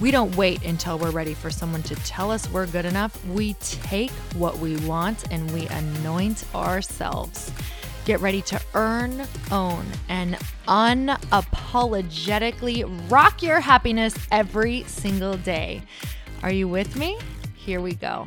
We 0.00 0.10
don't 0.10 0.34
wait 0.36 0.64
until 0.64 0.98
we're 0.98 1.10
ready 1.10 1.34
for 1.34 1.50
someone 1.50 1.82
to 1.84 1.94
tell 1.96 2.30
us 2.30 2.48
we're 2.50 2.66
good 2.66 2.86
enough. 2.86 3.24
We 3.26 3.52
take 3.54 4.10
what 4.34 4.58
we 4.58 4.76
want 4.78 5.24
and 5.30 5.50
we 5.52 5.66
anoint 5.68 6.44
ourselves. 6.54 7.52
Get 8.04 8.20
ready 8.20 8.42
to 8.42 8.60
earn, 8.74 9.22
own, 9.52 9.86
and 10.08 10.36
unapologetically 10.66 13.10
rock 13.10 13.42
your 13.42 13.60
happiness 13.60 14.14
every 14.32 14.82
single 14.84 15.36
day. 15.36 15.82
Are 16.42 16.52
you 16.52 16.66
with 16.66 16.96
me? 16.96 17.16
Here 17.54 17.80
we 17.80 17.94
go. 17.94 18.26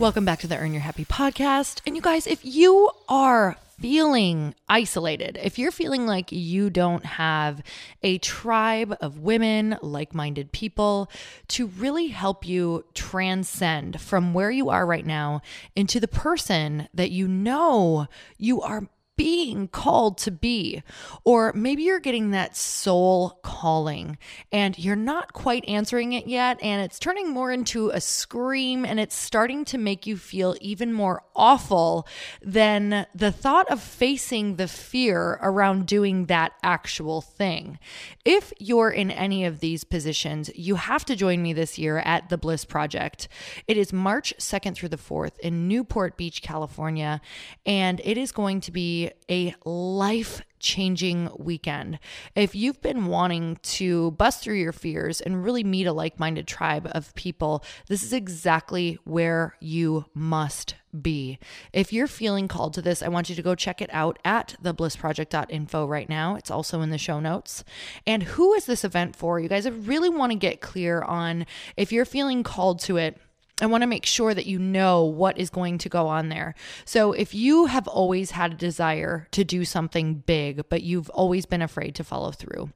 Welcome 0.00 0.24
back 0.24 0.40
to 0.40 0.48
the 0.48 0.58
Earn 0.58 0.72
Your 0.72 0.82
Happy 0.82 1.04
podcast. 1.04 1.80
And 1.86 1.94
you 1.94 2.02
guys, 2.02 2.26
if 2.26 2.44
you 2.44 2.90
are 3.08 3.56
feeling 3.80 4.54
isolated, 4.68 5.38
if 5.42 5.58
you're 5.58 5.72
feeling 5.72 6.06
like 6.06 6.30
you 6.32 6.70
don't 6.70 7.04
have 7.04 7.62
a 8.02 8.18
tribe 8.18 8.96
of 9.00 9.18
women, 9.18 9.76
like 9.82 10.14
minded 10.14 10.52
people 10.52 11.10
to 11.48 11.66
really 11.66 12.08
help 12.08 12.46
you 12.46 12.84
transcend 12.94 14.00
from 14.00 14.34
where 14.34 14.50
you 14.50 14.70
are 14.70 14.86
right 14.86 15.06
now 15.06 15.40
into 15.74 16.00
the 16.00 16.08
person 16.08 16.88
that 16.94 17.10
you 17.10 17.26
know 17.26 18.06
you 18.38 18.60
are 18.62 18.88
being 19.16 19.68
called 19.68 20.18
to 20.18 20.30
be. 20.30 20.82
Or 21.24 21.52
maybe 21.52 21.82
you're 21.82 22.00
getting 22.00 22.30
that 22.30 22.56
soul 22.56 23.38
calling 23.42 24.18
and 24.50 24.78
you're 24.78 24.96
not 24.96 25.32
quite 25.32 25.64
answering 25.68 26.12
it 26.12 26.26
yet, 26.26 26.58
and 26.62 26.82
it's 26.82 26.98
turning 26.98 27.30
more 27.30 27.52
into 27.52 27.90
a 27.90 28.00
scream 28.00 28.84
and 28.84 28.98
it's 28.98 29.14
starting 29.14 29.64
to 29.66 29.78
make 29.78 30.06
you 30.06 30.16
feel 30.16 30.56
even 30.60 30.92
more 30.92 31.22
awful 31.36 32.06
than 32.40 33.06
the 33.14 33.32
thought 33.32 33.70
of 33.70 33.80
facing 33.80 34.56
the 34.56 34.68
fear 34.68 35.38
around 35.42 35.86
doing 35.86 36.26
that 36.26 36.52
actual 36.62 37.20
thing. 37.20 37.78
If 38.24 38.52
you're 38.58 38.90
in 38.90 39.10
any 39.10 39.44
of 39.44 39.60
these 39.60 39.84
positions, 39.84 40.50
you 40.54 40.76
have 40.76 41.04
to 41.06 41.16
join 41.16 41.42
me 41.42 41.52
this 41.52 41.78
year 41.78 41.98
at 41.98 42.28
the 42.28 42.38
Bliss 42.38 42.64
Project. 42.64 43.28
It 43.68 43.76
is 43.76 43.92
March 43.92 44.34
2nd 44.38 44.74
through 44.74 44.88
the 44.88 44.96
4th 44.96 45.38
in 45.40 45.68
Newport 45.68 46.16
Beach, 46.16 46.42
California, 46.42 47.20
and 47.66 48.00
it 48.04 48.16
is 48.16 48.32
going 48.32 48.60
to 48.62 48.72
be 48.72 49.01
a 49.30 49.54
life 49.64 50.42
changing 50.62 51.28
weekend. 51.38 51.98
If 52.34 52.54
you've 52.54 52.80
been 52.80 53.06
wanting 53.06 53.58
to 53.62 54.12
bust 54.12 54.42
through 54.42 54.54
your 54.54 54.72
fears 54.72 55.20
and 55.20 55.44
really 55.44 55.64
meet 55.64 55.86
a 55.86 55.92
like 55.92 56.18
minded 56.18 56.46
tribe 56.46 56.88
of 56.92 57.14
people, 57.14 57.64
this 57.88 58.02
is 58.02 58.12
exactly 58.12 58.98
where 59.04 59.56
you 59.60 60.06
must 60.14 60.76
be. 61.00 61.38
If 61.72 61.92
you're 61.92 62.06
feeling 62.06 62.48
called 62.48 62.74
to 62.74 62.82
this, 62.82 63.02
I 63.02 63.08
want 63.08 63.28
you 63.28 63.34
to 63.34 63.42
go 63.42 63.54
check 63.54 63.80
it 63.82 63.90
out 63.92 64.18
at 64.24 64.56
theblissproject.info 64.62 65.86
right 65.86 66.08
now. 66.08 66.36
It's 66.36 66.50
also 66.50 66.80
in 66.80 66.90
the 66.90 66.98
show 66.98 67.18
notes. 67.18 67.64
And 68.06 68.22
who 68.22 68.54
is 68.54 68.66
this 68.66 68.84
event 68.84 69.16
for? 69.16 69.40
You 69.40 69.48
guys, 69.48 69.66
I 69.66 69.70
really 69.70 70.10
want 70.10 70.32
to 70.32 70.38
get 70.38 70.60
clear 70.60 71.02
on 71.02 71.46
if 71.76 71.92
you're 71.92 72.04
feeling 72.04 72.42
called 72.42 72.80
to 72.80 72.98
it 72.98 73.18
I 73.60 73.66
want 73.66 73.82
to 73.82 73.86
make 73.86 74.06
sure 74.06 74.34
that 74.34 74.46
you 74.46 74.58
know 74.58 75.04
what 75.04 75.38
is 75.38 75.50
going 75.50 75.78
to 75.78 75.88
go 75.88 76.08
on 76.08 76.30
there. 76.30 76.54
So, 76.84 77.12
if 77.12 77.34
you 77.34 77.66
have 77.66 77.86
always 77.86 78.32
had 78.32 78.52
a 78.52 78.56
desire 78.56 79.28
to 79.32 79.44
do 79.44 79.64
something 79.64 80.14
big, 80.14 80.68
but 80.68 80.82
you've 80.82 81.10
always 81.10 81.46
been 81.46 81.62
afraid 81.62 81.94
to 81.96 82.04
follow 82.04 82.32
through, 82.32 82.70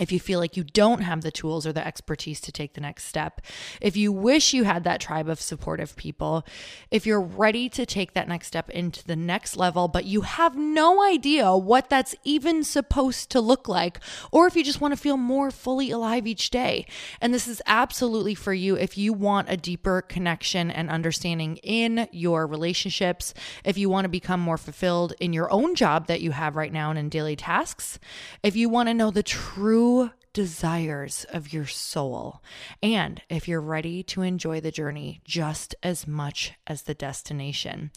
if 0.00 0.10
you 0.10 0.18
feel 0.18 0.40
like 0.40 0.56
you 0.56 0.64
don't 0.64 1.02
have 1.02 1.20
the 1.20 1.30
tools 1.30 1.66
or 1.66 1.72
the 1.72 1.86
expertise 1.86 2.40
to 2.40 2.50
take 2.50 2.72
the 2.72 2.80
next 2.80 3.04
step, 3.04 3.42
if 3.82 3.96
you 3.96 4.10
wish 4.10 4.54
you 4.54 4.64
had 4.64 4.82
that 4.82 5.00
tribe 5.00 5.28
of 5.28 5.40
supportive 5.40 5.94
people, 5.94 6.44
if 6.90 7.06
you're 7.06 7.20
ready 7.20 7.68
to 7.68 7.84
take 7.84 8.14
that 8.14 8.26
next 8.26 8.46
step 8.46 8.70
into 8.70 9.04
the 9.04 9.14
next 9.14 9.58
level, 9.58 9.88
but 9.88 10.06
you 10.06 10.22
have 10.22 10.56
no 10.56 11.04
idea 11.04 11.54
what 11.54 11.90
that's 11.90 12.14
even 12.24 12.64
supposed 12.64 13.30
to 13.30 13.40
look 13.42 13.68
like, 13.68 14.00
or 14.32 14.46
if 14.46 14.56
you 14.56 14.64
just 14.64 14.80
want 14.80 14.92
to 14.92 15.00
feel 15.00 15.18
more 15.18 15.50
fully 15.50 15.90
alive 15.90 16.26
each 16.26 16.48
day. 16.48 16.86
And 17.20 17.34
this 17.34 17.46
is 17.46 17.60
absolutely 17.66 18.34
for 18.34 18.54
you 18.54 18.76
if 18.76 18.96
you 18.96 19.12
want 19.12 19.50
a 19.50 19.56
deeper 19.56 20.00
connection 20.00 20.70
and 20.70 20.88
understanding 20.88 21.58
in 21.58 22.08
your 22.10 22.46
relationships, 22.46 23.34
if 23.64 23.76
you 23.76 23.90
want 23.90 24.06
to 24.06 24.08
become 24.08 24.40
more 24.40 24.56
fulfilled 24.56 25.12
in 25.20 25.34
your 25.34 25.52
own 25.52 25.74
job 25.74 26.06
that 26.06 26.22
you 26.22 26.30
have 26.30 26.56
right 26.56 26.72
now 26.72 26.88
and 26.88 26.98
in 26.98 27.10
daily 27.10 27.36
tasks, 27.36 27.98
if 28.42 28.56
you 28.56 28.70
want 28.70 28.88
to 28.88 28.94
know 28.94 29.10
the 29.10 29.22
true 29.22 29.89
you 29.90 30.19
desires 30.32 31.26
of 31.32 31.52
your 31.52 31.66
soul, 31.66 32.40
and 32.82 33.20
if 33.28 33.48
you're 33.48 33.60
ready 33.60 34.02
to 34.04 34.22
enjoy 34.22 34.60
the 34.60 34.70
journey 34.70 35.20
just 35.24 35.74
as 35.82 36.06
much 36.06 36.52
as 36.66 36.82
the 36.82 36.94
destination. 36.94 37.90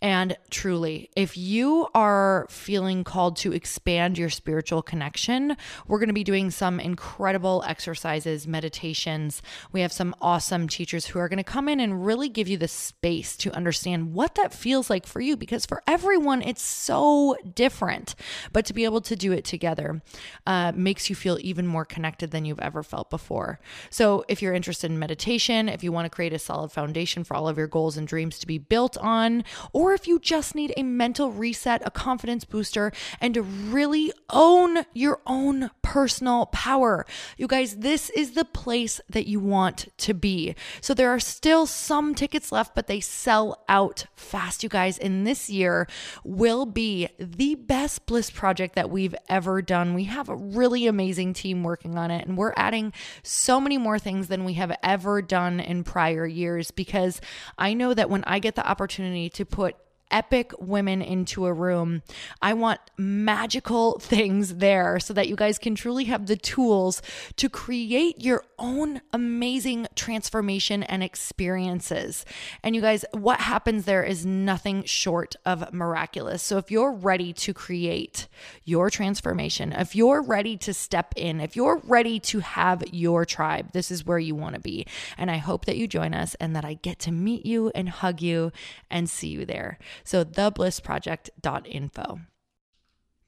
And 0.00 0.36
truly, 0.50 1.10
if 1.16 1.36
you 1.36 1.88
are 1.94 2.46
feeling 2.48 3.02
called 3.02 3.36
to 3.38 3.52
expand 3.52 4.18
your 4.18 4.30
spiritual 4.30 4.82
connection, 4.82 5.56
we're 5.88 5.98
going 5.98 6.08
to 6.08 6.14
be 6.14 6.24
doing 6.24 6.50
some 6.50 6.78
incredible 6.78 7.64
exercises, 7.66 8.46
meditations. 8.46 9.42
We 9.72 9.80
have 9.80 9.92
some 9.92 10.14
awesome 10.20 10.68
teachers 10.68 11.06
who 11.06 11.18
are 11.18 11.28
going 11.28 11.38
to 11.38 11.44
come 11.44 11.68
in 11.68 11.80
and 11.80 12.04
really 12.06 12.28
give 12.28 12.48
you 12.48 12.56
the 12.56 12.68
space 12.68 13.36
to 13.38 13.52
understand 13.52 14.12
what 14.12 14.36
that 14.36 14.54
feels 14.54 14.90
like 14.90 15.06
for 15.06 15.20
you 15.20 15.36
because 15.36 15.66
for 15.66 15.82
everyone, 15.86 16.42
it's 16.42 16.62
so 16.62 17.36
different. 17.54 18.14
But 18.52 18.66
to 18.66 18.74
be 18.74 18.84
able 18.84 19.00
to 19.02 19.16
do 19.16 19.32
it 19.32 19.44
together 19.44 20.02
uh, 20.46 20.72
makes 20.74 21.10
you 21.10 21.16
feel 21.16 21.38
even 21.40 21.66
more 21.66 21.79
connected 21.84 22.30
than 22.30 22.44
you've 22.44 22.60
ever 22.60 22.82
felt 22.82 23.10
before. 23.10 23.60
So, 23.90 24.24
if 24.28 24.42
you're 24.42 24.54
interested 24.54 24.90
in 24.90 24.98
meditation, 24.98 25.68
if 25.68 25.82
you 25.82 25.92
want 25.92 26.06
to 26.06 26.10
create 26.10 26.32
a 26.32 26.38
solid 26.38 26.72
foundation 26.72 27.24
for 27.24 27.34
all 27.34 27.48
of 27.48 27.58
your 27.58 27.66
goals 27.66 27.96
and 27.96 28.06
dreams 28.06 28.38
to 28.38 28.46
be 28.46 28.58
built 28.58 28.96
on, 28.98 29.44
or 29.72 29.92
if 29.92 30.06
you 30.06 30.18
just 30.18 30.54
need 30.54 30.72
a 30.76 30.82
mental 30.82 31.30
reset, 31.30 31.82
a 31.84 31.90
confidence 31.90 32.44
booster, 32.44 32.92
and 33.20 33.34
to 33.34 33.42
really 33.42 34.12
own 34.30 34.84
your 34.92 35.20
own 35.26 35.70
personal 35.82 36.46
power, 36.46 37.06
you 37.36 37.46
guys, 37.46 37.76
this 37.76 38.10
is 38.10 38.32
the 38.32 38.44
place 38.44 39.00
that 39.08 39.26
you 39.26 39.40
want 39.40 39.88
to 39.98 40.14
be. 40.14 40.54
So, 40.80 40.94
there 40.94 41.10
are 41.10 41.20
still 41.20 41.66
some 41.66 42.14
tickets 42.14 42.52
left, 42.52 42.74
but 42.74 42.86
they 42.86 43.00
sell 43.00 43.62
out 43.68 44.06
fast, 44.14 44.62
you 44.62 44.68
guys. 44.68 44.98
And 44.98 45.26
this 45.26 45.48
year 45.48 45.86
will 46.24 46.66
be 46.66 47.08
the 47.18 47.54
best 47.54 48.06
Bliss 48.06 48.30
project 48.30 48.74
that 48.74 48.90
we've 48.90 49.14
ever 49.28 49.62
done. 49.62 49.94
We 49.94 50.04
have 50.04 50.28
a 50.28 50.36
really 50.36 50.86
amazing 50.86 51.32
team 51.34 51.62
working 51.70 51.96
on 51.96 52.10
it, 52.10 52.26
and 52.26 52.36
we're 52.36 52.52
adding 52.56 52.92
so 53.22 53.60
many 53.60 53.78
more 53.78 53.98
things 53.98 54.26
than 54.26 54.44
we 54.44 54.54
have 54.54 54.76
ever 54.82 55.22
done 55.22 55.60
in 55.60 55.84
prior 55.84 56.26
years 56.26 56.72
because 56.72 57.20
I 57.56 57.74
know 57.74 57.94
that 57.94 58.10
when 58.10 58.24
I 58.24 58.40
get 58.40 58.56
the 58.56 58.68
opportunity 58.68 59.30
to 59.30 59.44
put 59.44 59.76
epic 60.10 60.52
women 60.58 61.02
into 61.02 61.46
a 61.46 61.52
room. 61.52 62.02
I 62.42 62.54
want 62.54 62.80
magical 62.96 63.98
things 64.00 64.56
there 64.56 65.00
so 65.00 65.14
that 65.14 65.28
you 65.28 65.36
guys 65.36 65.58
can 65.58 65.74
truly 65.74 66.04
have 66.04 66.26
the 66.26 66.36
tools 66.36 67.02
to 67.36 67.48
create 67.48 68.22
your 68.22 68.44
own 68.58 69.00
amazing 69.12 69.86
transformation 69.94 70.82
and 70.82 71.02
experiences. 71.02 72.24
And 72.62 72.74
you 72.74 72.82
guys, 72.82 73.04
what 73.12 73.40
happens 73.40 73.84
there 73.84 74.02
is 74.02 74.26
nothing 74.26 74.84
short 74.84 75.36
of 75.44 75.72
miraculous. 75.72 76.42
So 76.42 76.58
if 76.58 76.70
you're 76.70 76.92
ready 76.92 77.32
to 77.34 77.54
create 77.54 78.28
your 78.64 78.90
transformation, 78.90 79.72
if 79.72 79.96
you're 79.96 80.22
ready 80.22 80.56
to 80.58 80.74
step 80.74 81.14
in, 81.16 81.40
if 81.40 81.56
you're 81.56 81.80
ready 81.84 82.20
to 82.20 82.40
have 82.40 82.82
your 82.92 83.24
tribe, 83.24 83.72
this 83.72 83.90
is 83.90 84.04
where 84.04 84.18
you 84.18 84.34
want 84.34 84.54
to 84.54 84.60
be. 84.60 84.86
And 85.16 85.30
I 85.30 85.38
hope 85.38 85.64
that 85.64 85.76
you 85.76 85.86
join 85.86 86.14
us 86.14 86.34
and 86.36 86.54
that 86.54 86.64
I 86.64 86.74
get 86.74 86.98
to 87.00 87.12
meet 87.12 87.46
you 87.46 87.70
and 87.74 87.88
hug 87.88 88.20
you 88.20 88.52
and 88.90 89.08
see 89.08 89.28
you 89.28 89.44
there. 89.44 89.78
So, 90.04 90.24
theblissproject.info. 90.24 92.20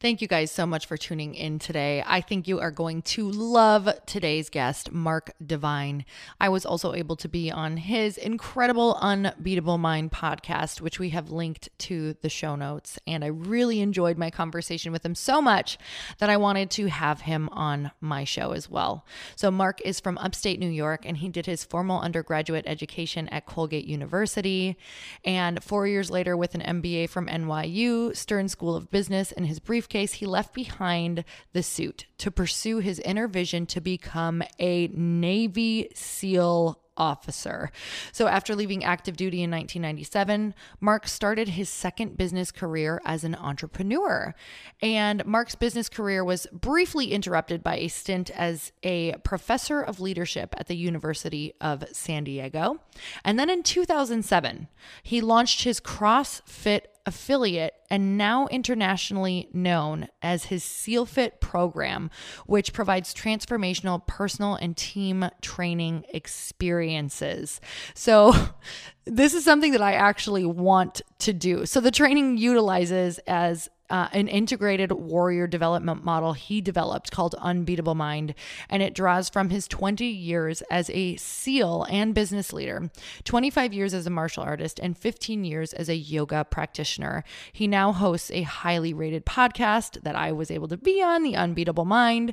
Thank 0.03 0.21
you 0.21 0.27
guys 0.27 0.51
so 0.51 0.67
much 0.67 0.87
for 0.87 0.97
tuning 0.97 1.37
in 1.37 1.61
today. 1.61 2.03
I 2.05 2.23
think 2.23 2.49
you 2.49 2.59
are 2.59 2.73
going 2.73 3.03
to 3.03 3.31
love 3.31 3.89
today's 4.05 4.51
guest, 4.51 4.91
Mark 4.91 5.31
Divine. 5.47 6.05
I 6.41 6.49
was 6.49 6.67
also 6.67 6.93
able 6.93 7.15
to 7.15 7.29
be 7.29 7.53
on 7.53 7.77
his 7.77 8.19
incredible 8.19 8.99
Unbeatable 9.01 9.79
Mind 9.79 10.11
podcast, 10.11 10.81
which 10.81 10.99
we 10.99 11.11
have 11.11 11.31
linked 11.31 11.69
to 11.79 12.17
the 12.21 12.29
show 12.29 12.57
notes. 12.57 12.99
And 13.07 13.23
I 13.23 13.29
really 13.29 13.81
enjoyed 13.81 14.19
my 14.19 14.29
conversation 14.29 14.91
with 14.91 15.07
him 15.07 15.15
so 15.15 15.41
much 15.41 15.79
that 16.19 16.29
I 16.29 16.37
wanted 16.37 16.73
to 16.73 16.87
have 16.87 17.21
him 17.21 17.49
on 17.51 17.93
my 18.01 18.25
show 18.25 18.51
as 18.51 18.69
well. 18.69 19.07
So, 19.37 19.53
Mark 19.53 19.81
is 19.85 20.01
from 20.01 20.19
upstate 20.19 20.59
New 20.59 20.67
York 20.67 21.05
and 21.07 21.19
he 21.19 21.29
did 21.29 21.47
his 21.47 21.63
formal 21.63 22.01
undergraduate 22.01 22.65
education 22.67 23.29
at 23.29 23.47
Colgate 23.47 23.87
University. 23.87 24.77
And 25.25 25.63
four 25.63 25.87
years 25.87 26.11
later, 26.11 26.37
with 26.37 26.57
an 26.57 26.83
MBA 26.83 27.09
from 27.09 27.29
NYU, 27.29 28.17
Stern 28.17 28.49
School 28.49 28.75
of 28.75 28.91
Business, 28.91 29.31
and 29.31 29.47
his 29.47 29.61
brief 29.61 29.89
briefcase, 29.93 30.15
he 30.15 30.27
left 30.27 30.55
behind 30.55 31.23
the 31.53 31.63
suit 31.63 32.07
to 32.17 32.31
pursue 32.31 32.79
his 32.79 32.99
inner 33.01 33.29
vision 33.29 33.67
to 33.67 33.81
become 33.81 34.43
a 34.59 34.89
Navy 34.89 35.91
SEAL 35.95 36.79
officer. 36.97 37.71
So, 38.11 38.27
after 38.27 38.55
leaving 38.55 38.85
active 38.85 39.17
duty 39.17 39.43
in 39.43 39.51
1997, 39.51 40.55
Mark 40.81 41.09
started 41.09 41.49
his 41.49 41.69
second 41.69 42.17
business 42.17 42.51
career 42.51 43.01
as 43.05 43.25
an 43.25 43.35
entrepreneur. 43.35 44.35
And 44.81 45.25
Mark's 45.27 45.55
business 45.55 45.89
career 45.89 46.25
was 46.25 46.47
briefly 46.53 47.13
interrupted 47.13 47.63
by 47.63 47.77
a 47.77 47.89
stint 47.89 48.31
as 48.31 48.73
a 48.83 49.15
professor 49.25 49.81
of 49.81 50.01
leadership 50.01 50.55
at 50.59 50.69
the 50.69 50.77
University 50.77 51.55
of 51.61 51.85
San 51.93 52.25
Diego. 52.25 52.81
And 53.25 53.39
then 53.39 53.51
in 53.51 53.63
2007, 53.63 54.69
he 55.03 55.21
launched 55.21 55.65
his 55.65 55.81
CrossFit 55.81 56.83
affiliate 57.07 57.75
and 57.91 58.17
now 58.17 58.47
internationally 58.49 59.49
known 59.53 60.09
as 60.23 60.45
his 60.45 60.65
SEALFIT 60.65 61.41
program, 61.41 62.11
which 62.47 62.73
provides 62.73 63.15
transformational 63.15 64.07
personal 64.07 64.55
and 64.55 64.77
team 64.77 65.29
training 65.41 66.05
experiences. 66.11 67.61
So, 67.95 68.35
this 69.05 69.35
is 69.35 69.45
something 69.45 69.73
that 69.73 69.83
I 69.83 69.95
actually 69.95 70.45
want 70.45 71.03
to 71.19 71.33
do. 71.33 71.67
So, 71.67 71.81
the 71.81 71.91
training 71.91 72.39
utilizes 72.39 73.19
as 73.27 73.69
uh, 73.93 74.09
an 74.13 74.27
integrated 74.27 74.91
warrior 74.91 75.47
development 75.47 76.03
model 76.03 76.33
he 76.33 76.63
developed 76.63 77.13
called 77.13 77.35
Unbeatable 77.39 77.95
Mind, 77.95 78.35
and 78.71 78.83
it 78.83 78.95
draws 78.95 79.29
from 79.29 79.51
his 79.51 79.69
20 79.69 80.07
years 80.07 80.63
as 80.71 80.91
a 80.91 81.15
SEAL 81.17 81.87
and 81.91 82.15
business 82.15 82.55
leader, 82.55 82.91
25 83.25 83.75
years 83.75 83.93
as 83.93 84.07
a 84.07 84.11
martial 84.11 84.43
artist, 84.43 84.81
and 84.83 84.97
15 84.97 85.45
years 85.45 85.75
as 85.75 85.91
a 85.91 85.95
yoga 85.95 86.43
practitioner. 86.43 87.23
He 87.53 87.67
now 87.67 87.93
hosts 87.93 88.31
a 88.31 88.43
highly 88.43 88.95
rated 88.95 89.27
podcast 89.27 90.03
that 90.03 90.17
I 90.17 90.33
was 90.33 90.51
able 90.51 90.69
to 90.69 90.79
be 90.79 91.03
on, 91.03 91.23
The 91.23 91.37
Unbeatable 91.37 91.85
Mind. 91.85 92.33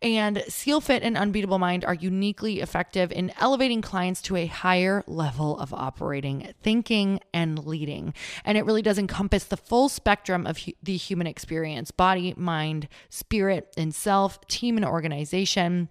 And 0.00 0.42
SEAL 0.48 0.80
Fit 0.80 1.02
and 1.02 1.16
Unbeatable 1.16 1.58
Mind 1.58 1.84
are 1.84 1.94
uniquely 1.94 2.60
effective 2.60 3.12
in 3.12 3.32
elevating 3.38 3.82
clients 3.82 4.20
to 4.22 4.36
a 4.36 4.46
higher 4.46 5.04
level 5.06 5.58
of 5.58 5.72
operating, 5.72 6.52
thinking, 6.62 7.20
and 7.32 7.64
leading. 7.66 8.14
And 8.44 8.58
it 8.58 8.64
really 8.64 8.82
does 8.82 8.98
encompass 8.98 9.44
the 9.44 9.56
full 9.56 9.88
spectrum 9.88 10.46
of 10.46 10.58
the 10.82 10.93
the 10.94 10.98
human 10.98 11.26
experience 11.26 11.90
body, 11.90 12.34
mind, 12.36 12.86
spirit, 13.10 13.74
and 13.76 13.92
self, 13.92 14.40
team, 14.46 14.76
and 14.76 14.86
organization. 14.86 15.88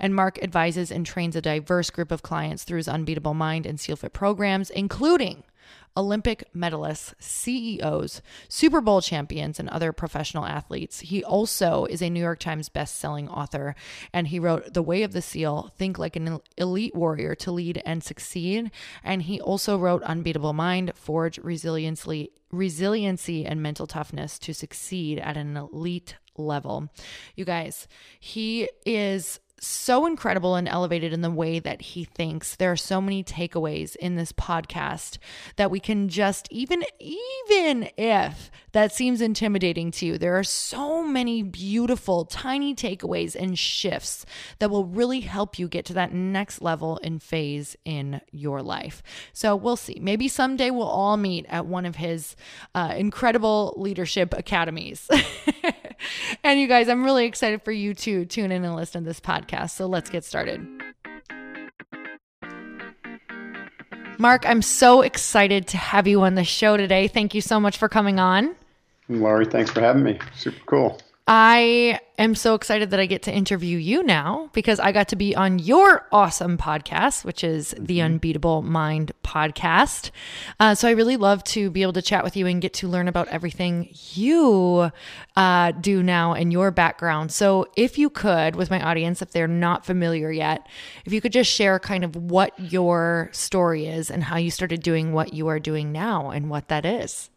And 0.00 0.14
Mark 0.14 0.42
advises 0.42 0.90
and 0.90 1.04
trains 1.04 1.36
a 1.36 1.42
diverse 1.42 1.90
group 1.90 2.10
of 2.10 2.22
clients 2.22 2.64
through 2.64 2.78
his 2.78 2.88
Unbeatable 2.88 3.34
Mind 3.34 3.66
and 3.66 3.78
SEALFIT 3.78 4.14
programs, 4.14 4.70
including 4.70 5.42
Olympic 5.96 6.44
medalists, 6.54 7.14
CEOs, 7.18 8.20
Super 8.48 8.80
Bowl 8.80 9.00
champions, 9.00 9.58
and 9.58 9.68
other 9.68 9.92
professional 9.92 10.44
athletes. 10.44 11.00
He 11.00 11.24
also 11.24 11.86
is 11.86 12.02
a 12.02 12.10
New 12.10 12.20
York 12.20 12.38
Times 12.38 12.68
best-selling 12.68 13.28
author, 13.28 13.74
and 14.12 14.28
he 14.28 14.38
wrote 14.38 14.74
The 14.74 14.82
Way 14.82 15.02
of 15.02 15.12
the 15.12 15.22
SEAL, 15.22 15.72
Think 15.76 15.98
Like 15.98 16.16
an 16.16 16.40
Elite 16.56 16.94
Warrior 16.94 17.34
to 17.36 17.52
Lead 17.52 17.82
and 17.84 18.02
Succeed. 18.04 18.70
And 19.02 19.22
he 19.22 19.40
also 19.40 19.78
wrote 19.78 20.02
Unbeatable 20.02 20.52
Mind, 20.52 20.92
Forge 20.94 21.38
Resiliency, 21.38 22.30
Resiliency 22.50 23.44
and 23.44 23.62
Mental 23.62 23.86
Toughness 23.86 24.38
to 24.40 24.54
Succeed 24.54 25.18
at 25.18 25.36
an 25.36 25.56
Elite 25.56 26.16
Level. 26.36 26.88
You 27.34 27.44
guys, 27.44 27.88
he 28.20 28.68
is 28.84 29.40
so 29.66 30.06
incredible 30.06 30.54
and 30.54 30.68
elevated 30.68 31.12
in 31.12 31.20
the 31.20 31.30
way 31.30 31.58
that 31.58 31.80
he 31.80 32.04
thinks. 32.04 32.56
There 32.56 32.72
are 32.72 32.76
so 32.76 33.00
many 33.00 33.24
takeaways 33.24 33.96
in 33.96 34.16
this 34.16 34.32
podcast 34.32 35.18
that 35.56 35.70
we 35.70 35.80
can 35.80 36.08
just 36.08 36.48
even 36.50 36.84
even 36.98 37.88
if 37.96 38.50
that 38.76 38.92
seems 38.92 39.22
intimidating 39.22 39.90
to 39.90 40.04
you, 40.04 40.18
there 40.18 40.38
are 40.38 40.44
so 40.44 41.02
many 41.02 41.42
beautiful 41.42 42.26
tiny 42.26 42.74
takeaways 42.74 43.34
and 43.34 43.58
shifts 43.58 44.26
that 44.58 44.68
will 44.68 44.84
really 44.84 45.20
help 45.20 45.58
you 45.58 45.66
get 45.66 45.86
to 45.86 45.94
that 45.94 46.12
next 46.12 46.60
level 46.60 47.00
and 47.02 47.22
phase 47.22 47.74
in 47.86 48.20
your 48.32 48.60
life. 48.60 49.02
So 49.32 49.56
we'll 49.56 49.76
see. 49.76 49.98
Maybe 49.98 50.28
someday 50.28 50.70
we'll 50.70 50.82
all 50.82 51.16
meet 51.16 51.46
at 51.48 51.64
one 51.64 51.86
of 51.86 51.96
his 51.96 52.36
uh, 52.74 52.92
incredible 52.98 53.72
leadership 53.78 54.34
academies. 54.36 55.08
and 56.44 56.60
you 56.60 56.66
guys, 56.66 56.90
I'm 56.90 57.02
really 57.02 57.24
excited 57.24 57.62
for 57.62 57.72
you 57.72 57.94
to 57.94 58.26
tune 58.26 58.52
in 58.52 58.62
and 58.62 58.76
listen 58.76 59.04
to 59.04 59.08
this 59.08 59.20
podcast. 59.20 59.70
So 59.70 59.86
let's 59.86 60.10
get 60.10 60.22
started. 60.22 60.68
Mark, 64.18 64.46
I'm 64.46 64.60
so 64.60 65.00
excited 65.00 65.66
to 65.68 65.78
have 65.78 66.06
you 66.06 66.20
on 66.20 66.34
the 66.34 66.44
show 66.44 66.76
today. 66.76 67.08
Thank 67.08 67.34
you 67.34 67.40
so 67.40 67.58
much 67.58 67.78
for 67.78 67.88
coming 67.88 68.18
on. 68.18 68.54
Lori, 69.08 69.46
thanks 69.46 69.70
for 69.70 69.80
having 69.80 70.02
me. 70.02 70.18
Super 70.34 70.60
cool. 70.66 71.00
I 71.28 71.98
am 72.18 72.36
so 72.36 72.54
excited 72.54 72.90
that 72.90 73.00
I 73.00 73.06
get 73.06 73.22
to 73.24 73.32
interview 73.34 73.78
you 73.78 74.04
now 74.04 74.48
because 74.52 74.78
I 74.78 74.92
got 74.92 75.08
to 75.08 75.16
be 75.16 75.34
on 75.34 75.58
your 75.58 76.06
awesome 76.12 76.56
podcast, 76.56 77.24
which 77.24 77.42
is 77.42 77.74
the 77.76 77.98
mm-hmm. 77.98 78.04
Unbeatable 78.04 78.62
Mind 78.62 79.10
podcast. 79.24 80.12
Uh, 80.60 80.76
so 80.76 80.86
I 80.86 80.92
really 80.92 81.16
love 81.16 81.42
to 81.44 81.68
be 81.68 81.82
able 81.82 81.94
to 81.94 82.02
chat 82.02 82.22
with 82.22 82.36
you 82.36 82.46
and 82.46 82.62
get 82.62 82.74
to 82.74 82.86
learn 82.86 83.08
about 83.08 83.26
everything 83.26 83.88
you 84.14 84.92
uh, 85.34 85.72
do 85.72 86.00
now 86.00 86.32
and 86.32 86.52
your 86.52 86.70
background. 86.70 87.32
So 87.32 87.66
if 87.76 87.98
you 87.98 88.08
could, 88.08 88.54
with 88.54 88.70
my 88.70 88.80
audience, 88.80 89.20
if 89.20 89.32
they're 89.32 89.48
not 89.48 89.84
familiar 89.84 90.30
yet, 90.30 90.64
if 91.04 91.12
you 91.12 91.20
could 91.20 91.32
just 91.32 91.50
share 91.50 91.80
kind 91.80 92.04
of 92.04 92.14
what 92.14 92.52
your 92.60 93.30
story 93.32 93.86
is 93.86 94.12
and 94.12 94.22
how 94.22 94.36
you 94.36 94.52
started 94.52 94.80
doing 94.80 95.12
what 95.12 95.34
you 95.34 95.48
are 95.48 95.58
doing 95.58 95.90
now 95.90 96.30
and 96.30 96.50
what 96.50 96.68
that 96.68 96.86
is. 96.86 97.30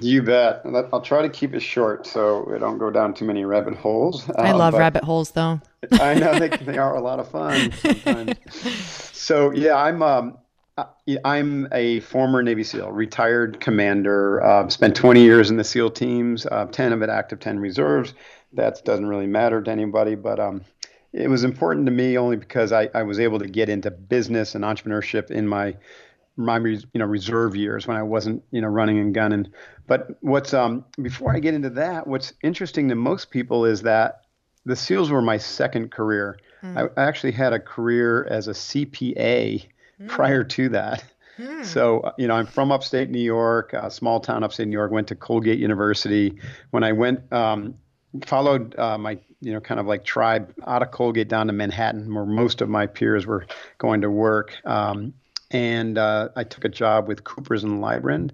You 0.00 0.22
bet. 0.22 0.62
I'll 0.92 1.02
try 1.02 1.22
to 1.22 1.28
keep 1.28 1.54
it 1.54 1.60
short 1.60 2.06
so 2.06 2.46
we 2.50 2.58
don't 2.58 2.78
go 2.78 2.90
down 2.90 3.12
too 3.12 3.26
many 3.26 3.44
rabbit 3.44 3.74
holes. 3.74 4.28
I 4.30 4.50
um, 4.50 4.58
love 4.58 4.74
rabbit 4.74 5.04
holes, 5.04 5.32
though. 5.32 5.60
I 5.92 6.14
know 6.14 6.38
they, 6.38 6.48
they 6.48 6.78
are 6.78 6.96
a 6.96 7.00
lot 7.00 7.20
of 7.20 7.28
fun 7.30 7.70
sometimes. 7.72 8.34
so 9.12 9.52
yeah, 9.52 9.76
I'm 9.76 10.02
um, 10.02 10.38
I'm 11.24 11.68
a 11.72 12.00
former 12.00 12.42
Navy 12.42 12.64
SEAL, 12.64 12.90
retired 12.90 13.60
commander. 13.60 14.42
Uh, 14.42 14.68
spent 14.68 14.96
20 14.96 15.22
years 15.22 15.50
in 15.50 15.56
the 15.56 15.64
SEAL 15.64 15.90
teams, 15.90 16.46
uh, 16.46 16.66
10 16.66 16.92
of 16.92 17.02
it 17.02 17.10
active, 17.10 17.40
10 17.40 17.58
reserves. 17.58 18.14
That 18.54 18.84
doesn't 18.84 19.06
really 19.06 19.26
matter 19.26 19.62
to 19.62 19.70
anybody, 19.70 20.14
but 20.14 20.40
um, 20.40 20.62
it 21.12 21.28
was 21.28 21.44
important 21.44 21.86
to 21.86 21.92
me 21.92 22.18
only 22.18 22.36
because 22.36 22.72
I, 22.72 22.88
I 22.94 23.02
was 23.02 23.20
able 23.20 23.38
to 23.38 23.46
get 23.46 23.68
into 23.68 23.90
business 23.90 24.54
and 24.54 24.64
entrepreneurship 24.64 25.30
in 25.30 25.46
my 25.46 25.76
my 26.36 26.58
you 26.58 26.80
know 26.94 27.04
reserve 27.04 27.54
years 27.54 27.86
when 27.86 27.96
I 27.96 28.02
wasn't 28.02 28.42
you 28.50 28.60
know 28.60 28.68
running 28.68 28.98
and 28.98 29.14
gunning. 29.14 29.48
But 29.86 30.16
what's 30.20 30.54
um 30.54 30.84
before 31.00 31.34
I 31.34 31.38
get 31.38 31.54
into 31.54 31.70
that, 31.70 32.06
what's 32.06 32.32
interesting 32.42 32.88
to 32.88 32.94
most 32.94 33.30
people 33.30 33.64
is 33.64 33.82
that 33.82 34.22
the 34.64 34.76
SEALs 34.76 35.10
were 35.10 35.22
my 35.22 35.38
second 35.38 35.90
career. 35.90 36.38
Mm. 36.62 36.90
I, 36.96 37.02
actually 37.02 37.32
had 37.32 37.52
a 37.52 37.60
career 37.60 38.26
as 38.30 38.48
a 38.48 38.52
CPA 38.52 39.66
mm. 40.00 40.08
prior 40.08 40.44
to 40.44 40.68
that. 40.70 41.04
Mm. 41.38 41.64
So, 41.64 42.00
uh, 42.00 42.12
you 42.16 42.28
know, 42.28 42.34
I'm 42.34 42.46
from 42.46 42.72
upstate 42.72 43.10
New 43.10 43.20
York, 43.20 43.72
a 43.72 43.90
small 43.90 44.20
town 44.20 44.44
upstate 44.44 44.68
New 44.68 44.72
York, 44.72 44.90
went 44.90 45.08
to 45.08 45.14
Colgate 45.14 45.58
University. 45.58 46.38
When 46.70 46.84
I 46.84 46.92
went, 46.92 47.30
um, 47.32 47.74
followed 48.24 48.78
uh, 48.78 48.96
my, 48.98 49.18
you 49.40 49.52
know, 49.52 49.60
kind 49.60 49.80
of 49.80 49.86
like 49.86 50.04
tribe 50.04 50.54
out 50.66 50.82
of 50.82 50.92
Colgate 50.92 51.28
down 51.28 51.48
to 51.48 51.52
Manhattan, 51.52 52.12
where 52.14 52.24
most 52.24 52.60
of 52.60 52.68
my 52.68 52.86
peers 52.86 53.26
were 53.26 53.46
going 53.78 54.00
to 54.02 54.10
work. 54.10 54.54
Um, 54.64 55.12
and 55.50 55.98
uh, 55.98 56.28
I 56.36 56.44
took 56.44 56.64
a 56.64 56.68
job 56.68 57.08
with 57.08 57.24
Coopers 57.24 57.64
and 57.64 57.82
Lybrand 57.82 58.30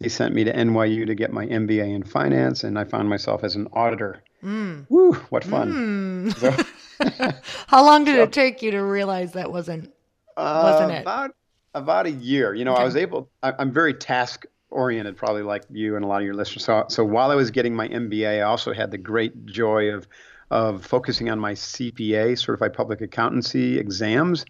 they 0.00 0.08
sent 0.08 0.34
me 0.34 0.44
to 0.44 0.52
NYU 0.52 1.06
to 1.06 1.14
get 1.14 1.32
my 1.32 1.46
MBA 1.46 1.94
in 1.94 2.02
finance, 2.02 2.64
and 2.64 2.78
I 2.78 2.84
found 2.84 3.08
myself 3.08 3.44
as 3.44 3.54
an 3.54 3.68
auditor. 3.72 4.22
Mm. 4.42 4.86
Woo, 4.88 5.14
what 5.30 5.44
fun! 5.44 6.32
Mm. 6.32 6.36
So, 6.36 7.40
How 7.68 7.84
long 7.84 8.04
did 8.04 8.16
so, 8.16 8.22
it 8.24 8.32
take 8.32 8.60
you 8.60 8.72
to 8.72 8.80
realize 8.80 9.32
that 9.32 9.50
wasn't 9.50 9.92
wasn't 10.36 10.90
uh, 10.90 10.94
it? 10.94 11.00
About 11.00 11.34
about 11.74 12.06
a 12.06 12.10
year. 12.10 12.54
You 12.54 12.64
know, 12.64 12.74
okay. 12.74 12.82
I 12.82 12.84
was 12.84 12.96
able. 12.96 13.30
I, 13.42 13.52
I'm 13.58 13.72
very 13.72 13.94
task 13.94 14.46
oriented, 14.68 15.16
probably 15.16 15.42
like 15.42 15.62
you 15.70 15.96
and 15.96 16.04
a 16.04 16.08
lot 16.08 16.20
of 16.20 16.26
your 16.26 16.34
listeners. 16.34 16.64
So, 16.64 16.84
so 16.88 17.04
while 17.04 17.30
I 17.30 17.36
was 17.36 17.50
getting 17.50 17.74
my 17.74 17.88
MBA, 17.88 18.40
I 18.40 18.42
also 18.42 18.74
had 18.74 18.90
the 18.90 18.98
great 18.98 19.46
joy 19.46 19.90
of 19.90 20.08
of 20.50 20.84
focusing 20.84 21.30
on 21.30 21.38
my 21.38 21.52
CPA, 21.52 22.38
Certified 22.38 22.74
Public 22.74 23.00
Accountancy 23.00 23.78
exams 23.78 24.44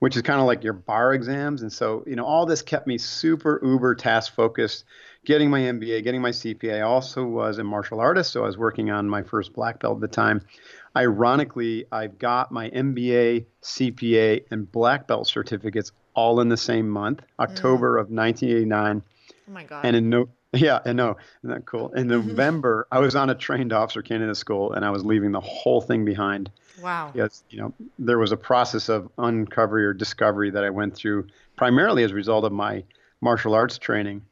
which 0.00 0.16
is 0.16 0.22
kind 0.22 0.40
of 0.40 0.46
like 0.46 0.64
your 0.64 0.72
bar 0.72 1.14
exams. 1.14 1.62
And 1.62 1.72
so, 1.72 2.02
you 2.06 2.16
know, 2.16 2.24
all 2.24 2.46
this 2.46 2.62
kept 2.62 2.86
me 2.86 2.98
super 2.98 3.60
uber 3.62 3.94
task 3.94 4.34
focused, 4.34 4.84
getting 5.24 5.48
my 5.50 5.60
MBA, 5.60 6.02
getting 6.02 6.20
my 6.20 6.30
CPA. 6.30 6.78
I 6.78 6.80
also 6.80 7.24
was 7.24 7.58
a 7.58 7.64
martial 7.64 8.00
artist, 8.00 8.32
so 8.32 8.42
I 8.42 8.46
was 8.46 8.58
working 8.58 8.90
on 8.90 9.08
my 9.08 9.22
first 9.22 9.52
black 9.52 9.78
belt 9.80 9.96
at 9.96 10.00
the 10.00 10.08
time. 10.08 10.42
Ironically, 10.96 11.84
I've 11.92 12.18
got 12.18 12.50
my 12.50 12.70
MBA, 12.70 13.44
CPA, 13.62 14.44
and 14.50 14.70
black 14.70 15.06
belt 15.06 15.28
certificates 15.28 15.92
all 16.14 16.40
in 16.40 16.48
the 16.48 16.56
same 16.56 16.88
month, 16.88 17.22
October 17.38 17.96
mm. 17.96 18.00
of 18.00 18.10
1989. 18.10 19.02
Oh 19.48 19.52
my 19.52 19.64
God. 19.64 19.84
And 19.84 19.96
in 19.96 20.10
no, 20.10 20.28
yeah, 20.52 20.80
I 20.84 20.92
know. 20.92 21.16
Isn't 21.44 21.54
that 21.54 21.66
cool? 21.66 21.92
In. 21.92 22.08
November, 22.10 22.88
I 22.90 22.98
was 22.98 23.14
on 23.14 23.30
a 23.30 23.34
trained 23.34 23.72
officer 23.72 24.02
candidate 24.02 24.36
school 24.36 24.72
and 24.72 24.84
I 24.84 24.90
was 24.90 25.04
leaving 25.04 25.32
the 25.32 25.40
whole 25.40 25.80
thing 25.80 26.04
behind. 26.04 26.50
Wow. 26.82 27.12
Yes, 27.14 27.44
you 27.50 27.58
know, 27.58 27.74
there 27.98 28.18
was 28.18 28.32
a 28.32 28.36
process 28.36 28.88
of 28.88 29.10
uncovery 29.18 29.84
or 29.84 29.92
discovery 29.92 30.50
that 30.50 30.64
I 30.64 30.70
went 30.70 30.94
through 30.94 31.26
primarily 31.56 32.04
as 32.04 32.12
a 32.12 32.14
result 32.14 32.44
of 32.44 32.52
my 32.52 32.84
martial 33.20 33.54
arts 33.54 33.78
training 33.78 34.22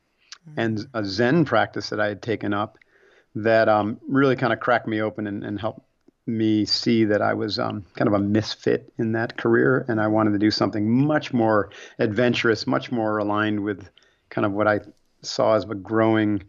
mm-hmm. 0.49 0.61
and 0.61 0.87
a 0.95 1.05
Zen 1.05 1.45
practice 1.45 1.91
that 1.91 2.01
I 2.01 2.09
had 2.09 2.23
taken 2.23 2.55
up 2.55 2.79
that 3.35 3.69
um, 3.69 4.01
really 4.09 4.37
kind 4.37 4.53
of 4.53 4.61
cracked 4.61 4.87
me 4.87 5.01
open 5.03 5.27
and, 5.27 5.45
and 5.45 5.61
helped 5.61 5.83
me 6.27 6.65
see 6.65 7.05
that 7.07 7.23
I 7.23 7.35
was 7.35 7.59
um, 7.59 7.85
kind 7.97 8.07
of 8.07 8.15
a 8.15 8.19
misfit 8.19 8.93
in 8.99 9.13
that 9.13 9.37
career, 9.39 9.85
and 9.89 10.01
I 10.01 10.09
wanted 10.09 10.33
to 10.33 10.39
do 10.39 10.51
something 10.51 11.07
much 11.07 11.33
more 11.33 11.71
adventurous, 11.99 12.67
much 12.67 12.93
more 12.93 13.19
aligned 13.19 13.61
with 13.61 13.89
kind 14.29 14.45
of 14.45 14.53
what 14.53 14.69
I 14.69 14.81
saw 15.23 15.55
as 15.55 15.65
a 15.65 15.75
growing 15.75 16.43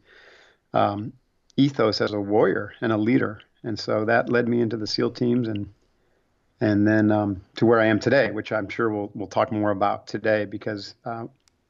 um, 0.73 1.13
ethos 1.55 2.01
as 2.01 2.11
a 2.11 2.19
warrior 2.19 2.73
and 2.81 2.91
a 2.91 2.97
leader. 2.97 3.41
And 3.63 3.79
so 3.79 4.05
that 4.05 4.29
led 4.29 4.47
me 4.47 4.61
into 4.61 4.77
the 4.77 4.87
SEAL 4.87 5.11
teams 5.11 5.47
and 5.47 5.69
and 6.61 6.87
then 6.87 7.11
um, 7.11 7.41
to 7.55 7.65
where 7.65 7.79
I 7.79 7.85
am 7.85 7.99
today, 7.99 8.31
which 8.31 8.51
I'm 8.51 8.69
sure 8.69 8.89
we'll 8.89 9.11
we'll 9.13 9.27
talk 9.27 9.51
more 9.51 9.71
about 9.71 10.07
today 10.07 10.45
because 10.45 10.95
uh, 11.05 11.25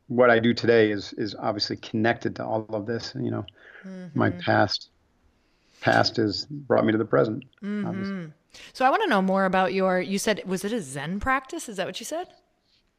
what 0.08 0.30
I 0.30 0.40
do 0.40 0.54
today 0.54 0.92
is 0.92 1.14
is 1.14 1.36
obviously 1.36 1.78
connected 1.78 2.36
to 2.38 2.46
all 2.46 2.66
of 2.70 2.86
this. 2.86 3.14
You 3.20 3.32
know, 3.32 3.46
mm-hmm. 3.86 4.18
my 4.18 4.32
past 4.32 4.90
past 5.82 6.18
has 6.18 6.46
brought 6.46 6.86
me 6.86 6.92
to 6.92 6.98
the 6.98 7.06
present. 7.06 7.44
Mm-hmm. 7.64 8.28
So 8.74 8.86
I 8.86 8.90
want 8.90 9.04
to 9.04 9.10
know 9.10 9.22
more 9.22 9.46
about 9.46 9.74
your. 9.74 10.02
You 10.02 10.18
said 10.18 10.42
was 10.46 10.66
it 10.66 10.74
a 10.74 10.82
Zen 10.82 11.20
practice? 11.20 11.70
Is 11.70 11.78
that 11.78 11.86
what 11.86 12.00
you 12.00 12.06
said? 12.06 12.28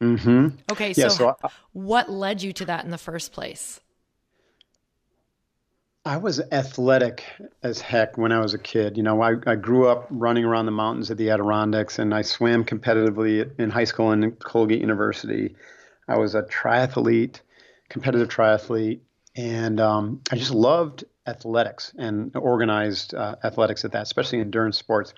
Mm-hmm. 0.01 0.49
Okay, 0.73 0.95
so, 0.95 1.03
yeah, 1.03 1.09
so 1.09 1.37
I, 1.45 1.49
what 1.73 2.11
led 2.11 2.41
you 2.43 2.55
to 2.55 2.65
that 2.65 2.85
in 2.85 2.91
the 2.91 2.99
first 2.99 3.33
place? 3.33 3.81
I 6.05 6.17
was 6.17 6.41
athletic 6.51 7.25
as 7.63 7.81
heck 7.83 8.17
when 8.17 8.33
I 8.33 8.41
was 8.41 8.55
a 8.55 8.59
kid. 8.59 8.97
You 8.97 9.03
know, 9.03 9.21
I, 9.21 9.35
I 9.47 9.55
grew 9.55 9.87
up 9.87 10.07
running 10.09 10.45
around 10.45 10.65
the 10.65 10.73
mountains 10.73 11.11
of 11.11 11.19
the 11.19 11.29
Adirondacks, 11.29 11.99
and 11.99 12.15
I 12.15 12.23
swam 12.23 12.65
competitively 12.65 13.51
in 13.59 13.69
high 13.69 13.85
school 13.85 14.11
and 14.11 14.39
Colgate 14.39 14.81
University. 14.81 15.55
I 16.09 16.17
was 16.17 16.35
a 16.35 16.43
triathlete, 16.43 17.41
competitive 17.91 18.29
triathlete, 18.29 19.01
and 19.37 19.79
um, 19.79 20.23
I 20.33 20.37
just 20.37 20.53
loved 20.53 21.05
athletics 21.27 21.93
and 21.99 22.35
organized 22.35 23.15
uh, 23.15 23.37
athletics 23.45 23.85
at 23.85 23.93
that, 23.93 24.03
especially 24.03 24.41
endurance 24.41 24.79
sports. 24.79 25.13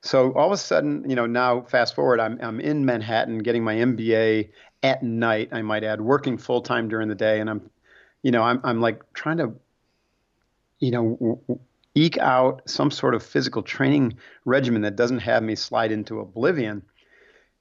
So 0.00 0.32
all 0.32 0.46
of 0.46 0.52
a 0.52 0.56
sudden, 0.56 1.08
you 1.08 1.14
know, 1.14 1.26
now 1.26 1.60
fast 1.62 1.94
forward, 1.94 2.20
I'm 2.20 2.38
I'm 2.40 2.58
in 2.58 2.86
Manhattan 2.86 3.38
getting 3.38 3.62
my 3.62 3.74
MBA 3.74 4.48
at 4.82 5.02
night. 5.02 5.50
I 5.52 5.60
might 5.60 5.84
add, 5.84 6.00
working 6.00 6.38
full 6.38 6.62
time 6.62 6.88
during 6.88 7.08
the 7.08 7.14
day, 7.14 7.38
and 7.38 7.50
I'm, 7.50 7.70
you 8.22 8.30
know, 8.30 8.42
I'm 8.42 8.60
I'm 8.64 8.80
like 8.80 9.00
trying 9.12 9.36
to 9.36 9.52
you 10.82 10.90
know, 10.90 11.40
eke 11.94 12.18
out 12.18 12.68
some 12.68 12.90
sort 12.90 13.14
of 13.14 13.22
physical 13.22 13.62
training 13.62 14.14
regimen 14.44 14.82
that 14.82 14.96
doesn't 14.96 15.20
have 15.20 15.42
me 15.42 15.54
slide 15.54 15.92
into 15.92 16.18
oblivion. 16.18 16.82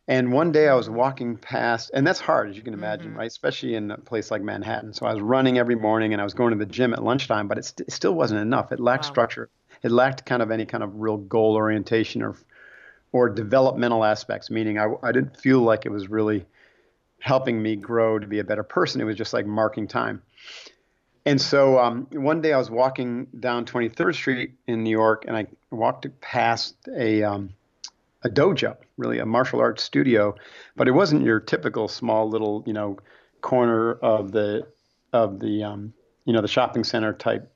And 0.08 0.34
one 0.34 0.52
day 0.52 0.68
I 0.68 0.74
was 0.74 0.90
walking 0.90 1.38
past, 1.38 1.92
and 1.94 2.06
that's 2.06 2.20
hard, 2.20 2.50
as 2.50 2.58
you 2.58 2.64
can 2.64 2.74
imagine, 2.74 3.10
mm-hmm. 3.10 3.20
right? 3.20 3.28
Especially 3.28 3.76
in 3.76 3.92
a 3.92 3.98
place 3.98 4.32
like 4.32 4.42
Manhattan. 4.42 4.94
So 4.94 5.06
I 5.06 5.14
was 5.14 5.22
running 5.22 5.60
every 5.60 5.76
morning 5.76 6.14
and 6.14 6.20
I 6.20 6.24
was 6.24 6.34
going 6.34 6.52
to 6.52 6.58
the 6.58 6.66
gym 6.66 6.94
at 6.94 7.04
lunchtime, 7.04 7.48
but 7.48 7.60
it, 7.60 7.66
st- 7.66 7.88
it 7.88 7.92
still 7.92 8.14
wasn't 8.14 8.42
enough. 8.42 8.72
It 8.72 8.80
lacked 8.80 9.06
wow. 9.06 9.12
structure. 9.12 9.50
It 9.84 9.92
lacked 9.92 10.26
kind 10.26 10.42
of 10.42 10.50
any 10.50 10.66
kind 10.66 10.84
of 10.84 10.96
real 10.96 11.18
goal 11.18 11.56
orientation 11.56 12.24
or, 12.24 12.36
or 13.12 13.30
developmental 13.30 14.04
aspects, 14.04 14.50
meaning 14.50 14.80
I, 14.80 14.88
I 15.04 15.12
didn't 15.12 15.38
feel 15.38 15.60
like 15.60 15.86
it 15.86 15.92
was 15.92 16.10
really 16.10 16.46
helping 17.20 17.62
me 17.62 17.76
grow 17.76 18.18
to 18.18 18.26
be 18.26 18.40
a 18.40 18.44
better 18.44 18.64
person. 18.64 19.00
It 19.00 19.06
was 19.06 19.16
just 19.16 19.34
like 19.34 19.46
marking 19.46 19.88
time. 19.88 20.24
And 21.26 21.40
so 21.40 21.78
um, 21.80 22.08
one 22.12 22.42
day 22.42 22.54
I 22.54 22.58
was 22.58 22.72
walking 22.72 23.28
down 23.40 23.66
23rd 23.66 24.16
Street 24.16 24.54
in 24.68 24.84
New 24.84 24.90
York, 24.90 25.26
and 25.28 25.38
I 25.38 25.48
walked 25.70 26.08
past 26.20 26.76
a 26.96 27.24
um, 27.24 27.52
a 28.24 28.30
dojo, 28.30 28.76
really 28.98 29.20
a 29.20 29.26
martial 29.26 29.60
arts 29.60 29.84
studio, 29.84 30.36
but 30.76 30.88
it 30.88 30.92
wasn't 30.92 31.24
your 31.24 31.40
typical 31.40 31.88
small 31.88 32.30
little 32.30 32.64
you 32.66 32.74
know 32.74 32.98
corner 33.42 33.94
of 33.94 34.32
the 34.32 34.68
of 35.14 35.40
the 35.40 35.64
um, 35.64 35.94
you 36.26 36.34
know 36.34 36.42
the 36.42 36.48
shopping 36.48 36.84
center 36.84 37.14
type 37.14 37.52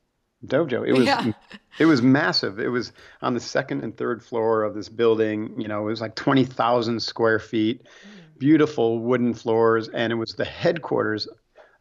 dojo. 0.46 0.88
It 0.88 0.94
was 0.94 1.06
yeah. 1.06 1.32
it 1.80 1.86
was 1.86 2.02
massive. 2.02 2.60
It 2.60 2.70
was 2.70 2.92
on 3.22 3.34
the 3.34 3.40
second 3.40 3.84
and 3.84 3.96
third 3.98 4.24
floor 4.24 4.64
of 4.64 4.76
this 4.76 4.90
building. 4.90 5.60
You 5.60 5.68
know, 5.68 5.82
it 5.82 5.90
was 5.90 6.02
like 6.02 6.16
20,000 6.16 7.00
square 7.00 7.40
feet, 7.40 7.82
beautiful 8.38 9.00
wooden 9.00 9.34
floors, 9.34 9.88
and 9.90 10.12
it 10.12 10.16
was 10.16 10.34
the 10.36 10.46
headquarters 10.46 11.28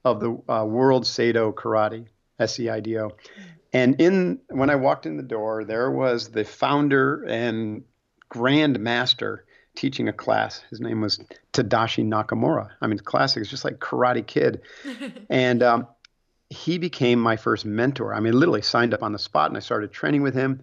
of 0.04 0.20
the 0.20 0.52
uh, 0.52 0.64
World 0.64 1.04
Seido 1.04 1.52
Karate, 1.54 2.06
S-E-I-D-O. 2.38 3.10
And 3.72 4.00
in 4.00 4.40
when 4.50 4.70
I 4.70 4.76
walked 4.76 5.06
in 5.06 5.16
the 5.16 5.22
door, 5.22 5.64
there 5.64 5.90
was 5.90 6.28
the 6.28 6.44
founder 6.44 7.24
and 7.24 7.82
grand 8.28 8.78
master 8.78 9.44
teaching 9.74 10.08
a 10.08 10.12
class. 10.12 10.62
His 10.70 10.80
name 10.80 11.00
was 11.00 11.18
Tadashi 11.52 12.06
Nakamura. 12.06 12.70
I 12.80 12.86
mean, 12.86 12.98
classic. 12.98 13.40
It's 13.40 13.50
just 13.50 13.64
like 13.64 13.78
Karate 13.78 14.24
Kid, 14.24 14.60
and 15.28 15.62
um, 15.62 15.88
he 16.50 16.78
became 16.78 17.18
my 17.18 17.36
first 17.36 17.64
mentor. 17.64 18.14
I 18.14 18.20
mean, 18.20 18.34
literally 18.34 18.62
signed 18.62 18.94
up 18.94 19.02
on 19.02 19.12
the 19.12 19.18
spot, 19.18 19.50
and 19.50 19.56
I 19.56 19.60
started 19.60 19.92
training 19.92 20.22
with 20.22 20.34
him. 20.34 20.62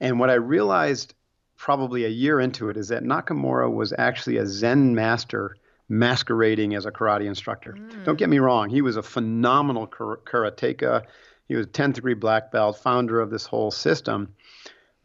And 0.00 0.18
what 0.18 0.30
I 0.30 0.34
realized 0.34 1.14
probably 1.56 2.04
a 2.04 2.08
year 2.08 2.40
into 2.40 2.70
it 2.70 2.76
is 2.76 2.88
that 2.88 3.02
Nakamura 3.02 3.72
was 3.72 3.92
actually 3.96 4.38
a 4.38 4.46
Zen 4.46 4.94
master 4.94 5.56
masquerading 5.88 6.74
as 6.74 6.86
a 6.86 6.92
karate 6.92 7.26
instructor. 7.26 7.72
Mm. 7.72 8.04
Don't 8.04 8.18
get 8.18 8.28
me 8.28 8.38
wrong, 8.38 8.68
he 8.68 8.82
was 8.82 8.96
a 8.96 9.02
phenomenal 9.02 9.86
karateka. 9.86 11.04
He 11.46 11.56
was 11.56 11.66
10th 11.66 11.94
degree 11.94 12.14
black 12.14 12.52
belt, 12.52 12.78
founder 12.78 13.20
of 13.20 13.30
this 13.30 13.46
whole 13.46 13.70
system. 13.70 14.34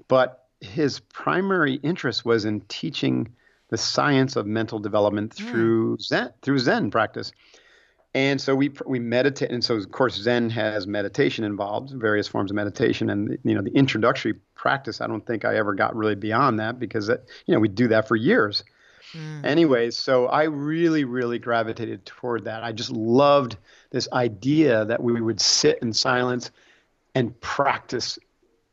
But 0.10 0.46
his 0.60 1.00
primary 1.00 1.75
interest 1.75 2.25
was 2.25 2.46
in 2.46 2.62
teaching 2.62 3.34
the 3.70 3.78
science 3.78 4.36
of 4.36 4.46
mental 4.46 4.80
development 4.80 5.36
mm. 5.36 5.50
through 5.50 5.98
Zen, 6.00 6.32
through 6.42 6.60
Zen 6.60 6.92
practice. 6.92 7.32
And 8.16 8.40
so 8.40 8.54
we 8.54 8.72
we 8.86 9.00
meditate, 9.00 9.50
and 9.50 9.63
so 9.63 9.75
of 9.75 9.92
course 9.92 10.16
Zen 10.16 10.52
has 10.52 10.86
meditation 10.86 11.44
involved, 11.44 11.92
various 11.96 12.28
forms 12.28 12.52
of 12.52 12.56
meditation, 12.56 13.10
and 13.10 13.40
you 13.44 13.56
know 13.56 13.63
the 13.63 13.72
introductory 13.72 14.36
practice. 14.54 15.02
I 15.02 15.08
don't 15.08 15.25
think 15.25 15.46
I 15.46 15.56
ever 15.56 15.74
got 15.74 15.96
really 15.96 16.13
beyond 16.13 16.60
that 16.60 16.78
because 16.78 17.08
that, 17.08 17.24
you 17.48 17.56
know 17.56 17.60
we 17.60 17.70
do 17.70 17.88
that 17.88 18.08
for 18.08 18.16
years. 18.16 18.63
Mm. 19.13 19.46
Anyways, 19.46 19.98
so 19.98 20.27
I 20.27 20.43
really, 20.43 21.03
really 21.03 21.39
gravitated 21.39 22.05
toward 22.05 22.46
that. 22.46 22.63
I 22.63 22.72
just 22.72 22.91
loved 22.91 23.58
this 23.91 24.08
idea 24.12 24.86
that 24.86 25.01
we 25.01 25.22
would 25.22 25.39
sit 25.39 25.79
in 25.82 25.93
silence 25.93 26.51
and 27.15 27.39
practice 27.41 28.17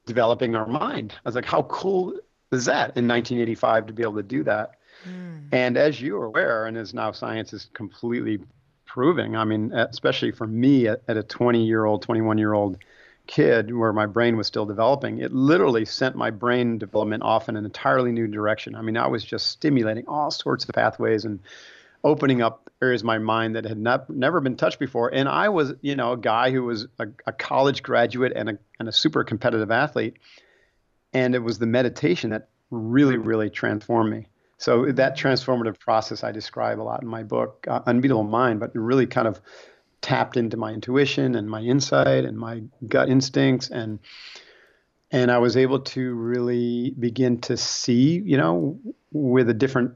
developing 0.06 0.56
our 0.56 0.66
mind. 0.66 1.12
I 1.14 1.28
was 1.28 1.34
like, 1.34 1.44
how 1.44 1.62
cool 1.64 2.14
is 2.52 2.64
that 2.64 2.96
in 2.96 3.06
1985 3.06 3.86
to 3.86 3.92
be 3.92 4.02
able 4.02 4.16
to 4.16 4.22
do 4.22 4.42
that? 4.44 4.76
Mm. 5.08 5.48
And 5.52 5.76
as 5.76 6.00
you 6.00 6.16
are 6.16 6.24
aware, 6.24 6.66
and 6.66 6.76
as 6.76 6.94
now 6.94 7.12
science 7.12 7.52
is 7.52 7.68
completely 7.74 8.38
proving, 8.86 9.36
I 9.36 9.44
mean, 9.44 9.72
especially 9.72 10.32
for 10.32 10.46
me 10.46 10.88
at, 10.88 11.02
at 11.06 11.16
a 11.16 11.22
20 11.22 11.64
year 11.64 11.84
old, 11.84 12.02
21 12.02 12.38
year 12.38 12.54
old 12.54 12.78
kid 13.30 13.72
where 13.72 13.92
my 13.92 14.06
brain 14.06 14.36
was 14.36 14.48
still 14.48 14.66
developing, 14.66 15.18
it 15.18 15.32
literally 15.32 15.84
sent 15.84 16.16
my 16.16 16.30
brain 16.30 16.78
development 16.78 17.22
off 17.22 17.48
in 17.48 17.56
an 17.56 17.64
entirely 17.64 18.10
new 18.10 18.26
direction. 18.26 18.74
I 18.74 18.82
mean, 18.82 18.96
I 18.96 19.06
was 19.06 19.24
just 19.24 19.46
stimulating 19.46 20.04
all 20.08 20.32
sorts 20.32 20.64
of 20.64 20.74
pathways 20.74 21.24
and 21.24 21.38
opening 22.02 22.42
up 22.42 22.68
areas 22.82 23.02
of 23.02 23.06
my 23.06 23.18
mind 23.18 23.54
that 23.54 23.64
had 23.64 23.78
not, 23.78 24.10
never 24.10 24.40
been 24.40 24.56
touched 24.56 24.80
before. 24.80 25.14
And 25.14 25.28
I 25.28 25.48
was, 25.48 25.72
you 25.80 25.94
know, 25.94 26.12
a 26.12 26.16
guy 26.16 26.50
who 26.50 26.64
was 26.64 26.88
a, 26.98 27.06
a 27.24 27.32
college 27.32 27.84
graduate 27.84 28.32
and 28.34 28.50
a, 28.50 28.58
and 28.80 28.88
a 28.88 28.92
super 28.92 29.22
competitive 29.22 29.70
athlete. 29.70 30.16
And 31.12 31.36
it 31.36 31.40
was 31.40 31.60
the 31.60 31.66
meditation 31.66 32.30
that 32.30 32.48
really, 32.70 33.16
really 33.16 33.48
transformed 33.48 34.10
me. 34.10 34.26
So 34.58 34.90
that 34.92 35.16
transformative 35.16 35.78
process 35.78 36.24
I 36.24 36.32
describe 36.32 36.80
a 36.80 36.82
lot 36.82 37.02
in 37.02 37.08
my 37.08 37.22
book, 37.22 37.64
uh, 37.68 37.80
Unbeatable 37.86 38.24
Mind, 38.24 38.58
but 38.58 38.74
really 38.74 39.06
kind 39.06 39.28
of 39.28 39.40
tapped 40.00 40.36
into 40.36 40.56
my 40.56 40.72
intuition 40.72 41.34
and 41.34 41.48
my 41.48 41.60
insight 41.60 42.24
and 42.24 42.38
my 42.38 42.62
gut 42.86 43.08
instincts 43.08 43.68
and 43.70 43.98
and 45.12 45.30
I 45.30 45.38
was 45.38 45.56
able 45.56 45.80
to 45.80 46.14
really 46.14 46.90
begin 46.90 47.40
to 47.42 47.56
see, 47.56 48.20
you 48.24 48.36
know, 48.36 48.78
with 49.10 49.48
a 49.48 49.54
different 49.54 49.94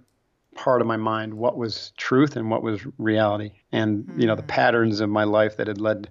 part 0.55 0.81
of 0.81 0.87
my 0.87 0.97
mind 0.97 1.35
what 1.35 1.57
was 1.57 1.93
truth 1.97 2.37
and 2.37 2.51
what 2.51 2.63
was 2.63 2.87
reality 2.99 3.51
and 3.73 4.05
mm-hmm. 4.05 4.21
you 4.21 4.27
know 4.27 4.37
the 4.37 4.43
hmm. 4.43 4.49
patterns 4.49 5.01
of 5.01 5.11
my 5.11 5.25
life 5.25 5.57
that 5.57 5.67
had 5.67 5.81
led 5.81 6.09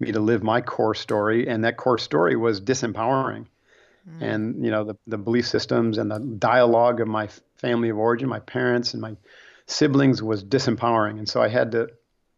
me 0.00 0.12
to 0.12 0.20
live 0.20 0.42
my 0.42 0.60
core 0.60 0.94
story 0.94 1.48
and 1.48 1.64
that 1.64 1.76
core 1.76 1.98
story 1.98 2.34
was 2.36 2.60
disempowering 2.60 3.46
mm-hmm. 4.08 4.22
and 4.22 4.64
you 4.64 4.70
know 4.70 4.84
the, 4.84 4.96
the 5.06 5.16
belief 5.16 5.46
systems 5.46 5.98
and 5.98 6.10
the 6.10 6.18
dialogue 6.18 7.00
of 7.00 7.08
my 7.08 7.28
family 7.56 7.88
of 7.88 7.96
origin 7.96 8.28
my 8.28 8.40
parents 8.40 8.94
and 8.94 9.00
my 9.00 9.16
siblings 9.66 10.22
was 10.22 10.44
disempowering 10.44 11.18
and 11.18 11.28
so 11.28 11.40
i 11.40 11.48
had 11.48 11.70
to 11.70 11.88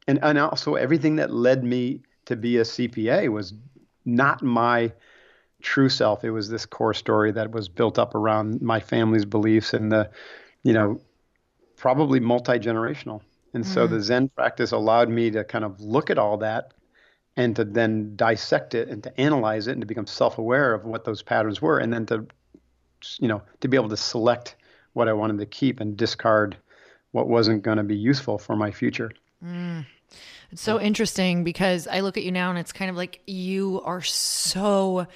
and 0.07 0.19
and 0.23 0.39
also 0.39 0.75
everything 0.75 1.17
that 1.17 1.33
led 1.33 1.65
me 1.65 2.01
to 2.27 2.37
be 2.37 2.59
a 2.59 2.63
CPA 2.63 3.31
was 3.31 3.55
not 4.05 4.43
my 4.43 4.93
true 5.63 5.89
self. 5.89 6.25
It 6.25 6.31
was 6.31 6.49
this 6.49 6.67
core 6.67 6.95
story 6.95 7.33
that 7.33 7.51
was 7.51 7.69
built 7.69 7.99
up 7.99 8.15
around 8.15 8.61
my 8.63 8.81
family's 8.81 9.25
beliefs 9.25 9.75
and 9.75 9.91
the, 9.91 10.11
you 10.63 10.73
know, 10.73 11.01
probably 11.77 12.21
multi 12.21 12.59
generational. 12.59 13.21
And 13.55 13.65
mm-hmm. 13.65 13.75
so 13.75 13.87
the 13.87 14.01
Zen 14.01 14.29
practice 14.29 14.73
allowed 14.73 15.09
me 15.09 15.31
to 15.31 15.45
kind 15.45 15.65
of 15.65 15.81
look 15.81 16.11
at 16.11 16.19
all 16.19 16.37
that 16.39 16.73
and 17.37 17.55
to 17.57 17.65
then 17.65 18.17
dissect 18.17 18.75
it 18.75 18.89
and 18.89 19.03
to 19.03 19.21
analyze 19.21 19.67
it 19.67 19.73
and 19.73 19.81
to 19.81 19.87
become 19.87 20.07
self 20.07 20.39
aware 20.39 20.75
of 20.75 20.85
what 20.85 21.05
those 21.05 21.23
patterns 21.23 21.61
were 21.61 21.79
and 21.79 21.93
then 21.93 22.07
to, 22.07 22.27
you 23.19 23.29
know, 23.29 23.43
to 23.61 23.69
be 23.69 23.77
able 23.77 23.89
to 23.89 23.97
select 23.97 24.57
what 24.93 25.09
I 25.09 25.13
wanted 25.13 25.39
to 25.39 25.47
keep 25.47 25.81
and 25.81 25.97
discard 25.97 26.57
what 27.13 27.29
wasn't 27.29 27.63
going 27.63 27.79
to 27.79 27.85
be 27.85 27.97
useful 27.97 28.39
for 28.39 28.57
my 28.57 28.71
future. 28.71 29.11
Mm. 29.45 29.87
It's 30.53 30.63
so 30.63 30.81
interesting 30.81 31.45
because 31.45 31.87
I 31.87 32.01
look 32.01 32.17
at 32.17 32.23
you 32.23 32.33
now 32.33 32.51
and 32.51 32.59
it's 32.59 32.73
kind 32.73 32.91
of 32.91 32.97
like 32.97 33.21
you 33.27 33.81
are 33.85 34.03
so 34.03 35.07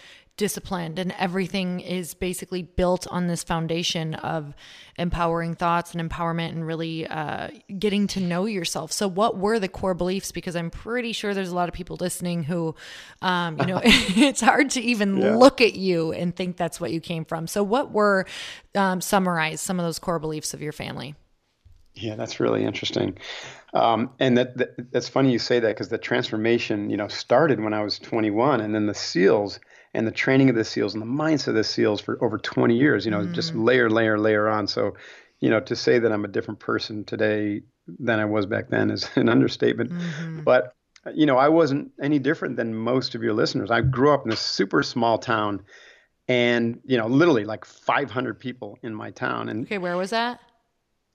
disciplined 0.41 0.99
and 0.99 1.15
everything 1.19 1.81
is 1.81 2.15
basically 2.15 2.63
built 2.63 3.07
on 3.09 3.27
this 3.27 3.43
foundation 3.43 4.15
of 4.15 4.55
empowering 4.97 5.55
thoughts 5.55 5.95
and 5.95 6.11
empowerment 6.11 6.49
and 6.49 6.67
really 6.67 7.07
uh, 7.07 7.49
getting 7.79 8.07
to 8.07 8.21
know 8.21 8.47
yourself. 8.47 8.91
So 8.91 9.07
what 9.07 9.37
were 9.37 9.59
the 9.59 9.69
core 9.69 9.93
beliefs? 9.93 10.33
Because 10.33 10.57
i'm 10.57 10.71
pretty 10.71 11.13
sure 11.13 11.35
there's 11.35 11.51
a 11.51 11.55
lot 11.55 11.69
of 11.69 11.75
people 11.75 11.99
listening 12.01 12.43
who 12.43 12.75
um, 13.21 13.59
you 13.61 13.67
know 13.67 13.81
it's 13.85 14.41
hard 14.41 14.71
to 14.71 14.81
even 14.81 15.19
yeah. 15.19 15.37
look 15.37 15.61
at 15.61 15.75
you 15.75 16.13
and 16.13 16.35
think 16.35 16.57
that's 16.57 16.81
what 16.81 16.91
you 16.91 17.01
came 17.01 17.27
from. 17.27 17.47
So 17.47 17.63
what 17.63 17.93
were 17.93 18.25
um, 18.75 19.03
summarize 19.03 19.61
some 19.61 19.79
of 19.79 19.85
those 19.85 19.99
core 19.99 20.19
beliefs 20.19 20.55
of 20.55 20.63
your 20.63 20.73
family? 20.73 21.17
Yeah 21.93 22.15
that's 22.15 22.41
really 22.41 22.65
interesting 22.65 23.19
um, 23.73 24.11
and 24.19 24.37
that, 24.39 24.57
that, 24.59 24.93
that's 24.93 25.09
funny 25.09 25.33
you 25.33 25.39
say 25.39 25.61
that 25.61 25.69
because 25.69 25.89
the 25.89 25.99
transformation, 25.99 26.91
you 26.91 26.97
know, 26.97 27.09
started 27.09 27.61
when 27.61 27.73
I 27.73 27.83
was 27.83 27.99
21, 27.99 28.61
and 28.61 28.75
then 28.75 28.87
the 28.87 28.95
SEALs 28.95 29.61
and 29.95 30.07
the 30.07 30.13
training 30.13 30.51
of 30.51 30.57
the 30.57 30.65
SEALs 30.65 30.95
and 30.95 31.03
the 31.03 31.07
mindset 31.07 31.49
of 31.49 31.55
the 31.55 31.65
SEALs 31.65 32.01
for 32.01 32.23
over 32.25 32.39
20 32.39 32.77
years, 32.77 33.05
you 33.05 33.11
know, 33.11 33.21
mm. 33.21 33.33
just 33.33 33.55
layer, 33.55 33.91
layer, 33.91 34.19
layer 34.19 34.49
on. 34.49 34.67
So, 34.67 34.95
you 35.41 35.51
know, 35.51 35.61
to 35.61 35.77
say 35.77 35.99
that 35.99 36.13
I'm 36.13 36.25
a 36.25 36.29
different 36.29 36.61
person 36.61 37.05
today 37.05 37.63
than 37.99 38.21
I 38.21 38.25
was 38.25 38.47
back 38.47 38.69
then 38.69 38.91
is 38.91 39.09
an 39.17 39.29
understatement. 39.29 39.91
Mm-hmm. 39.91 40.43
But 40.43 40.75
you 41.15 41.25
know, 41.25 41.39
I 41.39 41.49
wasn't 41.49 41.93
any 42.03 42.19
different 42.19 42.57
than 42.57 42.75
most 42.75 43.15
of 43.15 43.23
your 43.23 43.33
listeners. 43.33 43.71
I 43.71 43.81
grew 43.81 44.13
up 44.13 44.27
in 44.27 44.33
a 44.33 44.37
super 44.37 44.83
small 44.83 45.17
town, 45.19 45.63
and 46.29 46.81
you 46.85 46.99
know, 46.99 47.07
literally 47.07 47.45
like 47.45 47.65
500 47.65 48.39
people 48.39 48.79
in 48.83 48.95
my 48.95 49.11
town. 49.11 49.49
And 49.49 49.65
okay, 49.65 49.79
where 49.79 49.97
was 49.97 50.11
that? 50.11 50.41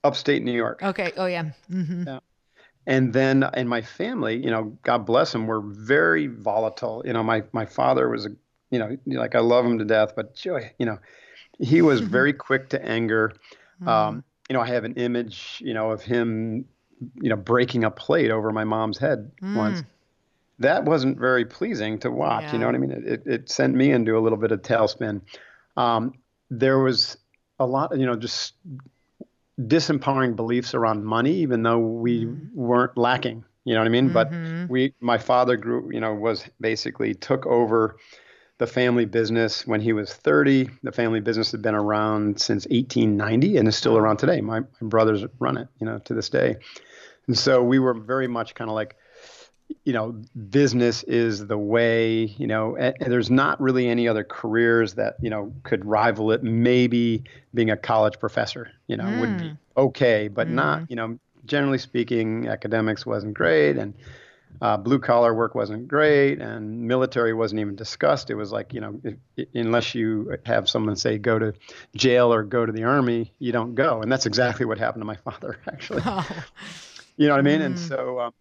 Upstate 0.02 0.42
New 0.42 0.52
York. 0.52 0.82
Okay. 0.82 1.12
Oh 1.16 1.26
yeah. 1.26 1.50
Mm-hmm. 1.70 2.04
Yeah. 2.06 2.18
And 2.86 3.12
then 3.12 3.44
in 3.54 3.66
my 3.66 3.82
family, 3.82 4.36
you 4.36 4.50
know, 4.50 4.76
God 4.82 5.06
bless 5.06 5.32
them, 5.32 5.46
were 5.46 5.60
very 5.60 6.28
volatile. 6.28 7.02
You 7.04 7.12
know, 7.12 7.22
my 7.22 7.42
my 7.52 7.66
father 7.66 8.08
was 8.08 8.26
a, 8.26 8.30
you 8.70 8.78
know, 8.78 8.96
like 9.06 9.34
I 9.34 9.40
love 9.40 9.64
him 9.64 9.78
to 9.78 9.84
death, 9.84 10.14
but 10.14 10.36
joy, 10.36 10.70
you 10.78 10.86
know, 10.86 10.98
he 11.58 11.82
was 11.82 12.00
very 12.16 12.32
quick 12.32 12.68
to 12.70 12.84
anger. 12.84 13.32
Mm. 13.82 13.88
Um, 13.88 14.24
you 14.48 14.54
know, 14.54 14.60
I 14.60 14.68
have 14.68 14.84
an 14.84 14.94
image, 14.94 15.60
you 15.64 15.74
know, 15.74 15.90
of 15.90 16.02
him, 16.02 16.66
you 17.20 17.28
know, 17.28 17.36
breaking 17.36 17.82
a 17.82 17.90
plate 17.90 18.30
over 18.30 18.52
my 18.52 18.64
mom's 18.64 18.98
head 18.98 19.32
mm. 19.42 19.56
once. 19.56 19.82
That 20.60 20.84
wasn't 20.84 21.18
very 21.18 21.44
pleasing 21.44 21.98
to 21.98 22.10
watch. 22.10 22.44
Yeah. 22.44 22.52
You 22.52 22.58
know 22.58 22.66
what 22.66 22.74
I 22.76 22.78
mean? 22.78 22.90
It, 22.92 23.22
it 23.26 23.50
sent 23.50 23.74
me 23.74 23.90
into 23.90 24.16
a 24.16 24.20
little 24.20 24.38
bit 24.38 24.52
of 24.52 24.62
tailspin. 24.62 25.20
Um, 25.76 26.14
there 26.50 26.78
was 26.78 27.18
a 27.58 27.66
lot, 27.66 27.98
you 27.98 28.06
know, 28.06 28.16
just 28.16 28.54
disempowering 29.60 30.36
beliefs 30.36 30.74
around 30.74 31.04
money, 31.04 31.34
even 31.36 31.62
though 31.62 31.78
we 31.78 32.24
mm-hmm. 32.24 32.54
weren't 32.54 32.96
lacking. 32.96 33.44
You 33.64 33.74
know 33.74 33.80
what 33.80 33.86
I 33.86 33.90
mean? 33.90 34.10
Mm-hmm. 34.10 34.62
But 34.64 34.70
we, 34.70 34.94
my 35.00 35.18
father 35.18 35.56
grew, 35.56 35.90
you 35.92 36.00
know, 36.00 36.14
was 36.14 36.44
basically 36.60 37.14
took 37.14 37.46
over 37.46 37.96
the 38.58 38.66
family 38.66 39.04
business 39.04 39.66
when 39.66 39.80
he 39.80 39.92
was 39.92 40.12
30. 40.12 40.68
The 40.82 40.92
family 40.92 41.20
business 41.20 41.52
had 41.52 41.62
been 41.62 41.74
around 41.74 42.40
since 42.40 42.64
1890 42.66 43.56
and 43.56 43.68
is 43.68 43.76
still 43.76 43.96
around 43.98 44.18
today. 44.18 44.40
My, 44.40 44.60
my 44.60 44.88
brothers 44.88 45.24
run 45.38 45.56
it, 45.56 45.68
you 45.80 45.86
know, 45.86 45.98
to 45.98 46.14
this 46.14 46.28
day. 46.30 46.56
And 47.26 47.36
so 47.36 47.62
we 47.62 47.78
were 47.78 47.94
very 47.94 48.28
much 48.28 48.54
kind 48.54 48.70
of 48.70 48.74
like 48.74 48.96
you 49.84 49.92
know, 49.92 50.20
business 50.50 51.02
is 51.04 51.46
the 51.46 51.58
way, 51.58 52.24
you 52.24 52.46
know, 52.46 52.76
and, 52.76 52.94
there's 53.00 53.30
not 53.30 53.60
really 53.60 53.88
any 53.88 54.08
other 54.08 54.24
careers 54.24 54.94
that, 54.94 55.16
you 55.20 55.30
know, 55.30 55.52
could 55.62 55.84
rival 55.84 56.32
it. 56.32 56.42
Maybe 56.42 57.24
being 57.54 57.70
a 57.70 57.76
college 57.76 58.18
professor, 58.18 58.70
you 58.86 58.96
know, 58.96 59.04
mm. 59.04 59.20
would 59.20 59.38
be 59.38 59.44
mm. 59.44 59.58
okay, 59.76 60.28
but 60.28 60.48
mm. 60.48 60.52
not, 60.52 60.90
you 60.90 60.96
know, 60.96 61.18
generally 61.46 61.78
speaking, 61.78 62.48
academics 62.48 63.06
wasn't 63.06 63.34
great 63.34 63.76
and 63.76 63.94
uh, 64.60 64.76
blue 64.76 64.98
collar 64.98 65.34
work 65.34 65.54
wasn't 65.54 65.86
great 65.86 66.40
and 66.40 66.82
military 66.82 67.34
wasn't 67.34 67.60
even 67.60 67.76
discussed. 67.76 68.30
It 68.30 68.34
was 68.34 68.52
like, 68.52 68.72
you 68.72 68.80
know, 68.80 69.00
if, 69.04 69.46
unless 69.54 69.94
you 69.94 70.36
have 70.44 70.68
someone 70.68 70.96
say 70.96 71.18
go 71.18 71.38
to 71.38 71.52
jail 71.94 72.32
or 72.32 72.42
go 72.42 72.64
to 72.64 72.72
the 72.72 72.84
army, 72.84 73.32
you 73.38 73.52
don't 73.52 73.74
go. 73.74 74.00
And 74.02 74.10
that's 74.10 74.26
exactly 74.26 74.66
what 74.66 74.78
happened 74.78 75.02
to 75.02 75.06
my 75.06 75.16
father, 75.24 75.58
actually. 75.70 76.02
Oh. 76.06 76.26
You 77.18 77.28
know 77.28 77.32
what 77.32 77.38
I 77.38 77.42
mean? 77.42 77.60
Mm. 77.60 77.66
And 77.66 77.78
so, 77.78 78.20
um, 78.20 78.34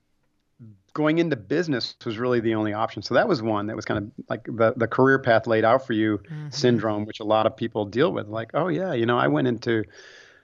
going 0.95 1.17
into 1.17 1.35
business 1.35 1.93
was 2.05 2.17
really 2.17 2.39
the 2.39 2.55
only 2.55 2.71
option. 2.71 3.03
So 3.03 3.13
that 3.15 3.27
was 3.27 3.41
one 3.41 3.67
that 3.67 3.75
was 3.75 3.83
kind 3.83 3.97
of 3.99 4.25
like 4.29 4.45
the, 4.45 4.73
the 4.77 4.87
career 4.87 5.19
path 5.19 5.45
laid 5.45 5.65
out 5.65 5.85
for 5.85 5.91
you 5.91 6.19
mm-hmm. 6.19 6.49
syndrome, 6.49 7.05
which 7.05 7.19
a 7.19 7.25
lot 7.25 7.45
of 7.45 7.55
people 7.55 7.85
deal 7.85 8.13
with. 8.13 8.29
Like, 8.29 8.51
oh 8.53 8.69
yeah, 8.69 8.93
you 8.93 9.05
know, 9.05 9.17
I 9.17 9.27
went 9.27 9.47
into 9.47 9.83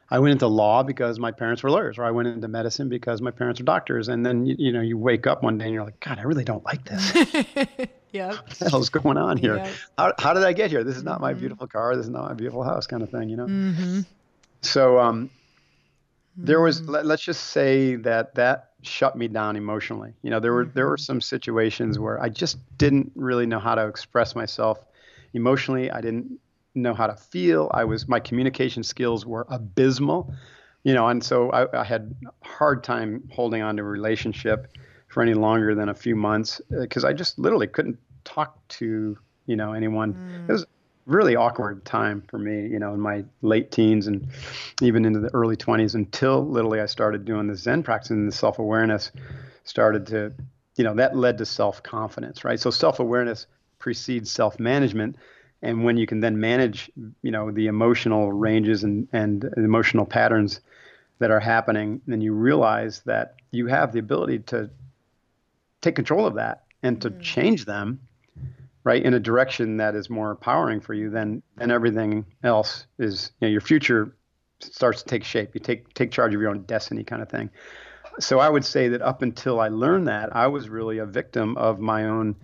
I 0.10 0.20
went 0.20 0.34
into 0.34 0.48
law 0.48 0.84
because 0.84 1.20
my 1.20 1.32
parents 1.32 1.64
were 1.64 1.72
lawyers, 1.72 1.98
or 1.98 2.04
I 2.04 2.12
went 2.12 2.28
into 2.28 2.50
medicine 2.50 2.90
because 2.90 3.22
my 3.22 3.32
parents 3.32 3.62
are 3.62 3.64
doctors. 3.64 4.10
And 4.10 4.26
then 4.26 4.46
you, 4.46 4.58
you 4.60 4.74
know, 4.74 4.82
you 4.82 4.98
wake 4.98 5.26
up 5.26 5.42
one 5.42 5.58
day 5.58 5.66
and 5.66 5.74
you're 5.74 5.86
like, 5.86 6.02
God, 6.02 6.20
I 6.20 6.24
really 6.24 6.44
don't 6.44 6.66
like 6.66 6.84
this. 6.84 7.14
yeah. 8.12 8.32
What 8.32 8.50
the 8.50 8.70
hell's 8.70 8.90
going 8.90 9.16
on 9.16 9.38
here? 9.38 9.56
Yep. 9.56 9.70
How, 9.98 10.14
how 10.20 10.34
did 10.34 10.44
I 10.44 10.52
get 10.52 10.70
here? 10.70 10.84
This 10.84 10.98
is 10.98 11.04
not 11.04 11.22
my 11.22 11.32
mm-hmm. 11.32 11.40
beautiful 11.40 11.66
car. 11.66 11.96
This 11.96 12.08
is 12.08 12.12
not 12.12 12.28
my 12.28 12.34
beautiful 12.34 12.62
house, 12.62 12.88
kind 12.88 13.02
of 13.02 13.10
thing, 13.10 13.30
you 13.30 13.38
know? 13.38 13.46
Mm-hmm. 13.46 14.02
So 14.64 15.00
um, 15.00 15.30
there 16.36 16.60
was, 16.60 16.82
mm-hmm. 16.82 16.92
let, 16.92 17.06
let's 17.06 17.24
just 17.24 17.46
say 17.46 17.96
that 17.96 18.36
that 18.36 18.71
shut 18.84 19.18
me 19.18 19.28
down 19.28 19.56
emotionally. 19.56 20.14
You 20.22 20.30
know, 20.30 20.40
there 20.40 20.54
were 20.54 20.66
there 20.66 20.88
were 20.88 20.98
mm-hmm. 20.98 21.04
some 21.04 21.22
situations 21.22 22.00
where 22.00 22.22
I 22.22 22.30
just 22.30 22.58
didn't 22.78 23.12
really 23.16 23.46
know 23.46 23.60
how 23.60 23.76
to 23.76 23.88
express 23.88 24.36
myself 24.36 24.84
emotionally. 25.34 25.92
I 25.92 26.02
didn't 26.02 26.40
know 26.76 26.94
how 26.94 27.08
to 27.08 27.16
feel. 27.16 27.70
I 27.74 27.84
was 27.84 28.08
my 28.08 28.20
communication 28.20 28.84
skills 28.84 29.26
were 29.26 29.46
abysmal. 29.50 30.34
You 30.84 30.96
know, 30.96 31.08
and 31.08 31.24
so 31.24 31.52
I, 31.52 31.82
I 31.82 31.84
had 31.84 32.16
a 32.26 32.48
hard 32.48 32.84
time 32.84 33.30
holding 33.32 33.62
on 33.62 33.78
to 33.78 33.84
a 33.84 33.86
relationship 33.86 34.76
for 35.10 35.22
any 35.22 35.36
longer 35.36 35.76
than 35.76 35.90
a 35.90 35.94
few 35.94 36.16
months 36.16 36.60
because 36.72 37.04
uh, 37.04 37.10
I 37.10 37.14
just 37.14 37.38
literally 37.38 37.68
couldn't 37.68 38.00
talk 38.24 38.68
to 38.80 39.18
you 39.46 39.56
know 39.56 39.74
anyone. 39.74 40.14
Mm. 40.14 40.50
It 40.50 40.52
was 40.52 40.66
really 41.06 41.36
awkward 41.36 41.84
time 41.86 42.24
for 42.28 42.38
me, 42.38 42.68
you 42.68 42.80
know, 42.80 42.94
in 42.94 43.00
my 43.00 43.24
late 43.42 43.72
teens 43.72 44.08
and 44.08 44.28
even 44.82 45.06
into 45.06 45.20
the 45.20 45.34
early 45.34 45.56
20s 45.56 45.96
until 45.96 46.46
literally 46.46 46.80
I 46.80 46.86
started 46.86 47.26
doing 47.26 47.48
the 47.48 47.56
Zen 47.56 47.84
practice 47.84 48.12
and 48.12 48.28
the 48.28 48.36
self 48.36 48.60
awareness 48.60 49.12
started 49.64 50.08
to, 50.08 50.34
you 50.76 50.84
know, 50.84 50.96
that 50.96 51.16
led 51.16 51.38
to 51.40 51.46
self 51.46 51.82
confidence, 51.84 52.44
right? 52.44 52.60
So 52.60 52.70
self 52.70 53.00
awareness 53.00 53.48
precedes 53.80 54.32
self 54.32 54.60
management. 54.60 55.16
And 55.64 55.84
when 55.84 55.98
you 55.98 56.08
can 56.08 56.22
then 56.22 56.40
manage, 56.40 56.90
you 57.22 57.32
know, 57.32 57.52
the 57.52 57.68
emotional 57.68 58.32
ranges 58.32 58.84
and, 58.84 59.08
and 59.14 59.44
emotional 59.58 60.06
patterns 60.06 60.62
that 61.20 61.30
are 61.30 61.40
happening, 61.40 62.02
then 62.08 62.20
you 62.20 62.34
realize 62.34 63.02
that 63.02 63.36
you 63.52 63.68
have 63.68 63.92
the 63.92 64.00
ability 64.00 64.40
to 64.40 64.70
take 65.82 65.96
control 65.96 66.26
of 66.26 66.36
that 66.36 66.64
and 66.82 67.02
to 67.02 67.12
mm. 67.12 67.22
change 67.22 67.66
them 67.66 68.00
right 68.84 69.04
in 69.04 69.14
a 69.14 69.20
direction 69.20 69.78
that 69.78 69.96
is 69.96 70.10
more 70.10 70.32
empowering 70.32 70.80
for 70.80 70.94
you 70.94 71.10
then 71.10 71.42
then 71.58 71.72
everything 71.72 72.26
else 72.44 72.88
is 72.98 73.32
you 73.40 73.48
know 73.48 73.52
your 73.52 73.62
future 73.62 74.16
starts 74.64 75.02
to 75.02 75.08
take 75.08 75.24
shape. 75.24 75.52
You 75.54 75.60
take 75.60 75.94
take 75.94 76.12
charge 76.12 76.34
of 76.34 76.42
your 76.42 76.50
own 76.50 76.64
destiny 76.64 77.04
kind 77.04 77.22
of 77.22 77.30
thing. 77.30 77.50
So 78.20 78.40
i 78.40 78.50
would 78.50 78.66
say 78.66 78.90
that 78.90 79.02
up 79.02 79.22
until 79.22 79.62
i 79.62 79.70
learned 79.70 80.08
that 80.10 80.36
i 80.36 80.46
was 80.46 80.68
really 80.68 80.98
a 80.98 81.06
victim 81.06 81.56
of 81.58 81.80
my 81.80 82.04
own 82.04 82.36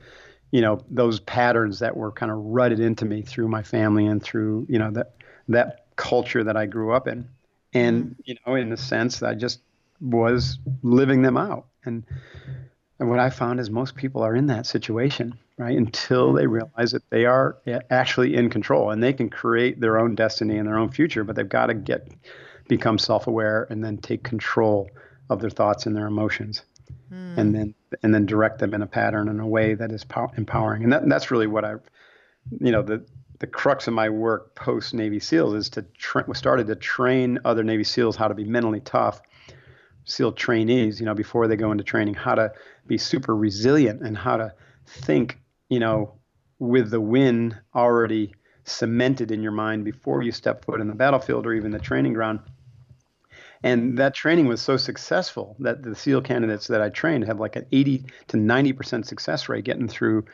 you 0.52 0.62
know 0.62 0.82
those 0.90 1.20
patterns 1.20 1.80
that 1.80 1.98
were 1.98 2.12
kind 2.12 2.32
of 2.32 2.38
rutted 2.38 2.80
into 2.80 3.04
me 3.04 3.22
through 3.22 3.50
my 3.50 3.62
family 3.62 4.06
and 4.06 4.24
through 4.24 4.66
you 4.70 4.80
know 4.80 4.92
that 4.92 5.16
that 5.50 5.86
culture 5.98 6.44
that 6.44 6.56
i 6.56 6.66
grew 6.66 6.94
up 6.94 7.08
in. 7.08 7.28
And 7.74 8.06
mm-hmm. 8.06 8.22
you 8.26 8.36
know 8.46 8.56
in 8.56 8.72
a 8.72 8.78
sense 8.78 9.22
i 9.22 9.34
just 9.34 9.60
was 10.00 10.60
living 10.84 11.22
them 11.22 11.38
out. 11.38 11.66
And 11.84 12.06
and 13.00 13.10
what 13.10 13.20
i 13.20 13.30
found 13.30 13.60
is 13.60 13.70
most 13.70 13.96
people 13.96 14.24
are 14.24 14.36
in 14.36 14.48
that 14.48 14.66
situation 14.66 15.38
right? 15.58 15.78
Until 15.78 16.34
they 16.34 16.44
mm-hmm. 16.44 16.52
realize 16.52 16.92
that 16.92 17.10
they 17.10 17.26
are 17.26 17.58
actually 17.90 18.36
in 18.36 18.50
control 18.50 18.92
and 18.92 19.02
they 19.02 19.14
can 19.14 19.30
create 19.30 19.80
their 19.80 19.98
own 20.00 20.16
destiny 20.16 20.58
and 20.58 20.68
their 20.68 20.78
own 20.78 20.90
future, 20.90 21.24
but 21.24 21.36
they've 21.36 21.50
got 21.50 21.68
to 21.68 21.74
get 21.74 22.08
become 22.68 22.98
self-aware 22.98 23.66
and 23.70 23.84
then 23.84 23.98
take 23.98 24.24
control 24.24 24.90
of 25.30 25.40
their 25.40 25.50
thoughts 25.50 25.86
and 25.86 25.96
their 25.96 26.08
emotions, 26.08 26.64
mm. 27.12 27.38
and 27.38 27.56
then 27.56 27.74
and 28.04 28.14
then 28.14 28.26
direct 28.26 28.60
them 28.60 28.74
in 28.74 28.82
a 28.82 28.88
pattern 28.88 29.28
in 29.30 29.40
a 29.40 29.48
way 29.48 29.74
that 29.74 29.92
is 29.92 30.04
pow- 30.04 30.32
empowering. 30.38 30.84
And 30.84 30.94
that, 30.94 31.08
that's 31.08 31.32
really 31.32 31.48
what 31.48 31.66
I've, 31.66 31.82
you 32.60 32.72
know, 32.72 32.82
the 32.82 33.06
the 33.40 33.48
crux 33.48 33.88
of 33.88 33.94
my 33.94 34.10
work 34.10 34.56
post 34.56 34.94
Navy 34.94 35.20
SEALs 35.20 35.54
is 35.54 35.70
to 35.70 35.84
tra- 35.98 36.34
started 36.36 36.68
to 36.68 36.76
train 36.76 37.40
other 37.46 37.64
Navy 37.64 37.84
SEALs 37.84 38.16
how 38.16 38.28
to 38.28 38.34
be 38.34 38.46
mentally 38.46 38.80
tough. 38.82 39.22
SEAL 40.06 40.32
trainees, 40.34 41.00
you 41.00 41.06
know, 41.06 41.14
before 41.14 41.48
they 41.48 41.58
go 41.58 41.72
into 41.72 41.84
training, 41.84 42.14
how 42.14 42.34
to 42.34 42.52
be 42.88 42.98
super 42.98 43.36
resilient 43.36 44.02
and 44.02 44.18
how 44.18 44.38
to 44.38 44.54
think 44.86 45.38
you 45.70 45.80
know, 45.80 46.14
with 46.60 46.90
the 46.90 47.02
win 47.02 47.58
already 47.76 48.34
cemented 48.64 49.32
in 49.32 49.42
your 49.42 49.52
mind 49.52 49.86
before 49.86 50.22
you 50.22 50.32
step 50.32 50.66
foot 50.66 50.82
in 50.82 50.88
the 50.88 50.96
battlefield 50.96 51.46
or 51.46 51.54
even 51.54 51.72
the 51.72 51.80
training 51.80 52.14
ground. 52.14 52.40
And 53.64 53.98
that 53.98 54.14
training 54.14 54.48
was 54.48 54.62
so 54.62 54.78
successful 54.78 55.56
that 55.60 55.82
the 55.82 55.96
SEAL 55.96 56.22
candidates 56.22 56.68
that 56.68 56.82
I 56.82 56.90
trained 56.90 57.26
have 57.26 57.40
like 57.40 57.56
an 57.56 57.66
80 57.72 58.06
to 58.28 58.38
90% 58.38 59.06
success 59.06 59.50
rate 59.50 59.64
getting 59.64 59.88
through 59.88 60.26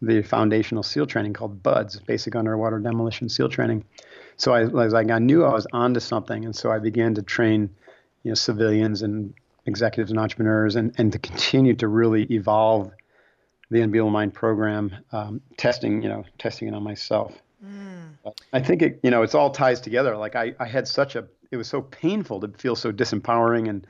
the 0.00 0.22
foundational 0.22 0.84
SEAL 0.84 1.06
training 1.06 1.32
called 1.32 1.62
BUDS, 1.62 2.00
Basic 2.00 2.36
Underwater 2.36 2.78
Demolition 2.78 3.28
SEAL 3.28 3.48
Training. 3.48 3.84
So 4.36 4.54
I 4.54 4.64
was 4.64 4.92
like, 4.92 5.10
I 5.10 5.18
knew 5.18 5.44
I 5.44 5.52
was 5.52 5.66
onto 5.72 5.98
something. 5.98 6.44
And 6.44 6.54
so 6.54 6.70
I 6.70 6.78
began 6.78 7.14
to 7.16 7.22
train, 7.22 7.70
you 8.22 8.30
know, 8.30 8.36
civilians 8.36 9.02
and 9.02 9.34
executives 9.66 10.12
and 10.12 10.20
entrepreneurs 10.20 10.76
and, 10.76 10.94
and 10.98 11.12
to 11.12 11.18
continue 11.18 11.74
to 11.74 11.88
really 11.88 12.24
evolve 12.24 12.92
the 13.70 13.82
Unbeatable 13.82 14.10
Mind 14.10 14.34
program, 14.34 14.94
um, 15.12 15.40
testing, 15.56 16.02
you 16.02 16.08
know, 16.08 16.24
testing 16.38 16.68
it 16.68 16.74
on 16.74 16.82
myself. 16.82 17.32
Mm. 17.64 18.16
I 18.52 18.60
think 18.60 18.82
it, 18.82 19.00
you 19.02 19.10
know, 19.10 19.22
it's 19.22 19.34
all 19.34 19.50
ties 19.50 19.80
together. 19.80 20.16
Like 20.16 20.36
I, 20.36 20.54
I 20.58 20.66
had 20.66 20.88
such 20.88 21.16
a, 21.16 21.26
it 21.50 21.56
was 21.56 21.68
so 21.68 21.82
painful 21.82 22.40
to 22.40 22.48
feel 22.48 22.76
so 22.76 22.92
disempowering 22.92 23.68
and, 23.68 23.86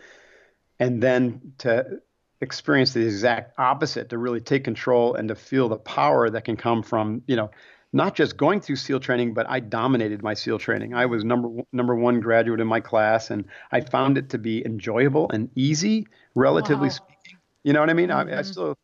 and 0.78 1.02
then 1.02 1.52
to 1.58 2.00
experience 2.40 2.92
the 2.92 3.04
exact 3.04 3.58
opposite, 3.58 4.08
to 4.10 4.18
really 4.18 4.40
take 4.40 4.64
control 4.64 5.14
and 5.14 5.28
to 5.28 5.34
feel 5.34 5.68
the 5.68 5.76
power 5.76 6.30
that 6.30 6.44
can 6.44 6.56
come 6.56 6.82
from, 6.82 7.22
you 7.26 7.36
know, 7.36 7.50
not 7.92 8.14
just 8.14 8.36
going 8.36 8.60
through 8.60 8.76
SEAL 8.76 9.00
training, 9.00 9.32
but 9.32 9.48
I 9.48 9.60
dominated 9.60 10.22
my 10.22 10.34
SEAL 10.34 10.58
training. 10.58 10.94
I 10.94 11.06
was 11.06 11.24
number 11.24 11.62
number 11.72 11.94
one 11.94 12.20
graduate 12.20 12.60
in 12.60 12.66
my 12.66 12.80
class, 12.80 13.30
and 13.30 13.46
I 13.72 13.80
found 13.80 14.18
it 14.18 14.28
to 14.30 14.38
be 14.38 14.64
enjoyable 14.64 15.30
and 15.30 15.48
easy, 15.54 16.06
relatively 16.34 16.88
wow. 16.88 16.94
speaking. 16.94 17.38
You 17.64 17.72
know 17.72 17.80
what 17.80 17.88
I 17.88 17.94
mean? 17.94 18.10
Mm-hmm. 18.10 18.28
I, 18.28 18.32
I 18.32 18.40
mm-hmm. 18.42 18.52
still 18.52 18.78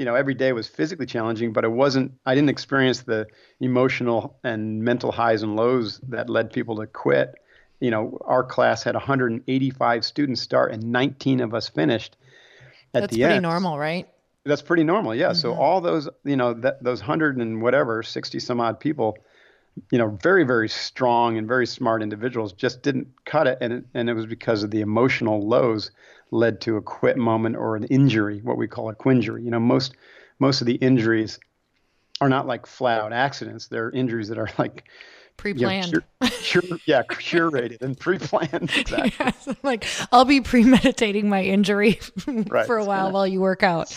you 0.00 0.06
know 0.06 0.14
every 0.14 0.32
day 0.32 0.50
was 0.52 0.66
physically 0.66 1.04
challenging 1.04 1.52
but 1.52 1.62
it 1.62 1.70
wasn't 1.70 2.10
i 2.24 2.34
didn't 2.34 2.48
experience 2.48 3.02
the 3.02 3.26
emotional 3.60 4.34
and 4.42 4.82
mental 4.82 5.12
highs 5.12 5.42
and 5.42 5.56
lows 5.56 6.00
that 6.08 6.30
led 6.30 6.50
people 6.50 6.74
to 6.76 6.86
quit 6.86 7.34
you 7.80 7.90
know 7.90 8.16
our 8.24 8.42
class 8.42 8.82
had 8.82 8.94
185 8.94 10.02
students 10.02 10.40
start 10.40 10.72
and 10.72 10.82
19 10.84 11.40
of 11.40 11.52
us 11.52 11.68
finished 11.68 12.16
at 12.16 12.22
the 12.92 12.98
end. 12.98 13.02
that's 13.02 13.14
the 13.14 13.20
pretty 13.20 13.34
end. 13.34 13.42
normal 13.42 13.78
right 13.78 14.08
that's 14.46 14.62
pretty 14.62 14.84
normal 14.84 15.14
yeah 15.14 15.26
mm-hmm. 15.26 15.34
so 15.34 15.52
all 15.52 15.82
those 15.82 16.08
you 16.24 16.36
know 16.36 16.54
that, 16.54 16.82
those 16.82 17.00
100 17.00 17.36
and 17.36 17.60
whatever 17.60 18.02
60 18.02 18.40
some 18.40 18.58
odd 18.58 18.80
people 18.80 19.18
you 19.90 19.98
know 19.98 20.18
very 20.22 20.44
very 20.44 20.68
strong 20.68 21.38
and 21.38 21.46
very 21.46 21.66
smart 21.66 22.02
individuals 22.02 22.52
just 22.52 22.82
didn't 22.82 23.08
cut 23.24 23.46
it 23.46 23.58
and 23.60 23.72
it, 23.72 23.84
and 23.94 24.10
it 24.10 24.14
was 24.14 24.26
because 24.26 24.62
of 24.62 24.70
the 24.70 24.80
emotional 24.80 25.46
lows 25.46 25.90
led 26.30 26.60
to 26.62 26.76
a 26.76 26.82
quit 26.82 27.16
moment 27.16 27.56
or 27.56 27.76
an 27.76 27.84
injury, 27.84 28.40
what 28.42 28.56
we 28.56 28.68
call 28.68 28.88
a 28.88 28.94
quinjury. 28.94 29.44
You 29.44 29.50
know, 29.50 29.60
most 29.60 29.94
most 30.38 30.60
of 30.60 30.66
the 30.66 30.74
injuries 30.74 31.38
are 32.20 32.28
not 32.28 32.46
like 32.46 32.66
flat 32.66 33.00
out 33.00 33.12
accidents. 33.12 33.68
They're 33.68 33.90
injuries 33.90 34.28
that 34.28 34.38
are 34.38 34.50
like 34.58 34.84
pre-planned. 35.40 35.92
Know, 35.92 36.28
cure, 36.28 36.60
cure, 36.60 36.78
yeah, 36.84 37.02
curated 37.08 37.80
and 37.80 37.98
pre-planned. 37.98 38.70
Exactly. 38.80 39.12
Yes, 39.18 39.48
like 39.62 39.84
I'll 40.12 40.24
be 40.24 40.40
premeditating 40.40 41.28
my 41.28 41.42
injury 41.42 42.00
right. 42.26 42.66
for 42.66 42.76
a 42.76 42.84
while 42.84 43.10
while 43.10 43.26
you 43.26 43.40
work 43.40 43.62
out. 43.62 43.88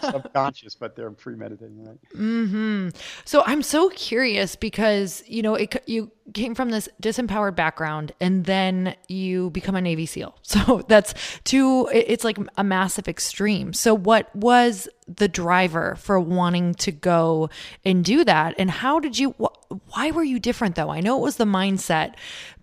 Subconscious, 0.00 0.74
but 0.74 0.96
they're 0.96 1.10
premeditating, 1.10 1.84
right? 1.84 1.98
Mm-hmm. 2.14 2.88
So 3.24 3.42
I'm 3.46 3.62
so 3.62 3.88
curious 3.90 4.56
because 4.56 5.22
you 5.26 5.42
know 5.42 5.54
it, 5.54 5.82
you 5.86 6.10
came 6.32 6.54
from 6.54 6.70
this 6.70 6.88
disempowered 7.02 7.54
background 7.54 8.12
and 8.20 8.46
then 8.46 8.96
you 9.08 9.50
become 9.50 9.76
a 9.76 9.80
Navy 9.80 10.06
SEAL. 10.06 10.34
So 10.54 10.82
that's 10.88 11.14
two. 11.42 11.88
It's 11.92 12.22
like 12.22 12.38
a 12.56 12.62
massive 12.62 13.08
extreme. 13.08 13.72
So 13.72 13.92
what 13.92 14.34
was 14.36 14.88
the 15.08 15.26
driver 15.26 15.96
for 15.96 16.18
wanting 16.20 16.74
to 16.76 16.92
go 16.92 17.50
and 17.84 18.04
do 18.04 18.24
that? 18.24 18.54
And 18.56 18.70
how 18.70 19.00
did 19.00 19.18
you? 19.18 19.30
Why 19.90 20.12
were 20.12 20.22
you 20.22 20.38
different 20.38 20.76
though? 20.76 20.90
I 20.90 21.00
know 21.00 21.18
it 21.18 21.22
was 21.22 21.36
the 21.36 21.44
mindset, 21.44 22.14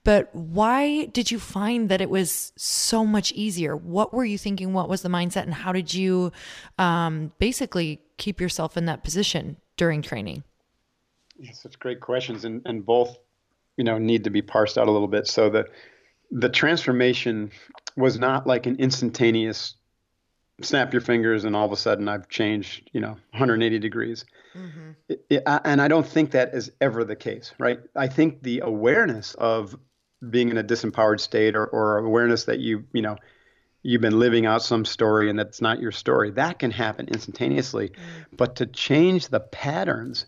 but 0.04 0.34
why 0.34 1.06
did 1.06 1.30
you 1.30 1.40
find 1.40 1.90
that 1.90 2.02
it 2.02 2.10
was 2.10 2.54
so 2.56 3.06
much 3.06 3.32
easier? 3.34 3.76
What 3.76 4.14
were 4.14 4.26
you 4.26 4.38
thinking? 4.38 4.74
What 4.74 4.90
was 4.90 5.02
the 5.02 5.10
mindset? 5.10 5.44
And 5.44 5.54
how 5.54 5.72
did 5.72 5.94
you 5.94 6.32
um, 6.80 7.34
basically 7.38 8.02
keep 8.18 8.42
yourself 8.42 8.78
in 8.78 8.86
that 8.86 9.04
position 9.04 9.58
during 9.78 10.02
training? 10.02 10.44
Yeah, 11.38 11.52
such 11.54 11.78
great 11.80 12.02
questions, 12.02 12.46
and, 12.46 12.62
and 12.66 12.86
both, 12.86 13.18
you 13.82 13.86
know, 13.86 13.98
need 13.98 14.26
to 14.26 14.30
be 14.30 14.44
parsed 14.44 14.78
out 14.78 14.88
a 14.88 14.92
little 14.92 15.08
bit. 15.08 15.26
So 15.26 15.50
the 15.50 15.66
the 16.30 16.50
transformation 16.50 17.50
was 17.98 18.20
not 18.20 18.46
like 18.46 18.68
an 18.68 18.76
instantaneous 18.76 19.74
snap 20.62 20.94
your 20.94 21.02
fingers 21.02 21.46
and 21.46 21.56
all 21.56 21.66
of 21.66 21.72
a 21.72 21.76
sudden 21.76 22.08
I've 22.08 22.30
changed, 22.30 22.88
you 22.94 23.02
know, 23.02 23.18
180 23.32 23.80
degrees. 23.80 24.24
Mm-hmm. 24.56 24.92
It, 25.10 25.26
it, 25.32 25.44
I, 25.48 25.62
and 25.66 25.82
I 25.82 25.88
don't 25.88 26.06
think 26.06 26.32
that 26.32 26.54
is 26.54 26.72
ever 26.80 27.04
the 27.04 27.16
case, 27.16 27.56
right? 27.58 27.80
I 27.96 28.08
think 28.08 28.44
the 28.44 28.60
awareness 28.64 29.34
of 29.34 29.76
being 30.30 30.50
in 30.50 30.60
a 30.60 30.64
disempowered 30.64 31.20
state 31.20 31.56
or, 31.56 31.66
or 31.66 31.98
awareness 31.98 32.44
that 32.44 32.60
you, 32.60 32.86
you 32.94 33.02
know, 33.02 33.16
you've 33.82 34.02
been 34.02 34.20
living 34.20 34.46
out 34.46 34.62
some 34.62 34.86
story 34.86 35.28
and 35.32 35.40
that's 35.40 35.60
not 35.60 35.82
your 35.82 35.92
story, 35.92 36.30
that 36.32 36.60
can 36.60 36.70
happen 36.70 37.08
instantaneously. 37.08 37.90
Mm-hmm. 37.90 38.36
But 38.38 38.58
to 38.58 38.68
change 38.68 39.30
the 39.30 39.40
patterns 39.40 40.28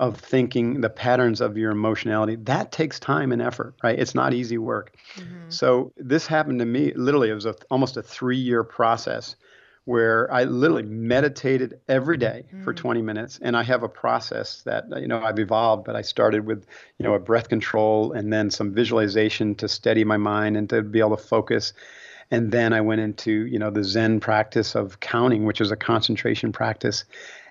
of 0.00 0.18
thinking, 0.18 0.80
the 0.80 0.90
patterns 0.90 1.40
of 1.40 1.56
your 1.56 1.70
emotionality, 1.70 2.36
that 2.36 2.72
takes 2.72 2.98
time 2.98 3.30
and 3.32 3.40
effort, 3.40 3.74
right? 3.82 3.98
It's 3.98 4.14
not 4.14 4.34
easy 4.34 4.58
work. 4.58 4.96
Mm-hmm. 5.16 5.50
So 5.50 5.92
this 5.96 6.26
happened 6.26 6.58
to 6.58 6.66
me 6.66 6.92
literally, 6.94 7.30
it 7.30 7.34
was 7.34 7.46
a, 7.46 7.54
almost 7.70 7.96
a 7.96 8.02
three 8.02 8.38
year 8.38 8.64
process 8.64 9.36
where 9.84 10.32
I 10.32 10.44
literally 10.44 10.82
meditated 10.82 11.78
every 11.88 12.16
day 12.16 12.44
for 12.64 12.72
mm. 12.72 12.76
20 12.76 13.02
minutes. 13.02 13.38
And 13.42 13.54
I 13.54 13.62
have 13.64 13.82
a 13.82 13.88
process 13.88 14.62
that, 14.62 14.86
you 14.98 15.06
know, 15.06 15.22
I've 15.22 15.38
evolved, 15.38 15.84
but 15.84 15.94
I 15.94 16.00
started 16.00 16.46
with, 16.46 16.66
you 16.98 17.04
know, 17.04 17.14
a 17.14 17.18
breath 17.18 17.50
control 17.50 18.12
and 18.12 18.32
then 18.32 18.50
some 18.50 18.72
visualization 18.72 19.54
to 19.56 19.68
steady 19.68 20.04
my 20.04 20.16
mind 20.16 20.56
and 20.56 20.70
to 20.70 20.80
be 20.80 21.00
able 21.00 21.16
to 21.16 21.22
focus. 21.22 21.74
And 22.30 22.50
then 22.50 22.72
I 22.72 22.80
went 22.80 23.02
into, 23.02 23.46
you 23.46 23.58
know, 23.58 23.70
the 23.70 23.84
Zen 23.84 24.20
practice 24.20 24.74
of 24.74 25.00
counting, 25.00 25.44
which 25.44 25.60
is 25.60 25.70
a 25.70 25.76
concentration 25.76 26.50
practice. 26.50 27.04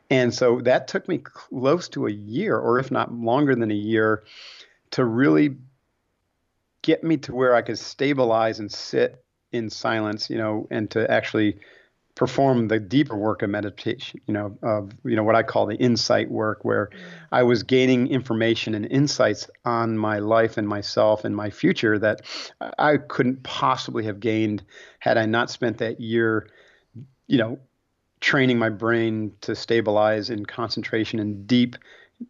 And 0.09 0.33
so 0.33 0.61
that 0.61 0.87
took 0.87 1.07
me 1.07 1.17
close 1.17 1.89
to 1.89 2.07
a 2.07 2.11
year, 2.11 2.57
or 2.57 2.79
if 2.79 2.91
not 2.91 3.13
longer 3.13 3.55
than 3.55 3.71
a 3.71 3.75
year, 3.75 4.23
to 4.91 5.03
really 5.03 5.57
get 6.81 7.03
me 7.03 7.17
to 7.17 7.33
where 7.33 7.55
I 7.55 7.61
could 7.61 7.79
stabilize 7.79 8.59
and 8.59 8.71
sit 8.71 9.23
in 9.51 9.69
silence, 9.69 10.29
you 10.29 10.37
know, 10.37 10.67
and 10.69 10.89
to 10.91 11.09
actually 11.09 11.57
perform 12.15 12.67
the 12.67 12.79
deeper 12.79 13.17
work 13.17 13.41
of 13.41 13.49
meditation, 13.49 14.21
you 14.27 14.33
know, 14.33 14.55
of 14.61 14.91
you 15.03 15.15
know 15.15 15.23
what 15.23 15.35
I 15.35 15.41
call 15.41 15.65
the 15.65 15.75
insight 15.75 16.29
work, 16.29 16.63
where 16.63 16.89
I 17.31 17.43
was 17.43 17.63
gaining 17.63 18.07
information 18.07 18.75
and 18.75 18.85
insights 18.85 19.49
on 19.65 19.97
my 19.97 20.19
life 20.19 20.57
and 20.57 20.67
myself 20.67 21.25
and 21.25 21.35
my 21.35 21.49
future 21.49 21.97
that 21.99 22.21
I 22.77 22.97
couldn't 22.97 23.41
possibly 23.43 24.05
have 24.05 24.19
gained 24.19 24.63
had 24.99 25.17
I 25.17 25.25
not 25.25 25.49
spent 25.49 25.79
that 25.79 25.99
year, 25.99 26.47
you 27.27 27.37
know, 27.37 27.59
training 28.23 28.57
my 28.57 28.69
brain 28.69 29.33
to 29.41 29.53
stabilize 29.53 30.29
in 30.29 30.45
concentration 30.45 31.19
and 31.19 31.45
deep 31.45 31.75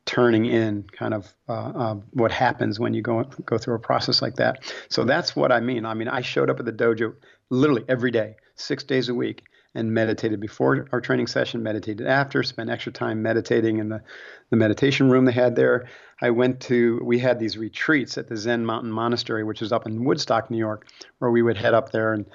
turning 0.06 0.46
in 0.48 0.84
kind 0.92 1.14
of 1.14 1.32
uh, 1.48 1.52
uh, 1.54 1.96
what 2.14 2.32
happens 2.32 2.80
when 2.80 2.96
you 2.96 3.02
go 3.04 3.24
go 3.46 3.60
through 3.60 3.76
a 3.76 3.80
process 3.80 4.20
like 4.20 4.36
that. 4.38 4.74
So 4.90 5.04
that's 5.04 5.36
what 5.36 5.52
I 5.52 5.60
mean. 5.60 5.86
I 5.86 5.94
mean, 5.94 6.08
I 6.08 6.22
showed 6.22 6.50
up 6.50 6.60
at 6.60 6.66
the 6.66 6.74
dojo 6.74 7.14
literally 7.52 7.86
every 7.88 8.10
day, 8.10 8.38
six 8.56 8.84
days 8.84 9.08
a 9.08 9.14
week, 9.14 9.44
and 9.76 9.94
meditated 9.94 10.40
before 10.40 10.88
our 10.92 11.00
training 11.00 11.28
session, 11.28 11.62
meditated 11.62 12.08
after, 12.08 12.42
spent 12.42 12.72
extra 12.72 12.92
time 12.92 13.22
meditating 13.22 13.78
in 13.78 13.90
the, 13.90 14.02
the 14.50 14.56
meditation 14.56 15.12
room 15.12 15.26
they 15.26 15.32
had 15.32 15.56
there. 15.56 15.88
I 16.22 16.32
went 16.32 16.60
to, 16.62 17.00
we 17.04 17.20
had 17.20 17.38
these 17.38 17.56
retreats 17.56 18.18
at 18.18 18.30
the 18.30 18.38
Zen 18.38 18.66
Mountain 18.66 18.92
Monastery, 18.92 19.44
which 19.44 19.62
is 19.62 19.72
up 19.72 19.86
in 19.86 20.06
Woodstock, 20.06 20.50
New 20.50 20.58
York, 20.58 20.88
where 21.20 21.30
we 21.30 21.44
would 21.44 21.58
head 21.58 21.76
up 21.76 21.92
there 21.92 22.14
and, 22.14 22.26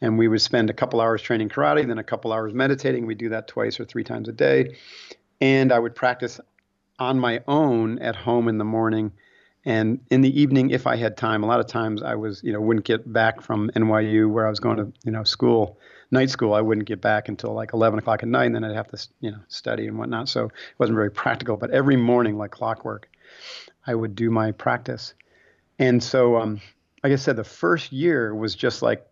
and 0.00 0.18
we 0.18 0.28
would 0.28 0.40
spend 0.40 0.70
a 0.70 0.72
couple 0.72 1.00
hours 1.00 1.22
training 1.22 1.48
karate, 1.48 1.86
then 1.86 1.98
a 1.98 2.04
couple 2.04 2.32
hours 2.32 2.52
meditating. 2.54 3.06
We 3.06 3.14
do 3.14 3.30
that 3.30 3.48
twice 3.48 3.80
or 3.80 3.84
three 3.84 4.04
times 4.04 4.28
a 4.28 4.32
day. 4.32 4.76
And 5.40 5.72
I 5.72 5.78
would 5.78 5.94
practice 5.94 6.40
on 6.98 7.18
my 7.18 7.42
own 7.46 7.98
at 7.98 8.16
home 8.16 8.48
in 8.48 8.58
the 8.58 8.64
morning. 8.64 9.12
And 9.64 10.00
in 10.10 10.20
the 10.20 10.40
evening, 10.40 10.70
if 10.70 10.86
I 10.86 10.96
had 10.96 11.16
time, 11.16 11.42
a 11.42 11.46
lot 11.46 11.60
of 11.60 11.66
times 11.66 12.02
I 12.02 12.14
was, 12.14 12.42
you 12.42 12.52
know, 12.52 12.60
wouldn't 12.60 12.86
get 12.86 13.12
back 13.12 13.42
from 13.42 13.70
NYU 13.74 14.30
where 14.30 14.46
I 14.46 14.50
was 14.50 14.60
going 14.60 14.76
to, 14.78 14.92
you 15.04 15.12
know, 15.12 15.24
school 15.24 15.78
night 16.10 16.30
school, 16.30 16.54
I 16.54 16.60
wouldn't 16.60 16.86
get 16.86 17.00
back 17.00 17.28
until 17.28 17.52
like 17.52 17.72
11 17.74 17.98
o'clock 17.98 18.22
at 18.22 18.28
night, 18.28 18.46
and 18.46 18.54
then 18.54 18.64
I'd 18.64 18.74
have 18.74 18.88
to, 18.88 19.08
you 19.20 19.30
know, 19.30 19.40
study 19.48 19.86
and 19.86 19.98
whatnot. 19.98 20.28
So 20.28 20.46
it 20.46 20.52
wasn't 20.78 20.96
very 20.96 21.10
practical. 21.10 21.56
But 21.56 21.70
every 21.70 21.96
morning, 21.96 22.38
like 22.38 22.50
clockwork, 22.50 23.08
I 23.86 23.94
would 23.94 24.14
do 24.14 24.30
my 24.30 24.52
practice. 24.52 25.14
And 25.78 26.02
so, 26.02 26.36
um, 26.36 26.60
like 27.04 27.12
I 27.12 27.16
said, 27.16 27.36
the 27.36 27.44
first 27.44 27.92
year 27.92 28.34
was 28.34 28.54
just 28.54 28.82
like, 28.82 29.06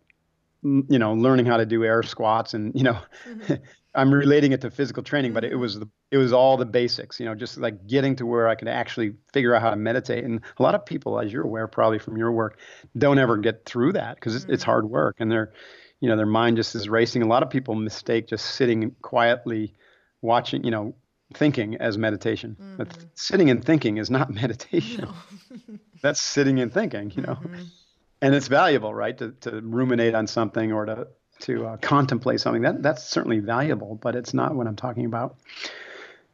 you 0.63 0.99
know, 0.99 1.15
learning 1.15 1.47
how 1.47 1.57
to 1.57 1.67
do 1.67 1.85
air 1.85 2.03
squats, 2.03 2.55
and 2.55 2.75
you 2.75 2.83
know, 2.83 2.99
mm-hmm. 3.29 3.55
I'm 3.95 4.13
relating 4.13 4.53
it 4.53 4.61
to 4.61 4.71
physical 4.71 5.03
training, 5.03 5.33
but 5.33 5.45
it 5.45 5.53
mm-hmm. 5.53 5.61
was 5.61 5.79
the 5.79 5.89
it 6.11 6.19
was 6.19 6.33
all 6.33 6.57
the 6.57 6.67
basics, 6.67 7.19
you 7.19 7.27
know, 7.27 7.35
just 7.35 7.57
like 7.57 7.87
getting 7.87 8.17
to 8.17 8.27
where 8.27 8.49
I 8.49 8.55
could 8.55 8.69
actually 8.69 9.15
figure 9.33 9.55
out 9.55 9.63
how 9.63 9.71
to 9.71 9.77
meditate. 9.77 10.25
And 10.25 10.41
a 10.59 10.63
lot 10.63 10.75
of 10.75 10.85
people, 10.87 11.19
as 11.19 11.33
you're 11.33 11.45
aware, 11.45 11.67
probably 11.67 11.99
from 11.99 12.17
your 12.17 12.31
work, 12.31 12.59
don't 12.97 13.19
ever 13.19 13.37
get 13.37 13.65
through 13.65 13.95
that 13.95 14.17
because 14.17 14.35
it's, 14.35 14.45
mm-hmm. 14.45 14.55
it's 14.55 14.63
hard 14.63 14.89
work, 14.89 15.17
and 15.19 15.31
they're 15.31 15.53
you 16.01 16.09
know 16.09 16.17
their 16.17 16.27
mind 16.27 16.57
just 16.57 16.75
is 16.75 16.89
racing 16.89 17.23
a 17.23 17.27
lot 17.27 17.43
of 17.43 17.51
people 17.51 17.75
mistake 17.75 18.29
just 18.29 18.45
sitting 18.45 18.95
quietly 19.03 19.75
watching 20.23 20.65
you 20.65 20.71
know 20.71 20.95
thinking 21.35 21.77
as 21.77 21.99
meditation 21.99 22.57
mm-hmm. 22.61 22.77
but 22.77 22.97
sitting 23.15 23.51
and 23.51 23.65
thinking 23.65 23.97
is 23.97 24.11
not 24.11 24.31
meditation 24.43 25.05
no. 25.05 25.79
that's 26.03 26.21
sitting 26.21 26.61
and 26.61 26.73
thinking 26.73 27.11
you 27.15 27.23
know 27.23 27.35
mm-hmm. 27.35 27.63
And 28.21 28.35
it's 28.35 28.49
valuable 28.49 28.95
right? 28.95 29.17
To, 29.19 29.33
to 29.43 29.61
ruminate 29.61 30.15
on 30.15 30.27
something 30.27 30.73
or 30.73 30.87
to 30.87 31.09
to 31.39 31.67
uh, 31.67 31.77
contemplate 31.79 32.41
something. 32.41 32.63
That 32.63 32.83
that's 32.83 33.05
certainly 33.05 33.41
valuable 33.41 33.99
but 34.01 34.17
it's 34.17 34.35
not 34.35 34.55
what 34.55 34.67
i'm 34.67 34.77
talking 34.77 35.05
about. 35.05 35.37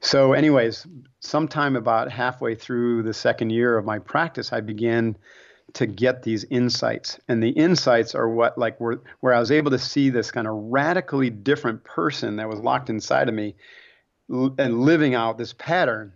So 0.00 0.32
anyways 0.32 0.86
sometime 1.20 1.76
about 1.76 2.10
halfway 2.10 2.54
through 2.54 3.02
the 3.02 3.14
second 3.14 3.50
year 3.50 3.76
of 3.76 3.84
my 3.84 3.98
practice 3.98 4.52
i 4.52 4.60
began 4.60 5.16
to 5.74 5.86
get 5.86 6.22
these 6.22 6.44
insights. 6.44 7.18
And 7.28 7.42
the 7.42 7.50
insights 7.50 8.14
are 8.14 8.28
what 8.28 8.58
like 8.58 8.78
where, 8.80 9.00
where 9.20 9.34
i 9.34 9.40
was 9.40 9.50
able 9.50 9.70
to 9.72 9.78
see 9.78 10.10
this 10.10 10.30
kind 10.30 10.46
of 10.46 10.54
radically 10.54 11.30
different 11.30 11.84
person 11.84 12.36
that 12.36 12.48
was 12.48 12.60
locked 12.60 12.90
inside 12.90 13.28
of 13.28 13.34
me 13.34 13.54
and 14.28 14.82
living 14.82 15.14
out 15.14 15.38
this 15.38 15.52
pattern 15.52 16.12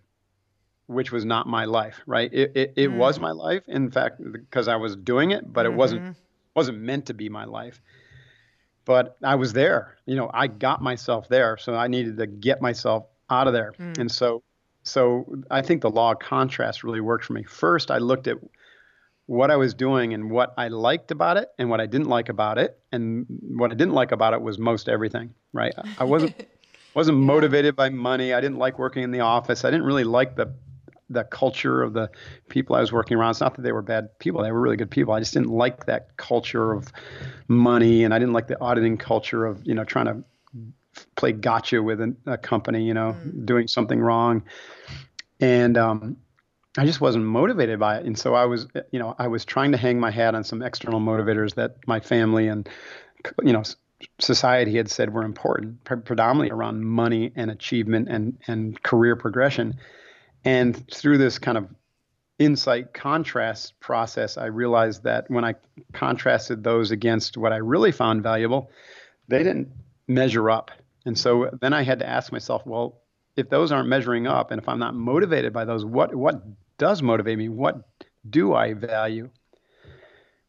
which 0.86 1.12
was 1.12 1.24
not 1.24 1.46
my 1.46 1.64
life 1.64 2.00
right 2.06 2.32
it, 2.32 2.52
it, 2.54 2.72
it 2.76 2.90
mm. 2.90 2.96
was 2.96 3.18
my 3.18 3.30
life 3.30 3.62
in 3.68 3.90
fact 3.90 4.20
because 4.32 4.68
i 4.68 4.76
was 4.76 4.96
doing 4.96 5.30
it 5.30 5.52
but 5.52 5.66
it 5.66 5.72
wasn't 5.72 6.00
mm-hmm. 6.00 6.12
wasn't 6.54 6.78
meant 6.78 7.06
to 7.06 7.14
be 7.14 7.28
my 7.28 7.44
life 7.44 7.80
but 8.84 9.16
i 9.22 9.34
was 9.34 9.52
there 9.52 9.96
you 10.06 10.14
know 10.14 10.30
i 10.32 10.46
got 10.46 10.82
myself 10.82 11.28
there 11.28 11.56
so 11.56 11.74
i 11.74 11.86
needed 11.88 12.16
to 12.16 12.26
get 12.26 12.62
myself 12.62 13.06
out 13.30 13.46
of 13.46 13.52
there 13.52 13.72
mm. 13.78 13.98
and 13.98 14.10
so 14.10 14.42
so 14.82 15.24
i 15.50 15.60
think 15.60 15.82
the 15.82 15.90
law 15.90 16.12
of 16.12 16.18
contrast 16.18 16.84
really 16.84 17.00
worked 17.00 17.24
for 17.24 17.32
me 17.32 17.42
first 17.42 17.90
i 17.90 17.98
looked 17.98 18.26
at 18.26 18.36
what 19.26 19.50
I 19.50 19.56
was 19.56 19.74
doing 19.74 20.14
and 20.14 20.30
what 20.30 20.54
I 20.56 20.68
liked 20.68 21.10
about 21.10 21.36
it 21.36 21.48
and 21.58 21.68
what 21.68 21.80
I 21.80 21.86
didn't 21.86 22.08
like 22.08 22.28
about 22.28 22.58
it. 22.58 22.78
And 22.92 23.26
what 23.28 23.72
I 23.72 23.74
didn't 23.74 23.94
like 23.94 24.12
about 24.12 24.32
it 24.32 24.40
was 24.40 24.58
most 24.58 24.88
everything, 24.88 25.34
right? 25.52 25.74
I 25.98 26.04
wasn't 26.04 26.46
wasn't 26.94 27.18
motivated 27.18 27.76
by 27.76 27.90
money. 27.90 28.32
I 28.32 28.40
didn't 28.40 28.58
like 28.58 28.78
working 28.78 29.02
in 29.02 29.10
the 29.10 29.20
office. 29.20 29.64
I 29.64 29.70
didn't 29.70 29.84
really 29.84 30.04
like 30.04 30.36
the 30.36 30.54
the 31.08 31.24
culture 31.24 31.82
of 31.82 31.92
the 31.92 32.10
people 32.48 32.76
I 32.76 32.80
was 32.80 32.92
working 32.92 33.16
around. 33.16 33.30
It's 33.32 33.40
not 33.40 33.54
that 33.56 33.62
they 33.62 33.72
were 33.72 33.82
bad 33.82 34.18
people; 34.18 34.42
they 34.42 34.52
were 34.52 34.60
really 34.60 34.76
good 34.76 34.90
people. 34.90 35.14
I 35.14 35.20
just 35.20 35.34
didn't 35.34 35.50
like 35.50 35.86
that 35.86 36.16
culture 36.16 36.72
of 36.72 36.92
money, 37.48 38.04
and 38.04 38.12
I 38.12 38.18
didn't 38.18 38.34
like 38.34 38.48
the 38.48 38.60
auditing 38.60 38.98
culture 38.98 39.44
of 39.44 39.66
you 39.66 39.74
know 39.74 39.84
trying 39.84 40.06
to 40.06 40.24
play 41.14 41.32
gotcha 41.32 41.82
with 41.82 42.00
a, 42.00 42.16
a 42.26 42.38
company, 42.38 42.84
you 42.84 42.94
know, 42.94 43.14
mm. 43.18 43.44
doing 43.44 43.68
something 43.68 44.00
wrong. 44.00 44.42
And 45.40 45.76
um, 45.76 46.16
I 46.78 46.86
just 46.86 47.00
wasn't 47.00 47.24
motivated 47.24 47.78
by 47.78 47.98
it. 47.98 48.06
And 48.06 48.18
so 48.18 48.34
I 48.34 48.44
was, 48.44 48.66
you 48.90 48.98
know, 48.98 49.14
I 49.18 49.28
was 49.28 49.44
trying 49.44 49.72
to 49.72 49.78
hang 49.78 50.00
my 50.00 50.10
hat 50.10 50.34
on 50.34 50.44
some 50.44 50.62
external 50.62 51.00
motivators 51.00 51.54
that 51.54 51.76
my 51.86 52.00
family 52.00 52.48
and, 52.48 52.68
you 53.42 53.52
know, 53.52 53.62
society 54.18 54.76
had 54.76 54.90
said 54.90 55.12
were 55.12 55.24
important, 55.24 55.84
predominantly 55.84 56.50
around 56.50 56.84
money 56.84 57.32
and 57.34 57.50
achievement 57.50 58.08
and, 58.08 58.38
and 58.46 58.82
career 58.82 59.16
progression. 59.16 59.78
And 60.46 60.88
through 60.92 61.18
this 61.18 61.40
kind 61.40 61.58
of 61.58 61.68
insight 62.38 62.94
contrast 62.94 63.78
process, 63.80 64.38
I 64.38 64.46
realized 64.46 65.02
that 65.02 65.28
when 65.28 65.44
I 65.44 65.56
contrasted 65.92 66.62
those 66.62 66.92
against 66.92 67.36
what 67.36 67.52
I 67.52 67.56
really 67.56 67.90
found 67.90 68.22
valuable, 68.22 68.70
they 69.26 69.38
didn't 69.38 69.68
measure 70.06 70.48
up. 70.48 70.70
And 71.04 71.18
so 71.18 71.50
then 71.60 71.72
I 71.72 71.82
had 71.82 71.98
to 71.98 72.08
ask 72.08 72.30
myself, 72.30 72.64
well, 72.64 73.00
if 73.36 73.50
those 73.50 73.72
aren't 73.72 73.88
measuring 73.88 74.28
up 74.28 74.52
and 74.52 74.60
if 74.60 74.68
I'm 74.68 74.78
not 74.78 74.94
motivated 74.94 75.52
by 75.52 75.64
those, 75.64 75.84
what 75.84 76.14
what 76.14 76.42
does 76.78 77.02
motivate 77.02 77.38
me? 77.38 77.48
What 77.48 77.82
do 78.28 78.54
I 78.54 78.74
value? 78.74 79.30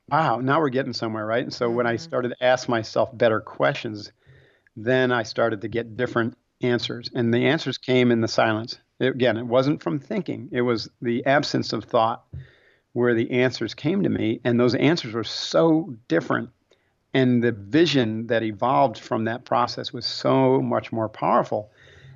Wow, 0.10 0.40
now 0.40 0.60
we're 0.60 0.70
getting 0.70 0.94
somewhere, 0.94 1.26
right? 1.26 1.44
And 1.44 1.54
so 1.54 1.70
when 1.70 1.88
I 1.88 1.96
mm-hmm. 1.96 2.04
started 2.04 2.30
to 2.30 2.44
ask 2.44 2.70
myself 2.70 3.18
better 3.18 3.42
questions, 3.42 4.12
then 4.76 5.12
I 5.12 5.24
started 5.24 5.62
to 5.62 5.68
get 5.68 5.98
different 5.98 6.38
answers. 6.62 7.10
And 7.14 7.34
the 7.34 7.48
answers 7.48 7.78
came 7.78 8.12
in 8.12 8.22
the 8.22 8.28
silence. 8.28 8.78
It, 9.00 9.08
again, 9.08 9.38
it 9.38 9.46
wasn't 9.46 9.82
from 9.84 10.00
thinking, 10.00 10.50
it 10.52 10.62
was 10.62 10.90
the 11.02 11.26
absence 11.26 11.74
of 11.74 11.84
thought 11.84 12.26
where 12.94 13.14
the 13.14 13.30
answers 13.32 13.74
came 13.74 14.04
to 14.04 14.10
me. 14.10 14.40
And 14.44 14.60
those 14.60 14.74
answers 14.76 15.14
were 15.14 15.24
so 15.24 15.94
different. 16.08 16.50
And 17.14 17.44
the 17.44 17.52
vision 17.52 18.28
that 18.28 18.44
evolved 18.44 18.98
from 18.98 19.26
that 19.26 19.46
process 19.46 19.94
was 19.94 20.06
so 20.06 20.62
much 20.62 20.92
more 20.92 21.08
powerful. 21.08 21.72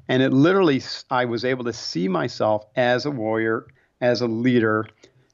And 0.07 0.23
it 0.23 0.33
literally, 0.33 0.81
I 1.09 1.25
was 1.25 1.45
able 1.45 1.63
to 1.65 1.73
see 1.73 2.07
myself 2.07 2.65
as 2.75 3.05
a 3.05 3.11
warrior 3.11 3.67
as 4.01 4.21
a 4.21 4.27
leader, 4.27 4.87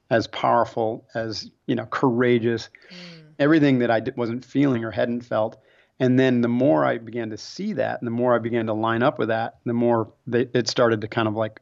as 0.09 0.27
powerful, 0.27 1.07
as 1.15 1.49
you 1.65 1.75
know, 1.75 1.85
courageous, 1.85 2.69
mm. 2.91 3.23
everything 3.39 3.79
that 3.79 3.89
I 3.89 4.01
wasn't 4.15 4.45
feeling 4.45 4.83
or 4.83 4.91
hadn't 4.91 5.21
felt. 5.21 5.57
And 5.99 6.19
then 6.19 6.41
the 6.41 6.47
more 6.47 6.85
I 6.85 6.99
began 6.99 7.31
to 7.31 7.37
see 7.37 7.73
that, 7.73 7.99
and 7.99 8.07
the 8.07 8.11
more 8.11 8.35
I 8.35 8.39
began 8.39 8.67
to 8.67 8.73
line 8.73 9.01
up 9.01 9.17
with 9.17 9.29
that, 9.29 9.57
the 9.65 9.73
more 9.73 10.11
they, 10.27 10.47
it 10.53 10.67
started 10.67 11.01
to 11.01 11.07
kind 11.07 11.27
of 11.27 11.33
like, 11.33 11.59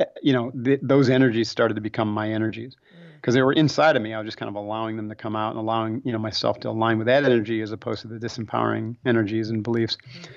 eh, 0.00 0.04
you 0.22 0.32
know, 0.32 0.50
th- 0.50 0.80
those 0.82 1.08
energies 1.08 1.48
started 1.48 1.74
to 1.74 1.80
become 1.80 2.08
my 2.08 2.30
energies 2.30 2.76
because 3.16 3.32
mm. 3.32 3.36
they 3.36 3.42
were 3.42 3.54
inside 3.54 3.96
of 3.96 4.02
me. 4.02 4.12
I 4.12 4.18
was 4.18 4.26
just 4.26 4.36
kind 4.36 4.50
of 4.50 4.56
allowing 4.56 4.96
them 4.96 5.08
to 5.08 5.14
come 5.14 5.34
out 5.34 5.50
and 5.50 5.58
allowing, 5.58 6.02
you 6.04 6.12
know, 6.12 6.18
myself 6.18 6.60
to 6.60 6.68
align 6.68 6.98
with 6.98 7.06
that 7.06 7.24
energy 7.24 7.62
as 7.62 7.72
opposed 7.72 8.02
to 8.02 8.08
the 8.08 8.18
disempowering 8.18 8.96
energies 9.06 9.48
and 9.48 9.62
beliefs. 9.62 9.96
Mm. 9.96 10.28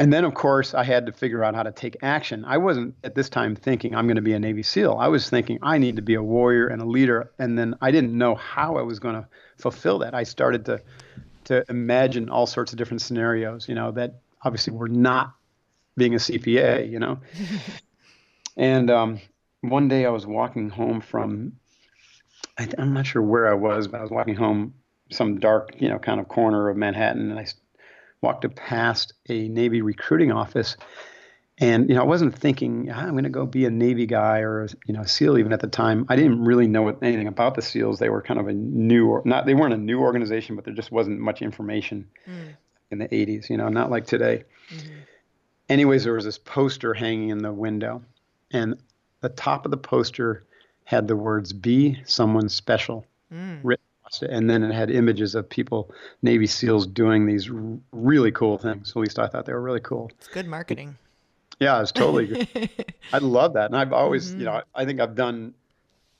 And 0.00 0.10
then, 0.10 0.24
of 0.24 0.32
course, 0.32 0.72
I 0.72 0.82
had 0.82 1.04
to 1.06 1.12
figure 1.12 1.44
out 1.44 1.54
how 1.54 1.62
to 1.62 1.72
take 1.72 1.94
action. 2.00 2.42
I 2.46 2.56
wasn't 2.56 2.94
at 3.04 3.14
this 3.14 3.28
time 3.28 3.54
thinking 3.54 3.94
I'm 3.94 4.06
going 4.06 4.16
to 4.16 4.22
be 4.22 4.32
a 4.32 4.38
Navy 4.38 4.62
SEAL. 4.62 4.96
I 4.98 5.08
was 5.08 5.28
thinking 5.28 5.58
I 5.62 5.76
need 5.76 5.96
to 5.96 6.02
be 6.02 6.14
a 6.14 6.22
warrior 6.22 6.68
and 6.68 6.80
a 6.80 6.86
leader. 6.86 7.30
And 7.38 7.58
then 7.58 7.74
I 7.82 7.90
didn't 7.90 8.16
know 8.16 8.34
how 8.34 8.76
I 8.76 8.82
was 8.82 8.98
going 8.98 9.16
to 9.16 9.28
fulfill 9.58 9.98
that. 9.98 10.14
I 10.14 10.22
started 10.22 10.64
to 10.64 10.80
to 11.50 11.64
imagine 11.68 12.30
all 12.30 12.46
sorts 12.46 12.72
of 12.72 12.78
different 12.78 13.02
scenarios, 13.02 13.68
you 13.68 13.74
know, 13.74 13.90
that 13.90 14.20
obviously 14.42 14.72
were 14.72 14.88
not 14.88 15.34
being 15.96 16.14
a 16.14 16.18
CPA, 16.18 16.88
you 16.88 17.00
know. 17.00 17.18
and 18.56 18.88
um, 18.88 19.20
one 19.60 19.88
day 19.88 20.06
I 20.06 20.10
was 20.10 20.24
walking 20.24 20.70
home 20.70 21.00
from, 21.00 21.54
I, 22.56 22.68
I'm 22.78 22.94
not 22.94 23.06
sure 23.06 23.20
where 23.20 23.48
I 23.48 23.54
was, 23.54 23.88
but 23.88 23.98
I 23.98 24.02
was 24.02 24.12
walking 24.12 24.36
home 24.36 24.74
some 25.10 25.40
dark, 25.40 25.74
you 25.80 25.88
know, 25.88 25.98
kind 25.98 26.20
of 26.20 26.28
corner 26.28 26.68
of 26.68 26.76
Manhattan, 26.76 27.32
and 27.32 27.38
I 27.40 27.46
walked 28.22 28.46
past 28.54 29.14
a 29.28 29.48
Navy 29.48 29.82
recruiting 29.82 30.30
office. 30.30 30.76
And 31.60 31.90
you 31.90 31.94
know, 31.94 32.00
I 32.00 32.04
wasn't 32.04 32.36
thinking 32.36 32.90
ah, 32.90 33.00
I'm 33.00 33.12
going 33.12 33.24
to 33.24 33.30
go 33.30 33.44
be 33.44 33.66
a 33.66 33.70
Navy 33.70 34.06
guy 34.06 34.38
or 34.38 34.66
you 34.86 34.94
know, 34.94 35.04
SEAL. 35.04 35.38
Even 35.38 35.52
at 35.52 35.60
the 35.60 35.68
time, 35.68 36.06
I 36.08 36.16
didn't 36.16 36.42
really 36.42 36.66
know 36.66 36.88
anything 36.88 37.28
about 37.28 37.54
the 37.54 37.62
SEALs. 37.62 37.98
They 37.98 38.08
were 38.08 38.22
kind 38.22 38.40
of 38.40 38.48
a 38.48 38.52
new, 38.52 39.08
or 39.08 39.22
not 39.26 39.44
they 39.44 39.54
weren't 39.54 39.74
a 39.74 39.78
new 39.78 40.00
organization, 40.00 40.56
but 40.56 40.64
there 40.64 40.74
just 40.74 40.90
wasn't 40.90 41.20
much 41.20 41.42
information 41.42 42.08
mm. 42.26 42.56
in 42.90 42.98
the 42.98 43.08
80s. 43.08 43.50
You 43.50 43.58
know, 43.58 43.68
not 43.68 43.90
like 43.90 44.06
today. 44.06 44.44
Mm-hmm. 44.74 44.94
Anyways, 45.68 46.04
there 46.04 46.14
was 46.14 46.24
this 46.24 46.38
poster 46.38 46.94
hanging 46.94 47.28
in 47.28 47.38
the 47.38 47.52
window, 47.52 48.02
and 48.50 48.76
the 49.20 49.28
top 49.28 49.66
of 49.66 49.70
the 49.70 49.76
poster 49.76 50.44
had 50.84 51.06
the 51.08 51.16
words 51.16 51.52
"Be 51.52 52.00
someone 52.06 52.48
special" 52.48 53.04
mm. 53.32 53.60
written 53.62 53.84
and 54.28 54.50
then 54.50 54.64
it 54.64 54.72
had 54.72 54.90
images 54.90 55.36
of 55.36 55.48
people, 55.48 55.88
Navy 56.22 56.48
SEALs, 56.48 56.84
doing 56.86 57.26
these 57.26 57.48
r- 57.48 57.78
really 57.92 58.32
cool 58.32 58.58
things. 58.58 58.90
At 58.90 58.96
least 58.96 59.20
I 59.20 59.28
thought 59.28 59.46
they 59.46 59.52
were 59.52 59.60
really 59.60 59.80
cool. 59.80 60.10
It's 60.18 60.26
good 60.26 60.48
marketing. 60.48 60.96
Yeah, 61.60 61.82
it's 61.82 61.92
totally. 61.92 62.48
I 63.12 63.18
love 63.18 63.52
that, 63.52 63.66
and 63.66 63.76
I've 63.76 63.92
always, 63.92 64.30
mm-hmm. 64.30 64.40
you 64.40 64.44
know, 64.46 64.62
I 64.74 64.84
think 64.86 64.98
I've 64.98 65.14
done, 65.14 65.54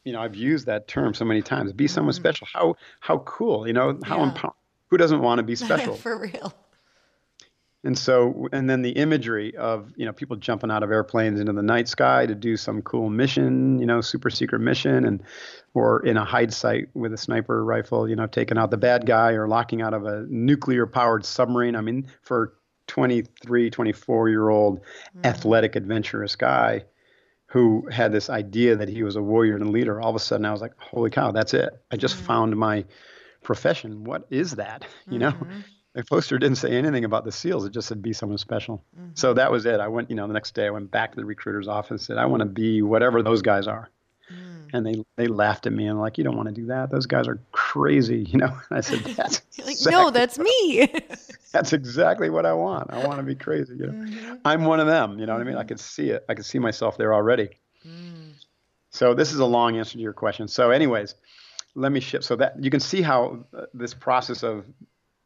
you 0.04 0.12
know, 0.12 0.20
I've 0.20 0.36
used 0.36 0.66
that 0.66 0.86
term 0.86 1.14
so 1.14 1.24
many 1.24 1.40
times. 1.40 1.72
Be 1.72 1.88
someone 1.88 2.14
mm-hmm. 2.14 2.20
special. 2.20 2.46
How 2.52 2.76
how 3.00 3.18
cool, 3.18 3.66
you 3.66 3.72
know, 3.72 3.98
how 4.04 4.24
yeah. 4.24 4.50
Who 4.88 4.96
doesn't 4.96 5.22
want 5.22 5.38
to 5.38 5.42
be 5.42 5.56
special? 5.56 5.94
For 5.96 6.18
real. 6.18 6.52
And 7.82 7.98
so, 7.98 8.48
and 8.52 8.68
then 8.68 8.82
the 8.82 8.90
imagery 8.90 9.56
of 9.56 9.94
you 9.96 10.04
know 10.04 10.12
people 10.12 10.36
jumping 10.36 10.70
out 10.70 10.82
of 10.82 10.90
airplanes 10.90 11.40
into 11.40 11.54
the 11.54 11.62
night 11.62 11.88
sky 11.88 12.26
to 12.26 12.34
do 12.34 12.58
some 12.58 12.82
cool 12.82 13.08
mission, 13.08 13.78
you 13.78 13.86
know, 13.86 14.02
super 14.02 14.28
secret 14.28 14.60
mission, 14.60 15.06
and 15.06 15.22
or 15.72 16.04
in 16.04 16.18
a 16.18 16.24
hide 16.24 16.52
site 16.52 16.88
with 16.94 17.14
a 17.14 17.16
sniper 17.16 17.64
rifle, 17.64 18.06
you 18.06 18.16
know, 18.16 18.26
taking 18.26 18.58
out 18.58 18.70
the 18.70 18.76
bad 18.76 19.06
guy 19.06 19.32
or 19.32 19.48
locking 19.48 19.80
out 19.80 19.94
of 19.94 20.04
a 20.04 20.26
nuclear 20.28 20.86
powered 20.86 21.24
submarine. 21.24 21.74
I 21.74 21.80
mean, 21.80 22.06
for 22.20 22.52
23, 22.90 23.70
24 23.70 24.28
year 24.28 24.48
old 24.48 24.80
mm-hmm. 24.80 25.26
athletic, 25.26 25.76
adventurous 25.76 26.36
guy 26.36 26.84
who 27.46 27.88
had 27.90 28.12
this 28.12 28.28
idea 28.30 28.76
that 28.76 28.88
he 28.88 29.02
was 29.02 29.16
a 29.16 29.22
warrior 29.22 29.54
and 29.54 29.64
a 29.64 29.70
leader, 29.70 30.00
all 30.00 30.10
of 30.10 30.16
a 30.16 30.20
sudden 30.20 30.44
I 30.46 30.52
was 30.52 30.60
like, 30.60 30.72
holy 30.78 31.10
cow, 31.10 31.32
that's 31.32 31.54
it. 31.54 31.70
I 31.90 31.96
just 31.96 32.16
mm-hmm. 32.16 32.26
found 32.26 32.56
my 32.56 32.84
profession. 33.42 34.04
What 34.04 34.26
is 34.30 34.56
that? 34.56 34.84
You 35.10 35.18
know? 35.18 35.32
Mm-hmm 35.32 35.60
the 35.94 36.04
poster 36.04 36.38
didn't 36.38 36.58
say 36.58 36.70
anything 36.76 37.04
about 37.04 37.24
the 37.24 37.32
seals. 37.32 37.64
It 37.64 37.72
just 37.72 37.88
said 37.88 38.02
be 38.02 38.12
someone 38.12 38.38
special. 38.38 38.84
Mm-hmm. 38.96 39.10
So 39.14 39.34
that 39.34 39.50
was 39.50 39.66
it. 39.66 39.80
I 39.80 39.88
went, 39.88 40.08
you 40.08 40.16
know, 40.16 40.26
the 40.26 40.32
next 40.32 40.54
day 40.54 40.66
I 40.66 40.70
went 40.70 40.90
back 40.90 41.12
to 41.12 41.16
the 41.16 41.24
recruiter's 41.24 41.68
office 41.68 41.90
and 41.90 42.00
said, 42.00 42.18
I 42.18 42.26
want 42.26 42.40
to 42.40 42.46
be 42.46 42.82
whatever 42.82 43.22
those 43.22 43.42
guys 43.42 43.66
are. 43.66 43.90
Mm. 44.32 44.59
And 44.72 44.86
they 44.86 45.02
they 45.16 45.26
laughed 45.26 45.66
at 45.66 45.72
me 45.72 45.86
and 45.86 45.98
like, 45.98 46.18
you 46.18 46.24
don't 46.24 46.36
want 46.36 46.48
to 46.48 46.54
do 46.54 46.66
that. 46.66 46.90
Those 46.90 47.06
guys 47.06 47.26
are 47.28 47.40
crazy, 47.52 48.18
you 48.28 48.38
know. 48.38 48.52
And 48.70 48.78
I 48.78 48.80
said, 48.80 49.00
that's 49.00 49.42
like, 49.58 49.70
exactly 49.70 49.92
no, 49.92 50.10
that's 50.10 50.38
me. 50.38 50.92
that's 51.52 51.72
exactly 51.72 52.30
what 52.30 52.46
I 52.46 52.52
want. 52.52 52.90
I 52.90 53.04
want 53.06 53.18
to 53.18 53.24
be 53.24 53.34
crazy. 53.34 53.74
You 53.76 53.86
know, 53.86 53.92
mm-hmm. 53.92 54.34
I'm 54.44 54.64
one 54.64 54.80
of 54.80 54.86
them. 54.86 55.18
You 55.18 55.26
know 55.26 55.32
what 55.32 55.42
I 55.42 55.44
mean? 55.44 55.56
I 55.56 55.60
mm-hmm. 55.60 55.68
could 55.68 55.80
see 55.80 56.10
it. 56.10 56.24
I 56.28 56.34
could 56.34 56.44
see 56.44 56.58
myself 56.58 56.96
there 56.96 57.14
already. 57.14 57.50
Mm. 57.86 58.32
So 58.90 59.14
this 59.14 59.32
is 59.32 59.38
a 59.38 59.46
long 59.46 59.76
answer 59.76 59.94
to 59.94 59.98
your 59.98 60.12
question. 60.12 60.48
So, 60.48 60.70
anyways, 60.70 61.14
let 61.74 61.92
me 61.92 62.00
shift 62.00 62.24
so 62.24 62.36
that 62.36 62.62
you 62.62 62.70
can 62.70 62.80
see 62.80 63.02
how 63.02 63.44
uh, 63.56 63.62
this 63.72 63.94
process 63.94 64.42
of 64.42 64.64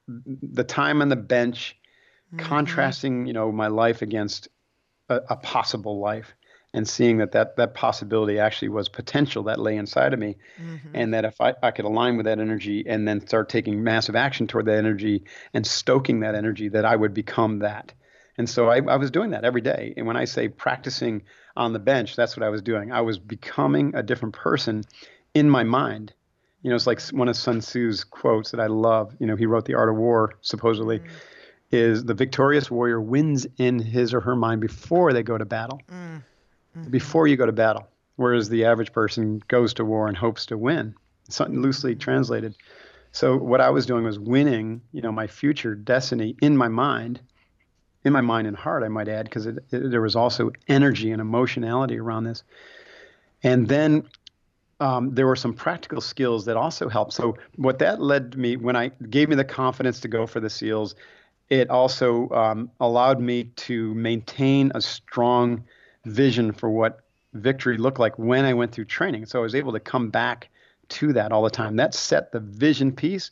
the 0.06 0.64
time 0.64 1.00
on 1.00 1.08
the 1.08 1.16
bench, 1.16 1.76
mm-hmm. 2.32 2.44
contrasting, 2.44 3.26
you 3.26 3.32
know, 3.32 3.50
my 3.50 3.68
life 3.68 4.02
against 4.02 4.48
a, 5.08 5.20
a, 5.30 5.36
possible 5.36 5.98
life 5.98 6.34
and 6.74 6.86
seeing 6.86 7.18
that, 7.18 7.32
that 7.32 7.56
that 7.56 7.74
possibility 7.74 8.38
actually 8.38 8.68
was 8.68 8.88
potential 8.88 9.44
that 9.44 9.58
lay 9.58 9.76
inside 9.76 10.12
of 10.12 10.18
me. 10.18 10.36
Mm-hmm. 10.60 10.88
And 10.92 11.14
that 11.14 11.24
if 11.24 11.40
I, 11.40 11.54
I 11.62 11.70
could 11.70 11.86
align 11.86 12.16
with 12.18 12.26
that 12.26 12.38
energy 12.38 12.84
and 12.86 13.08
then 13.08 13.26
start 13.26 13.48
taking 13.48 13.82
massive 13.82 14.16
action 14.16 14.46
toward 14.46 14.66
that 14.66 14.76
energy 14.76 15.24
and 15.54 15.66
stoking 15.66 16.20
that 16.20 16.34
energy, 16.34 16.68
that 16.68 16.84
I 16.84 16.96
would 16.96 17.14
become 17.14 17.60
that. 17.60 17.94
And 18.36 18.50
so 18.50 18.68
I, 18.68 18.78
I 18.78 18.96
was 18.96 19.10
doing 19.10 19.30
that 19.30 19.44
every 19.44 19.62
day. 19.62 19.94
And 19.96 20.06
when 20.06 20.16
I 20.16 20.24
say 20.24 20.48
practicing 20.48 21.22
on 21.56 21.72
the 21.72 21.78
bench, 21.78 22.16
that's 22.16 22.36
what 22.36 22.44
I 22.44 22.50
was 22.50 22.60
doing. 22.60 22.92
I 22.92 23.00
was 23.00 23.18
becoming 23.18 23.94
a 23.94 24.02
different 24.02 24.34
person 24.34 24.84
in 25.32 25.48
my 25.48 25.62
mind 25.62 26.12
you 26.64 26.70
know, 26.70 26.76
it's 26.76 26.86
like 26.86 27.00
one 27.08 27.28
of 27.28 27.36
Sun 27.36 27.60
Tzu's 27.60 28.04
quotes 28.04 28.50
that 28.50 28.58
I 28.58 28.68
love. 28.68 29.14
You 29.20 29.26
know, 29.26 29.36
he 29.36 29.44
wrote 29.44 29.66
The 29.66 29.74
Art 29.74 29.90
of 29.90 29.96
War, 29.96 30.32
supposedly. 30.40 30.98
Mm. 30.98 31.08
is 31.70 32.04
the 32.04 32.14
victorious 32.14 32.70
warrior 32.70 33.00
wins 33.00 33.46
in 33.58 33.78
his 33.78 34.14
or 34.14 34.20
her 34.20 34.34
mind 34.36 34.60
before 34.60 35.12
they 35.12 35.22
go 35.22 35.36
to 35.36 35.44
battle. 35.44 35.80
Mm. 35.92 36.22
Mm-hmm. 36.76 36.90
Before 36.90 37.26
you 37.26 37.36
go 37.36 37.46
to 37.46 37.52
battle, 37.52 37.86
whereas 38.16 38.48
the 38.48 38.64
average 38.64 38.92
person 38.92 39.42
goes 39.48 39.74
to 39.74 39.84
war 39.84 40.08
and 40.08 40.16
hopes 40.16 40.46
to 40.46 40.58
win. 40.58 40.94
Something 41.28 41.62
loosely 41.62 41.94
translated. 41.94 42.56
So 43.12 43.36
what 43.36 43.60
I 43.60 43.70
was 43.70 43.86
doing 43.86 44.04
was 44.04 44.18
winning, 44.18 44.80
you 44.92 45.00
know, 45.00 45.12
my 45.12 45.26
future 45.26 45.74
destiny 45.74 46.36
in 46.42 46.56
my 46.56 46.68
mind, 46.68 47.20
in 48.04 48.12
my 48.12 48.20
mind 48.20 48.46
and 48.46 48.56
heart, 48.56 48.82
I 48.82 48.88
might 48.88 49.08
add, 49.08 49.24
because 49.24 49.48
there 49.70 50.02
was 50.02 50.16
also 50.16 50.50
energy 50.68 51.12
and 51.12 51.20
emotionality 51.20 51.98
around 51.98 52.24
this. 52.24 52.42
And 53.42 53.68
then 53.68 54.08
um, 54.80 55.14
there 55.14 55.26
were 55.26 55.36
some 55.36 55.54
practical 55.54 56.00
skills 56.00 56.44
that 56.46 56.56
also 56.56 56.88
helped. 56.88 57.12
So 57.12 57.36
what 57.56 57.78
that 57.78 58.02
led 58.02 58.36
me 58.36 58.56
when 58.56 58.76
I 58.76 58.88
gave 59.08 59.28
me 59.28 59.36
the 59.36 59.44
confidence 59.44 60.00
to 60.00 60.08
go 60.08 60.26
for 60.26 60.40
the 60.40 60.50
SEALs, 60.50 60.94
it 61.50 61.70
also 61.70 62.28
um, 62.30 62.70
allowed 62.80 63.20
me 63.20 63.44
to 63.44 63.94
maintain 63.94 64.72
a 64.74 64.80
strong 64.80 65.64
vision 66.04 66.52
for 66.52 66.70
what 66.70 67.00
victory 67.32 67.76
looked 67.76 67.98
like 67.98 68.18
when 68.18 68.44
I 68.44 68.54
went 68.54 68.72
through 68.72 68.86
training. 68.86 69.26
So 69.26 69.38
I 69.38 69.42
was 69.42 69.54
able 69.54 69.72
to 69.72 69.80
come 69.80 70.10
back 70.10 70.48
to 70.90 71.12
that 71.14 71.32
all 71.32 71.42
the 71.42 71.50
time. 71.50 71.76
That 71.76 71.94
set 71.94 72.32
the 72.32 72.40
vision 72.40 72.92
piece 72.92 73.30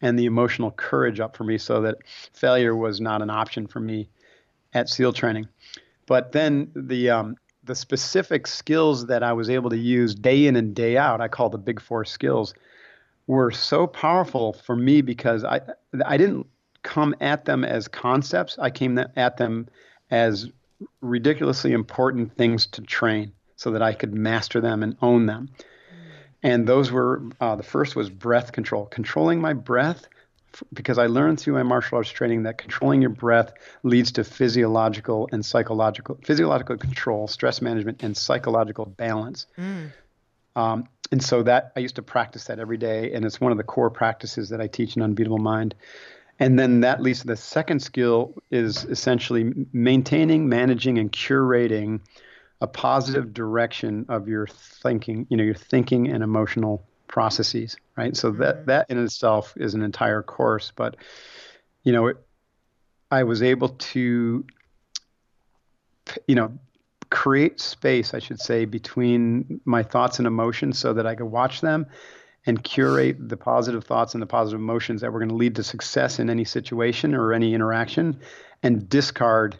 and 0.00 0.18
the 0.18 0.26
emotional 0.26 0.70
courage 0.72 1.20
up 1.20 1.36
for 1.36 1.44
me 1.44 1.58
so 1.58 1.82
that 1.82 1.98
failure 2.32 2.74
was 2.74 3.00
not 3.00 3.22
an 3.22 3.30
option 3.30 3.66
for 3.66 3.80
me 3.80 4.08
at 4.74 4.88
SEAL 4.88 5.12
training. 5.12 5.48
But 6.06 6.32
then 6.32 6.70
the 6.74 7.10
um, 7.10 7.36
the 7.64 7.74
specific 7.74 8.46
skills 8.46 9.06
that 9.06 9.22
I 9.22 9.32
was 9.32 9.48
able 9.48 9.70
to 9.70 9.76
use 9.76 10.14
day 10.14 10.46
in 10.46 10.56
and 10.56 10.74
day 10.74 10.96
out, 10.96 11.20
I 11.20 11.28
call 11.28 11.48
the 11.48 11.58
big 11.58 11.80
four 11.80 12.04
skills, 12.04 12.54
were 13.28 13.52
so 13.52 13.86
powerful 13.86 14.52
for 14.52 14.74
me 14.74 15.00
because 15.00 15.44
I 15.44 15.60
I 16.04 16.16
didn't 16.16 16.46
come 16.82 17.14
at 17.20 17.44
them 17.44 17.64
as 17.64 17.86
concepts. 17.86 18.58
I 18.58 18.70
came 18.70 18.98
at 18.98 19.36
them 19.36 19.68
as 20.10 20.50
ridiculously 21.00 21.72
important 21.72 22.36
things 22.36 22.66
to 22.66 22.82
train 22.82 23.32
so 23.56 23.70
that 23.72 23.82
I 23.82 23.92
could 23.92 24.12
master 24.12 24.60
them 24.60 24.82
and 24.82 24.96
own 25.02 25.26
them. 25.26 25.48
And 26.42 26.66
those 26.66 26.90
were 26.90 27.22
uh, 27.40 27.56
the 27.56 27.62
first 27.62 27.94
was 27.94 28.10
breath 28.10 28.52
control, 28.52 28.86
controlling 28.86 29.40
my 29.40 29.52
breath 29.52 30.08
because 30.72 30.98
I 30.98 31.06
learned 31.06 31.40
through 31.40 31.54
my 31.54 31.62
martial 31.62 31.96
arts 31.96 32.10
training 32.10 32.42
that 32.42 32.58
controlling 32.58 33.00
your 33.00 33.10
breath 33.10 33.52
leads 33.82 34.12
to 34.12 34.24
physiological 34.24 35.28
and 35.32 35.44
psychological 35.44 36.18
physiological 36.24 36.76
control, 36.76 37.26
stress 37.28 37.62
management, 37.62 38.02
and 38.02 38.16
psychological 38.16 38.86
balance. 38.86 39.46
Mm. 39.58 39.92
Um, 40.54 40.88
and 41.10 41.22
so 41.22 41.42
that 41.42 41.72
I 41.76 41.80
used 41.80 41.96
to 41.96 42.02
practice 42.02 42.44
that 42.44 42.58
every 42.58 42.76
day, 42.76 43.12
and 43.12 43.24
it's 43.24 43.40
one 43.40 43.52
of 43.52 43.58
the 43.58 43.64
core 43.64 43.90
practices 43.90 44.48
that 44.50 44.60
I 44.60 44.66
teach 44.66 44.96
in 44.96 45.02
Unbeatable 45.02 45.38
Mind. 45.38 45.74
And 46.38 46.58
then 46.58 46.80
that 46.80 47.00
leads 47.00 47.20
to 47.20 47.26
the 47.26 47.36
second 47.36 47.80
skill 47.80 48.34
is 48.50 48.84
essentially 48.84 49.52
maintaining, 49.72 50.48
managing, 50.48 50.98
and 50.98 51.12
curating 51.12 52.00
a 52.60 52.66
positive 52.66 53.32
direction 53.32 54.06
of 54.08 54.28
your 54.28 54.46
thinking, 54.46 55.26
you 55.28 55.36
know, 55.36 55.44
your 55.44 55.54
thinking 55.54 56.08
and 56.08 56.22
emotional 56.22 56.84
processes, 57.06 57.76
right? 57.96 58.16
So 58.16 58.30
that 58.32 58.56
mm-hmm. 58.56 58.66
that 58.66 58.90
in 58.90 59.02
itself 59.02 59.54
is 59.56 59.74
an 59.74 59.82
entire 59.82 60.22
course, 60.22 60.72
but 60.74 60.96
you 61.84 61.92
know, 61.92 62.08
it, 62.08 62.16
I 63.10 63.24
was 63.24 63.42
able 63.42 63.68
to 63.68 64.44
you 66.26 66.34
know, 66.34 66.52
create 67.10 67.60
space, 67.60 68.14
I 68.14 68.18
should 68.18 68.40
say, 68.40 68.64
between 68.64 69.60
my 69.64 69.82
thoughts 69.82 70.18
and 70.18 70.26
emotions 70.26 70.78
so 70.78 70.94
that 70.94 71.06
I 71.06 71.14
could 71.14 71.26
watch 71.26 71.60
them 71.60 71.86
and 72.44 72.62
curate 72.62 73.16
the 73.28 73.36
positive 73.36 73.84
thoughts 73.84 74.14
and 74.14 74.22
the 74.22 74.26
positive 74.26 74.60
emotions 74.60 75.00
that 75.00 75.12
were 75.12 75.18
going 75.20 75.28
to 75.28 75.34
lead 75.34 75.56
to 75.56 75.62
success 75.62 76.18
in 76.18 76.28
any 76.28 76.44
situation 76.44 77.14
or 77.14 77.32
any 77.32 77.54
interaction 77.54 78.18
and 78.62 78.88
discard 78.88 79.56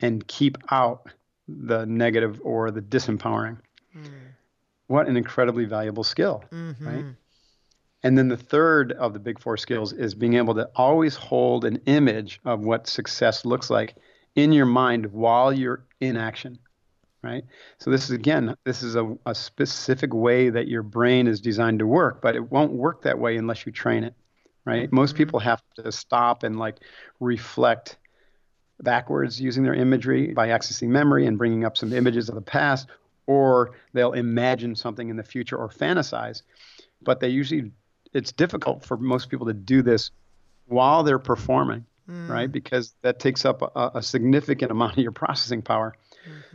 and 0.00 0.26
keep 0.26 0.58
out 0.70 1.08
the 1.48 1.84
negative 1.86 2.40
or 2.44 2.70
the 2.70 2.82
disempowering. 2.82 3.58
Mm 3.96 4.32
what 4.92 5.08
an 5.08 5.16
incredibly 5.16 5.64
valuable 5.64 6.04
skill, 6.04 6.44
mm-hmm. 6.52 6.86
right? 6.86 7.04
And 8.02 8.18
then 8.18 8.28
the 8.28 8.36
third 8.36 8.92
of 8.92 9.14
the 9.14 9.20
big 9.20 9.40
four 9.40 9.56
skills 9.56 9.94
is 9.94 10.14
being 10.14 10.34
able 10.34 10.54
to 10.56 10.68
always 10.76 11.16
hold 11.16 11.64
an 11.64 11.80
image 11.86 12.40
of 12.44 12.60
what 12.60 12.86
success 12.86 13.46
looks 13.46 13.70
like 13.70 13.94
in 14.34 14.52
your 14.52 14.66
mind 14.66 15.06
while 15.06 15.50
you're 15.50 15.86
in 16.00 16.18
action, 16.18 16.58
right? 17.22 17.44
So 17.78 17.90
this 17.90 18.04
is 18.04 18.10
again, 18.10 18.56
this 18.64 18.82
is 18.82 18.96
a, 18.96 19.16
a 19.26 19.34
specific 19.34 20.12
way 20.12 20.50
that 20.50 20.68
your 20.68 20.82
brain 20.82 21.26
is 21.26 21.40
designed 21.40 21.78
to 21.78 21.86
work, 21.86 22.20
but 22.20 22.36
it 22.36 22.50
won't 22.50 22.72
work 22.72 23.02
that 23.02 23.18
way 23.18 23.36
unless 23.36 23.64
you 23.66 23.72
train 23.72 24.04
it, 24.04 24.14
right? 24.64 24.86
Mm-hmm. 24.86 24.96
Most 24.96 25.14
people 25.14 25.40
have 25.40 25.62
to 25.76 25.92
stop 25.92 26.42
and 26.42 26.58
like 26.58 26.76
reflect 27.20 27.96
backwards 28.80 29.40
using 29.40 29.62
their 29.62 29.74
imagery 29.74 30.32
by 30.32 30.48
accessing 30.48 30.88
memory 30.88 31.26
and 31.26 31.38
bringing 31.38 31.64
up 31.64 31.76
some 31.76 31.92
images 31.92 32.28
of 32.28 32.34
the 32.34 32.42
past 32.42 32.88
or 33.26 33.72
they'll 33.92 34.12
imagine 34.12 34.74
something 34.74 35.08
in 35.08 35.16
the 35.16 35.22
future 35.22 35.56
or 35.56 35.68
fantasize. 35.68 36.42
But 37.00 37.20
they 37.20 37.28
usually, 37.28 37.70
it's 38.12 38.32
difficult 38.32 38.84
for 38.84 38.96
most 38.96 39.30
people 39.30 39.46
to 39.46 39.52
do 39.52 39.82
this 39.82 40.10
while 40.66 41.02
they're 41.02 41.18
performing, 41.18 41.86
mm. 42.08 42.28
right? 42.28 42.50
Because 42.50 42.94
that 43.02 43.18
takes 43.18 43.44
up 43.44 43.62
a, 43.62 43.92
a, 43.94 44.02
significant 44.02 44.70
amount 44.70 44.92
of 44.92 44.98
your 44.98 45.12
processing 45.12 45.62
power. 45.62 45.94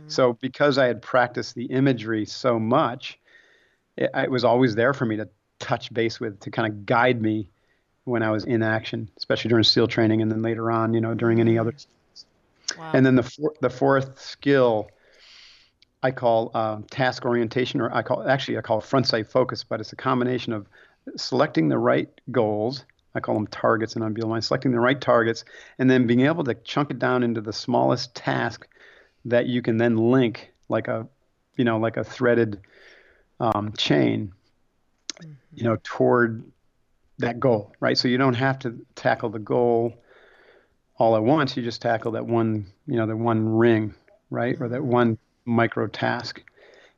So, 0.08 0.34
because 0.34 0.78
I 0.78 0.86
had 0.86 1.02
practiced 1.02 1.54
the 1.54 1.66
imagery 1.66 2.24
so 2.24 2.58
much, 2.58 3.18
it, 3.96 4.10
it 4.14 4.30
was 4.30 4.44
always 4.44 4.74
there 4.74 4.92
for 4.92 5.04
me 5.04 5.16
to 5.16 5.28
touch 5.58 5.92
base 5.92 6.20
with, 6.20 6.40
to 6.40 6.50
kind 6.50 6.72
of 6.72 6.86
guide 6.86 7.20
me 7.20 7.50
when 8.04 8.22
I 8.22 8.30
was 8.30 8.44
in 8.44 8.62
action, 8.62 9.10
especially 9.16 9.50
during 9.50 9.64
SEAL 9.64 9.88
training 9.88 10.22
and 10.22 10.30
then 10.30 10.42
later 10.42 10.70
on, 10.70 10.94
you 10.94 11.00
know, 11.00 11.14
during 11.14 11.40
any 11.40 11.58
other. 11.58 11.74
Wow. 12.78 12.92
And 12.94 13.04
then 13.04 13.16
the, 13.16 13.22
for, 13.22 13.54
the 13.60 13.70
fourth 13.70 14.20
skill 14.20 14.88
I 16.02 16.10
call 16.10 16.50
uh, 16.54 16.78
task 16.90 17.24
orientation, 17.24 17.80
or 17.80 17.92
I 17.92 18.02
call 18.02 18.26
actually 18.28 18.56
I 18.58 18.60
call 18.60 18.80
front 18.80 19.06
sight 19.06 19.26
focus, 19.26 19.64
but 19.64 19.80
it's 19.80 19.92
a 19.92 19.96
combination 19.96 20.52
of 20.52 20.66
selecting 21.16 21.68
the 21.68 21.78
right 21.78 22.08
goals. 22.30 22.84
I 23.14 23.20
call 23.20 23.34
them 23.34 23.48
targets 23.48 23.96
in 23.96 24.02
Unbeatable 24.02 24.30
Mind, 24.30 24.44
selecting 24.44 24.70
the 24.70 24.80
right 24.80 25.00
targets, 25.00 25.44
and 25.78 25.90
then 25.90 26.06
being 26.06 26.20
able 26.20 26.44
to 26.44 26.54
chunk 26.54 26.90
it 26.90 26.98
down 26.98 27.22
into 27.24 27.40
the 27.40 27.52
smallest 27.52 28.14
task 28.14 28.68
that 29.28 29.46
you 29.46 29.62
can 29.62 29.76
then 29.76 29.96
link 29.96 30.52
like 30.68 30.88
a, 30.88 31.06
you 31.56 31.64
know, 31.64 31.78
like 31.78 31.96
a 31.96 32.04
threaded 32.04 32.60
um, 33.40 33.72
chain, 33.76 34.32
mm-hmm. 35.20 35.32
you 35.54 35.64
know, 35.64 35.76
toward 35.82 36.44
that 37.18 37.40
goal, 37.40 37.72
right? 37.80 37.98
So 37.98 38.08
you 38.08 38.18
don't 38.18 38.34
have 38.34 38.58
to 38.60 38.78
tackle 38.94 39.30
the 39.30 39.38
goal 39.38 39.94
all 40.96 41.16
at 41.16 41.22
once. 41.22 41.56
You 41.56 41.62
just 41.62 41.82
tackle 41.82 42.12
that 42.12 42.26
one, 42.26 42.66
you 42.86 42.96
know, 42.96 43.06
the 43.06 43.16
one 43.16 43.48
ring, 43.48 43.94
right, 44.30 44.56
or 44.60 44.68
that 44.68 44.84
one 44.84 45.18
micro 45.44 45.86
task. 45.86 46.42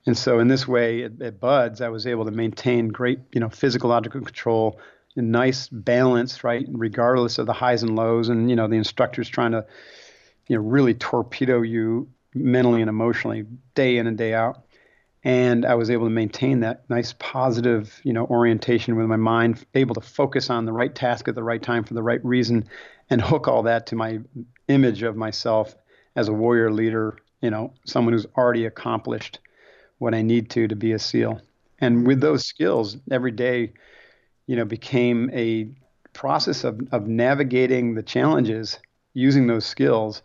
And 0.07 0.17
so 0.17 0.39
in 0.39 0.49
this 0.49 0.67
way 0.67 1.05
at, 1.05 1.21
at 1.21 1.41
BUD/S, 1.41 1.81
I 1.81 1.89
was 1.89 2.07
able 2.07 2.25
to 2.25 2.31
maintain 2.31 2.89
great, 2.89 3.21
you 3.33 3.41
know, 3.41 3.49
physiological 3.49 4.21
control 4.23 4.81
and 5.17 5.31
nice 5.31 5.69
balance, 5.69 6.45
right, 6.45 6.67
regardless 6.71 7.39
of 7.39 7.47
the 7.47 7.53
highs 7.53 7.83
and 7.83 7.97
lows. 7.97 8.29
And, 8.29 8.49
you 8.49 8.57
know, 8.57 8.69
the 8.69 8.77
instructor's 8.77 9.29
trying 9.29 9.53
to, 9.53 9.67
you 10.49 10.57
know, 10.57 10.63
really 10.63 10.95
torpedo 10.95 11.63
you 11.63 12.09
mentally 12.35 12.81
and 12.81 12.89
emotionally 12.89 13.45
day 13.75 13.97
in 13.97 14.07
and 14.07 14.17
day 14.17 14.35
out. 14.35 14.65
And 15.23 15.67
I 15.67 15.75
was 15.75 15.91
able 15.91 16.07
to 16.07 16.11
maintain 16.11 16.61
that 16.61 16.89
nice 16.89 17.15
positive, 17.19 18.01
you 18.05 18.13
know, 18.13 18.25
orientation 18.27 18.97
with 18.97 19.07
my 19.07 19.17
mind, 19.17 19.65
able 19.75 19.95
to 19.95 20.01
focus 20.01 20.49
on 20.49 20.65
the 20.65 20.73
right 20.73 20.95
task 20.95 21.29
at 21.29 21.35
the 21.35 21.43
right 21.43 21.63
time 21.63 21.85
for 21.85 21.93
the 21.93 22.03
right 22.03 22.25
reason, 22.25 22.67
and 23.11 23.21
hook 23.21 23.47
all 23.47 23.65
that 23.65 23.87
to 23.89 23.97
my 23.97 24.21
image 24.69 25.03
of 25.03 25.17
myself 25.17 25.75
as 26.17 26.29
a 26.29 26.33
warrior 26.33 26.73
leader 26.73 27.19
you 27.41 27.51
know, 27.51 27.73
someone 27.85 28.13
who's 28.13 28.27
already 28.37 28.67
accomplished 28.67 29.39
what 29.99 30.15
I 30.15 30.23
need 30.23 30.51
to 30.51 30.69
to 30.69 30.77
be 30.77 30.93
a 30.93 30.99
SEAL. 30.99 31.41
And 31.81 32.07
with 32.07 32.21
those 32.21 32.47
skills, 32.47 32.97
every 33.11 33.31
day, 33.31 33.73
you 34.47 34.57
know, 34.57 34.65
became 34.65 35.31
a 35.33 35.69
process 36.13 36.65
of, 36.65 36.81
of 36.93 37.07
navigating 37.07 37.95
the 37.95 38.03
challenges 38.03 38.79
using 39.15 39.47
those 39.47 39.65
skills 39.65 40.23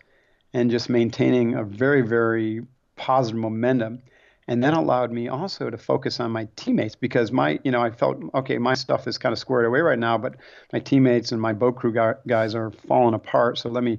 and 0.52 0.70
just 0.70 0.88
maintaining 0.88 1.54
a 1.54 1.64
very, 1.64 2.02
very 2.02 2.62
positive 2.96 3.38
momentum. 3.38 4.02
And 4.48 4.62
that 4.62 4.74
allowed 4.74 5.10
me 5.10 5.28
also 5.28 5.70
to 5.70 5.76
focus 5.76 6.20
on 6.20 6.30
my 6.30 6.46
teammates 6.54 6.94
because 6.94 7.32
my, 7.32 7.58
you 7.64 7.72
know, 7.72 7.82
I 7.82 7.90
felt, 7.90 8.18
okay, 8.34 8.58
my 8.58 8.74
stuff 8.74 9.08
is 9.08 9.18
kind 9.18 9.32
of 9.32 9.38
squared 9.38 9.64
away 9.64 9.80
right 9.80 9.98
now, 9.98 10.18
but 10.18 10.36
my 10.72 10.78
teammates 10.78 11.32
and 11.32 11.40
my 11.40 11.52
boat 11.52 11.76
crew 11.76 11.92
guys 12.26 12.54
are 12.54 12.70
falling 12.70 13.14
apart. 13.14 13.58
So 13.58 13.68
let 13.68 13.82
me, 13.82 13.98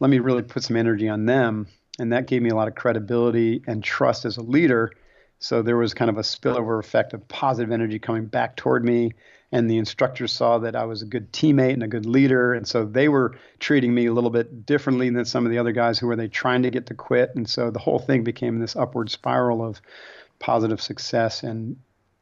let 0.00 0.10
me 0.10 0.18
really 0.18 0.42
put 0.42 0.64
some 0.64 0.76
energy 0.76 1.08
on 1.08 1.26
them 1.26 1.68
and 2.00 2.12
that 2.12 2.26
gave 2.26 2.40
me 2.40 2.48
a 2.48 2.54
lot 2.54 2.66
of 2.66 2.74
credibility 2.74 3.62
and 3.66 3.84
trust 3.84 4.24
as 4.24 4.38
a 4.38 4.42
leader. 4.42 4.90
So 5.40 5.62
there 5.62 5.76
was 5.76 5.94
kind 5.94 6.10
of 6.10 6.18
a 6.18 6.22
spillover 6.22 6.78
effect 6.78 7.14
of 7.14 7.26
positive 7.26 7.72
energy 7.72 7.98
coming 7.98 8.26
back 8.26 8.56
toward 8.56 8.84
me. 8.84 9.12
And 9.52 9.68
the 9.68 9.78
instructors 9.78 10.30
saw 10.30 10.58
that 10.58 10.76
I 10.76 10.84
was 10.84 11.02
a 11.02 11.06
good 11.06 11.32
teammate 11.32 11.72
and 11.72 11.82
a 11.82 11.88
good 11.88 12.06
leader. 12.06 12.54
And 12.54 12.68
so 12.68 12.84
they 12.84 13.08
were 13.08 13.36
treating 13.58 13.92
me 13.92 14.06
a 14.06 14.12
little 14.12 14.30
bit 14.30 14.64
differently 14.64 15.10
than 15.10 15.24
some 15.24 15.44
of 15.44 15.50
the 15.50 15.58
other 15.58 15.72
guys 15.72 15.98
who 15.98 16.06
were 16.06 16.14
they 16.14 16.28
trying 16.28 16.62
to 16.62 16.70
get 16.70 16.86
to 16.86 16.94
quit. 16.94 17.32
And 17.34 17.48
so 17.48 17.70
the 17.70 17.80
whole 17.80 17.98
thing 17.98 18.22
became 18.22 18.60
this 18.60 18.76
upward 18.76 19.10
spiral 19.10 19.64
of 19.64 19.80
positive 20.38 20.80
success 20.80 21.42
and 21.42 21.76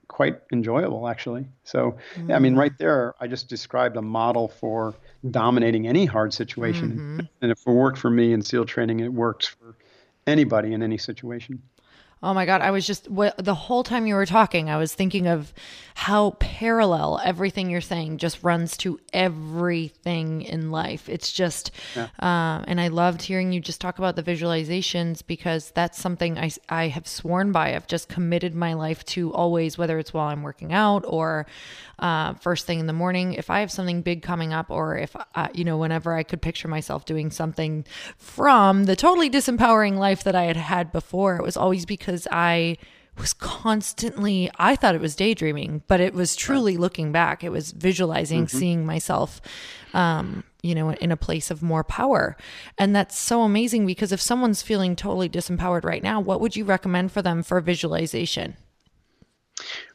quite 0.07 0.41
enjoyable 0.53 1.07
actually. 1.07 1.47
So, 1.65 1.99
mm-hmm. 2.15 2.33
I 2.33 2.39
mean, 2.39 2.57
right 2.57 2.77
there, 2.79 3.15
I 3.21 3.27
just 3.27 3.49
described 3.49 3.97
a 3.97 4.03
model 4.03 4.49
for 4.49 4.95
dominating 5.29 5.87
any 5.87 6.07
hard 6.07 6.33
situation. 6.33 6.93
Mm-hmm. 6.93 7.21
And 7.43 7.53
if 7.53 7.67
it 7.67 7.71
worked 7.71 7.99
for 7.99 8.11
me 8.11 8.33
in 8.33 8.43
SEAL 8.43 8.65
training, 8.65 9.01
it 9.01 9.13
works 9.13 9.47
for 9.47 9.77
anybody 10.27 10.73
in 10.73 10.83
any 10.83 10.99
situation. 10.99 11.63
Oh 12.23 12.35
my 12.35 12.47
God. 12.47 12.61
I 12.61 12.71
was 12.71 12.87
just, 12.87 13.09
what, 13.09 13.37
the 13.43 13.55
whole 13.55 13.85
time 13.85 14.07
you 14.07 14.15
were 14.15 14.27
talking, 14.27 14.69
I 14.69 14.77
was 14.77 14.93
thinking 14.93 15.27
of 15.27 15.53
how 15.95 16.37
parallel 16.39 17.21
everything 17.25 17.71
you're 17.71 17.81
saying 17.81 18.19
just 18.19 18.43
runs 18.43 18.77
to 18.79 19.01
everything 19.13 20.43
in 20.43 20.71
life. 20.71 21.09
It's 21.09 21.33
just, 21.33 21.71
yeah. 21.95 22.09
um, 22.19 22.65
and 22.69 22.81
I 22.81 22.89
loved 22.89 23.23
hearing 23.23 23.53
you 23.53 23.61
just 23.61 23.81
talk 23.81 23.99
about 23.99 24.17
the 24.17 24.23
visualizations 24.23 25.23
because 25.27 25.71
that's 25.73 26.01
something 26.01 26.39
I, 26.39 26.51
I 26.69 26.89
have 26.89 27.07
sworn 27.07 27.53
by. 27.53 27.75
I've 27.75 27.87
just 27.87 28.09
committed 28.09 28.55
my 28.55 28.75
life 28.75 29.05
to 29.07 29.33
always, 29.33 29.77
whether 29.79 29.99
it's 29.99 30.13
while 30.13 30.29
I'm 30.29 30.43
working 30.43 30.73
out 30.73 31.05
or 31.07 31.47
uh, 31.99 32.35
first 32.35 32.67
thing 32.67 32.79
in 32.81 32.87
the 32.87 32.93
morning. 32.93 33.35
If 33.35 33.51
I 33.51 33.61
have 33.61 33.71
something 33.71 34.03
big 34.03 34.23
coming 34.23 34.53
up, 34.53 34.71
or 34.71 34.97
if, 34.97 35.17
uh, 35.35 35.49
you 35.53 35.65
know, 35.65 35.77
whenever 35.77 36.15
I 36.15 36.23
could 36.23 36.41
picture 36.41 36.69
myself 36.69 37.05
doing 37.05 37.31
something 37.31 37.85
from 38.17 38.85
the 38.85 38.95
totally 38.97 39.29
disempowering 39.29 39.97
life 39.99 40.23
that 40.25 40.37
I 40.37 40.45
had 40.45 40.57
had 40.57 40.93
before, 40.93 41.37
it 41.37 41.43
was 41.43 41.57
always 41.57 41.87
because 41.87 42.08
I 42.31 42.79
was 43.19 43.33
constantly 43.33 44.51
i 44.59 44.77
thought 44.77 44.95
it 44.95 45.01
was 45.01 45.17
daydreaming 45.17 45.83
but 45.89 46.01
it 46.01 46.15
was 46.15 46.37
truly 46.37 46.77
looking 46.77 47.13
back 47.13 47.43
it 47.43 47.51
was 47.51 47.73
visualizing 47.73 48.47
mm-hmm. 48.47 48.59
seeing 48.59 48.87
myself 48.87 49.41
um, 49.95 50.45
you 50.63 50.75
know 50.75 50.93
in 50.93 51.11
a 51.11 51.17
place 51.17 51.51
of 51.51 51.63
more 51.63 51.85
power 51.85 52.37
and 52.77 52.95
that's 52.95 53.19
so 53.19 53.43
amazing 53.43 53.87
because 53.87 54.13
if 54.13 54.21
someone's 54.21 54.63
feeling 54.63 54.95
totally 54.95 55.29
disempowered 55.29 55.85
right 55.85 56.03
now 56.03 56.21
what 56.21 56.41
would 56.41 56.57
you 56.57 56.65
recommend 56.65 57.11
for 57.13 57.23
them 57.23 57.43
for 57.43 57.61
visualization 57.61 58.57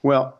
well 0.01 0.39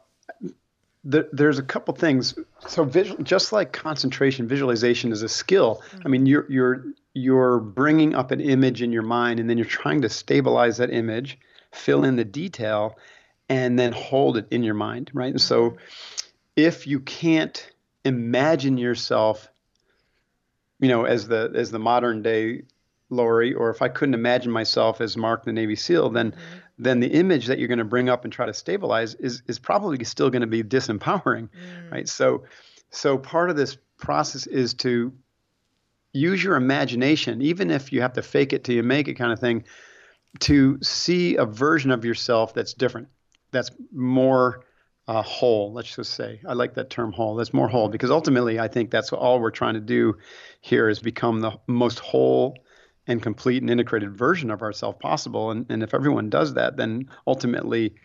the, 1.06 1.28
there's 1.34 1.60
a 1.60 1.64
couple 1.64 1.94
things. 1.94 2.34
So 2.66 2.86
visual, 2.86 3.22
just 3.24 3.52
like 3.52 3.74
concentration, 3.74 4.48
visualization 4.48 5.12
is 5.12 5.22
a 5.22 5.28
skill. 5.28 5.82
I 6.06 6.08
mean, 6.08 6.26
you're 6.26 6.50
you're 6.50 6.86
you're 7.14 7.60
bringing 7.60 8.16
up 8.16 8.32
an 8.32 8.40
image 8.40 8.82
in 8.82 8.94
your 8.94 9.02
mind, 9.02 9.42
and 9.42 9.50
then 9.50 9.58
you're 9.58 9.66
trying 9.66 10.02
to 10.04 10.08
stabilize 10.08 10.78
that 10.78 10.92
image, 10.92 11.38
fill 11.74 12.04
in 12.04 12.16
the 12.16 12.26
detail, 12.26 12.98
and 13.50 13.78
then 13.78 13.92
hold 13.92 14.38
it 14.38 14.48
in 14.52 14.64
your 14.64 14.74
mind, 14.74 15.12
right? 15.14 15.32
And 15.32 15.42
so, 15.42 15.78
if 16.56 16.88
you 16.88 17.00
can't 17.00 17.70
imagine 18.06 18.78
yourself, 18.78 19.50
you 20.80 20.88
know, 20.88 21.06
as 21.06 21.28
the 21.28 21.52
as 21.56 21.72
the 21.72 21.80
modern 21.80 22.22
day 22.22 22.64
Lori, 23.10 23.54
or 23.54 23.70
if 23.70 23.82
I 23.82 23.90
couldn't 23.90 24.16
imagine 24.16 24.52
myself 24.52 25.02
as 25.02 25.18
Mark 25.18 25.44
the 25.46 25.54
Navy 25.54 25.76
SEAL, 25.76 26.10
then 26.12 26.32
mm-hmm 26.32 26.60
then 26.78 27.00
the 27.00 27.08
image 27.08 27.48
that 27.48 27.60
you're 27.60 27.68
going 27.68 27.78
to 27.80 27.86
bring 27.86 28.10
up 28.10 28.24
and 28.24 28.34
try 28.34 28.46
to 28.46 28.54
stabilize 28.54 29.14
is 29.16 29.44
is 29.48 29.60
probably 29.60 30.04
still 30.04 30.30
going 30.30 30.42
to 30.42 30.48
be 30.48 30.64
disempowering, 30.64 31.50
mm. 31.50 31.92
right? 31.92 32.08
So, 32.10 32.44
so 32.90 33.18
part 33.18 33.50
of 33.50 33.56
this 33.56 33.78
process 33.98 34.48
is 34.48 34.74
to 34.76 35.14
use 36.14 36.44
your 36.44 36.56
imagination, 36.56 37.42
even 37.42 37.72
if 37.72 37.92
you 37.92 38.02
have 38.02 38.14
to 38.14 38.22
fake 38.22 38.54
it 38.54 38.64
till 38.64 38.76
you 38.76 38.84
make 38.84 39.08
it, 39.08 39.16
kind 39.16 39.32
of 39.32 39.40
thing, 39.40 39.66
to 40.40 40.80
see 40.82 41.36
a 41.36 41.46
version 41.46 41.92
of 41.92 42.06
yourself 42.06 42.54
that's 42.54 42.74
different, 42.74 43.08
that's 43.52 43.72
more 43.92 44.66
uh, 45.08 45.22
whole. 45.22 45.74
Let's 45.74 45.96
just 45.96 46.14
say 46.14 46.42
I 46.48 46.54
like 46.54 46.76
that 46.76 46.90
term 46.90 47.12
whole. 47.12 47.36
That's 47.36 47.54
more 47.54 47.68
whole 47.68 47.90
because 47.90 48.12
ultimately 48.12 48.60
I 48.60 48.68
think 48.68 48.90
that's 48.90 49.12
all 49.12 49.40
we're 49.40 49.52
trying 49.52 49.74
to 49.76 49.80
do 49.80 50.16
here 50.62 50.90
is 50.90 51.00
become 51.00 51.42
the 51.42 51.60
most 51.68 52.00
whole 52.00 52.58
and 53.06 53.22
complete 53.22 53.62
and 53.62 53.70
integrated 53.70 54.18
version 54.18 54.50
of 54.50 54.62
ourselves 54.62 54.98
possible. 55.02 55.52
And, 55.52 55.66
and 55.70 55.84
if 55.84 55.94
everyone 55.94 56.30
does 56.30 56.54
that, 56.54 56.78
then 56.78 57.10
ultimately 57.28 57.96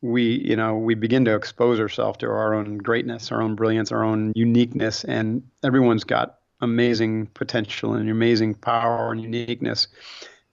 we, 0.00 0.42
you 0.44 0.54
know, 0.54 0.76
we 0.76 0.94
begin 0.94 1.24
to 1.24 1.34
expose 1.34 1.80
ourselves 1.80 2.18
to 2.18 2.26
our 2.26 2.54
own 2.54 2.78
greatness, 2.78 3.32
our 3.32 3.42
own 3.42 3.56
brilliance, 3.56 3.90
our 3.90 4.04
own 4.04 4.32
uniqueness. 4.36 5.02
And 5.02 5.42
everyone's 5.64 6.04
got 6.04 6.38
amazing 6.60 7.26
potential 7.34 7.94
and 7.94 8.08
amazing 8.08 8.54
power 8.54 9.10
and 9.10 9.20
uniqueness, 9.20 9.88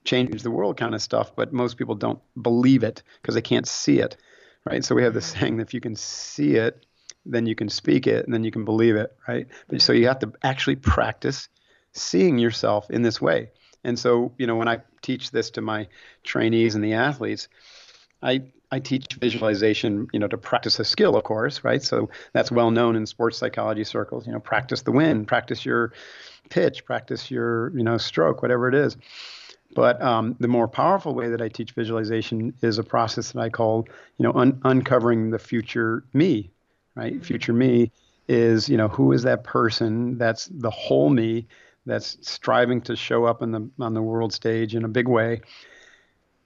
change 0.04 0.42
the 0.42 0.50
world 0.50 0.76
kind 0.76 0.94
of 0.94 1.02
stuff. 1.02 1.34
But 1.34 1.52
most 1.52 1.76
people 1.76 1.94
don't 1.94 2.20
believe 2.40 2.82
it 2.82 3.02
because 3.20 3.34
they 3.34 3.42
can't 3.42 3.68
see 3.68 3.98
it. 3.98 4.16
Right. 4.64 4.84
So 4.84 4.94
we 4.94 5.02
have 5.02 5.14
this 5.14 5.30
mm-hmm. 5.30 5.40
saying 5.40 5.56
that 5.56 5.68
if 5.68 5.74
you 5.74 5.80
can 5.80 5.96
see 5.96 6.54
it, 6.54 6.86
then 7.26 7.46
you 7.46 7.54
can 7.54 7.68
speak 7.68 8.06
it 8.06 8.24
and 8.24 8.32
then 8.32 8.44
you 8.44 8.50
can 8.50 8.64
believe 8.64 8.96
it. 8.96 9.16
Right. 9.26 9.46
But 9.68 9.82
so 9.82 9.92
you 9.92 10.06
have 10.08 10.20
to 10.20 10.32
actually 10.42 10.76
practice 10.76 11.48
seeing 11.92 12.38
yourself 12.38 12.90
in 12.90 13.02
this 13.02 13.20
way 13.20 13.50
and 13.84 13.98
so, 13.98 14.32
you 14.38 14.46
know, 14.46 14.56
when 14.56 14.68
I 14.68 14.80
teach 15.02 15.30
this 15.30 15.50
to 15.50 15.60
my 15.60 15.88
trainees 16.22 16.74
and 16.74 16.84
the 16.84 16.94
athletes, 16.94 17.48
I 18.22 18.42
I 18.70 18.78
teach 18.78 19.14
visualization, 19.20 20.08
you 20.12 20.18
know, 20.20 20.28
to 20.28 20.38
practice 20.38 20.80
a 20.80 20.84
skill, 20.84 21.14
of 21.14 21.24
course, 21.24 21.62
right? 21.62 21.82
So 21.82 22.08
that's 22.32 22.50
well 22.50 22.70
known 22.70 22.96
in 22.96 23.04
sports 23.04 23.36
psychology 23.36 23.84
circles. 23.84 24.26
You 24.26 24.32
know, 24.32 24.40
practice 24.40 24.82
the 24.82 24.92
win, 24.92 25.26
practice 25.26 25.66
your 25.66 25.92
pitch, 26.48 26.84
practice 26.84 27.30
your, 27.30 27.76
you 27.76 27.84
know, 27.84 27.98
stroke, 27.98 28.40
whatever 28.40 28.68
it 28.68 28.74
is. 28.74 28.96
But 29.74 30.02
um, 30.02 30.36
the 30.38 30.48
more 30.48 30.68
powerful 30.68 31.14
way 31.14 31.28
that 31.30 31.40
I 31.40 31.48
teach 31.48 31.72
visualization 31.72 32.54
is 32.60 32.78
a 32.78 32.84
process 32.84 33.32
that 33.32 33.40
I 33.40 33.48
call, 33.48 33.86
you 34.18 34.24
know, 34.24 34.32
un- 34.34 34.60
uncovering 34.64 35.30
the 35.30 35.38
future 35.38 36.04
me, 36.12 36.50
right? 36.94 37.14
Mm-hmm. 37.14 37.22
Future 37.22 37.52
me 37.52 37.90
is, 38.28 38.68
you 38.68 38.76
know, 38.76 38.88
who 38.88 39.12
is 39.12 39.22
that 39.22 39.44
person? 39.44 40.18
That's 40.18 40.46
the 40.46 40.70
whole 40.70 41.10
me 41.10 41.46
that's 41.86 42.16
striving 42.20 42.80
to 42.82 42.96
show 42.96 43.24
up 43.24 43.42
in 43.42 43.50
the 43.50 43.68
on 43.80 43.94
the 43.94 44.02
world 44.02 44.32
stage 44.32 44.74
in 44.74 44.84
a 44.84 44.88
big 44.88 45.08
way. 45.08 45.40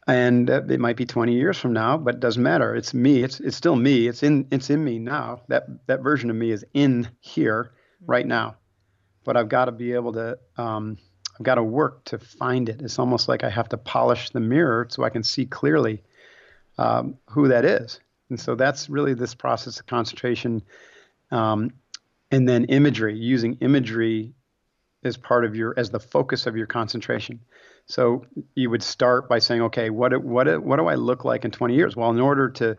And 0.09 0.49
uh, 0.49 0.63
it 0.69 0.79
might 0.79 0.97
be 0.97 1.05
20 1.05 1.35
years 1.35 1.59
from 1.59 1.73
now, 1.73 1.99
but 1.99 2.15
it 2.15 2.21
doesn't 2.21 2.43
matter. 2.43 2.77
It's 2.77 2.95
me. 2.95 3.25
It's 3.25 3.41
it's 3.41 3.57
still 3.57 3.77
me. 3.77 4.07
It's 4.07 4.23
in 4.23 4.47
it's 4.53 4.71
in 4.71 4.85
me 4.85 4.99
now. 4.99 5.43
That 5.49 5.67
that 5.89 6.01
version 6.01 6.31
of 6.31 6.37
me 6.37 6.53
is 6.53 6.65
in 6.75 7.09
here 7.21 7.73
right 8.07 8.27
now. 8.27 8.57
But 9.25 9.37
I've 9.37 9.49
got 9.49 9.65
to 9.65 9.73
be 9.73 9.93
able 9.93 10.13
to 10.13 10.39
um, 10.57 10.97
I've 11.39 11.45
got 11.45 11.57
to 11.57 11.63
work 11.63 12.05
to 12.07 12.19
find 12.19 12.69
it. 12.69 12.81
It's 12.81 12.99
almost 12.99 13.29
like 13.29 13.45
I 13.45 13.51
have 13.51 13.69
to 13.71 13.77
polish 13.77 14.31
the 14.31 14.41
mirror 14.41 14.87
so 14.89 15.05
I 15.05 15.11
can 15.11 15.23
see 15.23 15.45
clearly 15.45 16.03
um, 16.79 17.19
who 17.31 17.49
that 17.49 17.65
is. 17.65 18.01
And 18.31 18.41
so 18.41 18.55
that's 18.55 18.89
really 18.89 19.15
this 19.15 19.35
process 19.35 19.79
of 19.79 19.87
concentration, 19.87 20.63
um, 21.31 21.73
and 22.31 22.49
then 22.49 22.65
imagery, 22.65 23.17
using 23.17 23.59
imagery 23.61 24.33
as 25.05 25.17
part 25.17 25.45
of 25.45 25.55
your 25.55 25.75
as 25.77 25.91
the 25.91 26.01
focus 26.01 26.47
of 26.47 26.57
your 26.57 26.67
concentration. 26.67 27.41
So 27.87 28.27
you 28.57 28.69
would 28.71 28.83
start 28.83 29.29
by 29.29 29.39
saying, 29.39 29.63
okay, 29.63 29.91
what 29.91 30.17
what 30.25 30.63
what 30.63 30.77
do 30.77 30.87
I 30.87 30.97
look 30.97 31.25
like 31.25 31.45
in 31.45 31.53
20 31.53 31.75
years? 31.75 31.95
Well, 31.95 32.11
in 32.11 32.21
order 32.21 32.51
to 32.51 32.77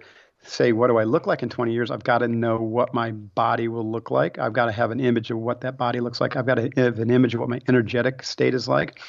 say 0.48 0.72
what 0.72 0.88
do 0.88 0.98
I 0.98 1.04
look 1.04 1.28
like 1.28 1.44
in 1.44 1.50
20 1.50 1.74
years, 1.74 1.92
I've 1.92 2.04
got 2.04 2.20
to 2.20 2.28
know 2.28 2.58
what 2.58 2.94
my 2.94 3.12
body 3.12 3.68
will 3.68 3.90
look 3.90 4.12
like. 4.12 4.40
I've 4.40 4.54
got 4.54 4.66
to 4.66 4.72
have 4.72 4.92
an 4.92 5.00
image 5.00 5.32
of 5.32 5.38
what 5.38 5.62
that 5.62 5.78
body 5.78 6.00
looks 6.00 6.22
like. 6.22 6.36
I've 6.36 6.46
got 6.46 6.56
to 6.56 6.70
have 6.78 7.00
an 7.00 7.10
image 7.10 7.34
of 7.34 7.40
what 7.40 7.50
my 7.50 7.60
energetic 7.68 8.24
state 8.24 8.54
is 8.54 8.68
like. 8.68 9.02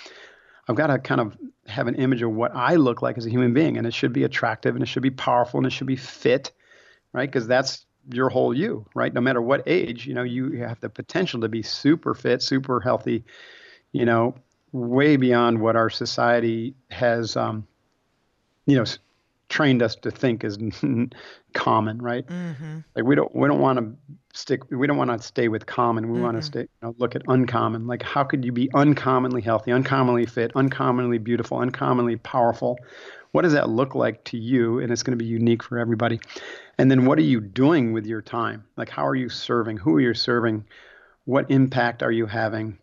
I've 0.69 0.77
got 0.77 0.89
to 0.89 0.99
kind 0.99 1.21
of 1.21 1.37
have 1.67 1.87
an 1.87 1.95
image 1.95 2.23
of 2.23 2.33
what 2.33 2.55
I 2.55 2.75
look 2.75 3.01
like 3.01 3.17
as 3.17 3.27
a 3.27 3.31
human 3.31 3.55
being, 3.55 3.79
and 3.79 3.87
it 3.87 3.95
should 3.95 4.13
be 4.13 4.25
attractive, 4.25 4.75
and 4.75 4.83
it 4.83 4.87
should 4.87 5.03
be 5.03 5.11
powerful, 5.11 5.59
and 5.59 5.67
it 5.67 5.71
should 5.71 5.87
be 5.87 5.97
fit, 5.97 6.53
right? 7.13 7.31
Because 7.31 7.47
that's 7.47 7.87
your 8.13 8.29
whole 8.29 8.55
you, 8.55 8.87
right? 8.95 9.13
No 9.13 9.21
matter 9.21 9.41
what 9.41 9.63
age, 9.67 10.07
you 10.07 10.15
know, 10.15 10.23
you 10.23 10.53
have 10.59 10.81
the 10.81 10.89
potential 10.89 11.41
to 11.41 11.49
be 11.49 11.63
super 11.63 12.15
fit, 12.15 12.43
super 12.43 12.81
healthy, 12.81 13.25
you 13.93 14.05
know, 14.05 14.35
way 14.73 15.17
beyond 15.17 15.61
what 15.61 15.77
our 15.77 15.91
society 15.91 16.75
has, 16.91 17.37
um, 17.37 17.67
you 18.67 18.77
know, 18.77 18.85
trained 19.49 19.83
us 19.83 19.97
to 19.97 20.11
think 20.11 20.45
is 20.45 20.59
common, 21.55 22.03
right? 22.03 22.27
Mm-hmm. 22.27 22.79
Like 22.95 23.05
we 23.05 23.15
don't 23.15 23.35
we 23.35 23.49
don't 23.49 23.61
want 23.61 23.79
to 23.79 23.97
stick 24.35 24.71
we 24.71 24.87
don't 24.87 24.97
want 24.97 25.11
to 25.11 25.21
stay 25.21 25.49
with 25.49 25.67
common. 25.67 26.09
We 26.09 26.15
mm-hmm. 26.15 26.25
want 26.25 26.37
to 26.37 26.43
stay 26.43 26.61
you 26.61 26.69
know, 26.83 26.95
look 26.99 27.17
at 27.17 27.23
uncommon. 27.29 27.87
Like 27.87 28.03
how 28.03 28.25
could 28.25 28.45
you 28.45 28.53
be 28.53 28.71
uncommonly 28.75 29.41
healthy, 29.41 29.73
uncommonly 29.73 30.27
fit, 30.27 30.53
uncommonly 30.55 31.19
beautiful, 31.19 31.59
uncommonly 31.59 32.17
powerful? 32.17 32.79
What 33.33 33.43
does 33.43 33.53
that 33.53 33.69
look 33.69 33.95
like 33.95 34.25
to 34.25 34.39
you? 34.39 34.81
And 34.81 34.91
it's 34.91 35.03
going 35.03 35.17
to 35.19 35.23
be 35.23 35.29
unique 35.29 35.63
for 35.63 35.79
everybody. 35.79 36.21
And 36.79 36.91
then 36.91 37.05
what 37.05 37.19
are 37.19 37.23
you 37.23 37.41
doing 37.41 37.93
with 37.93 38.07
your 38.07 38.23
time? 38.23 38.65
Like, 38.77 38.89
how 38.89 39.07
are 39.07 39.15
you 39.15 39.29
serving? 39.29 39.77
Who 39.77 39.97
are 39.97 40.01
you 40.01 40.15
serving? 40.15 40.65
What 41.27 41.51
impact 41.51 42.03
are 42.03 42.11
you 42.11 42.25
having? 42.25 42.79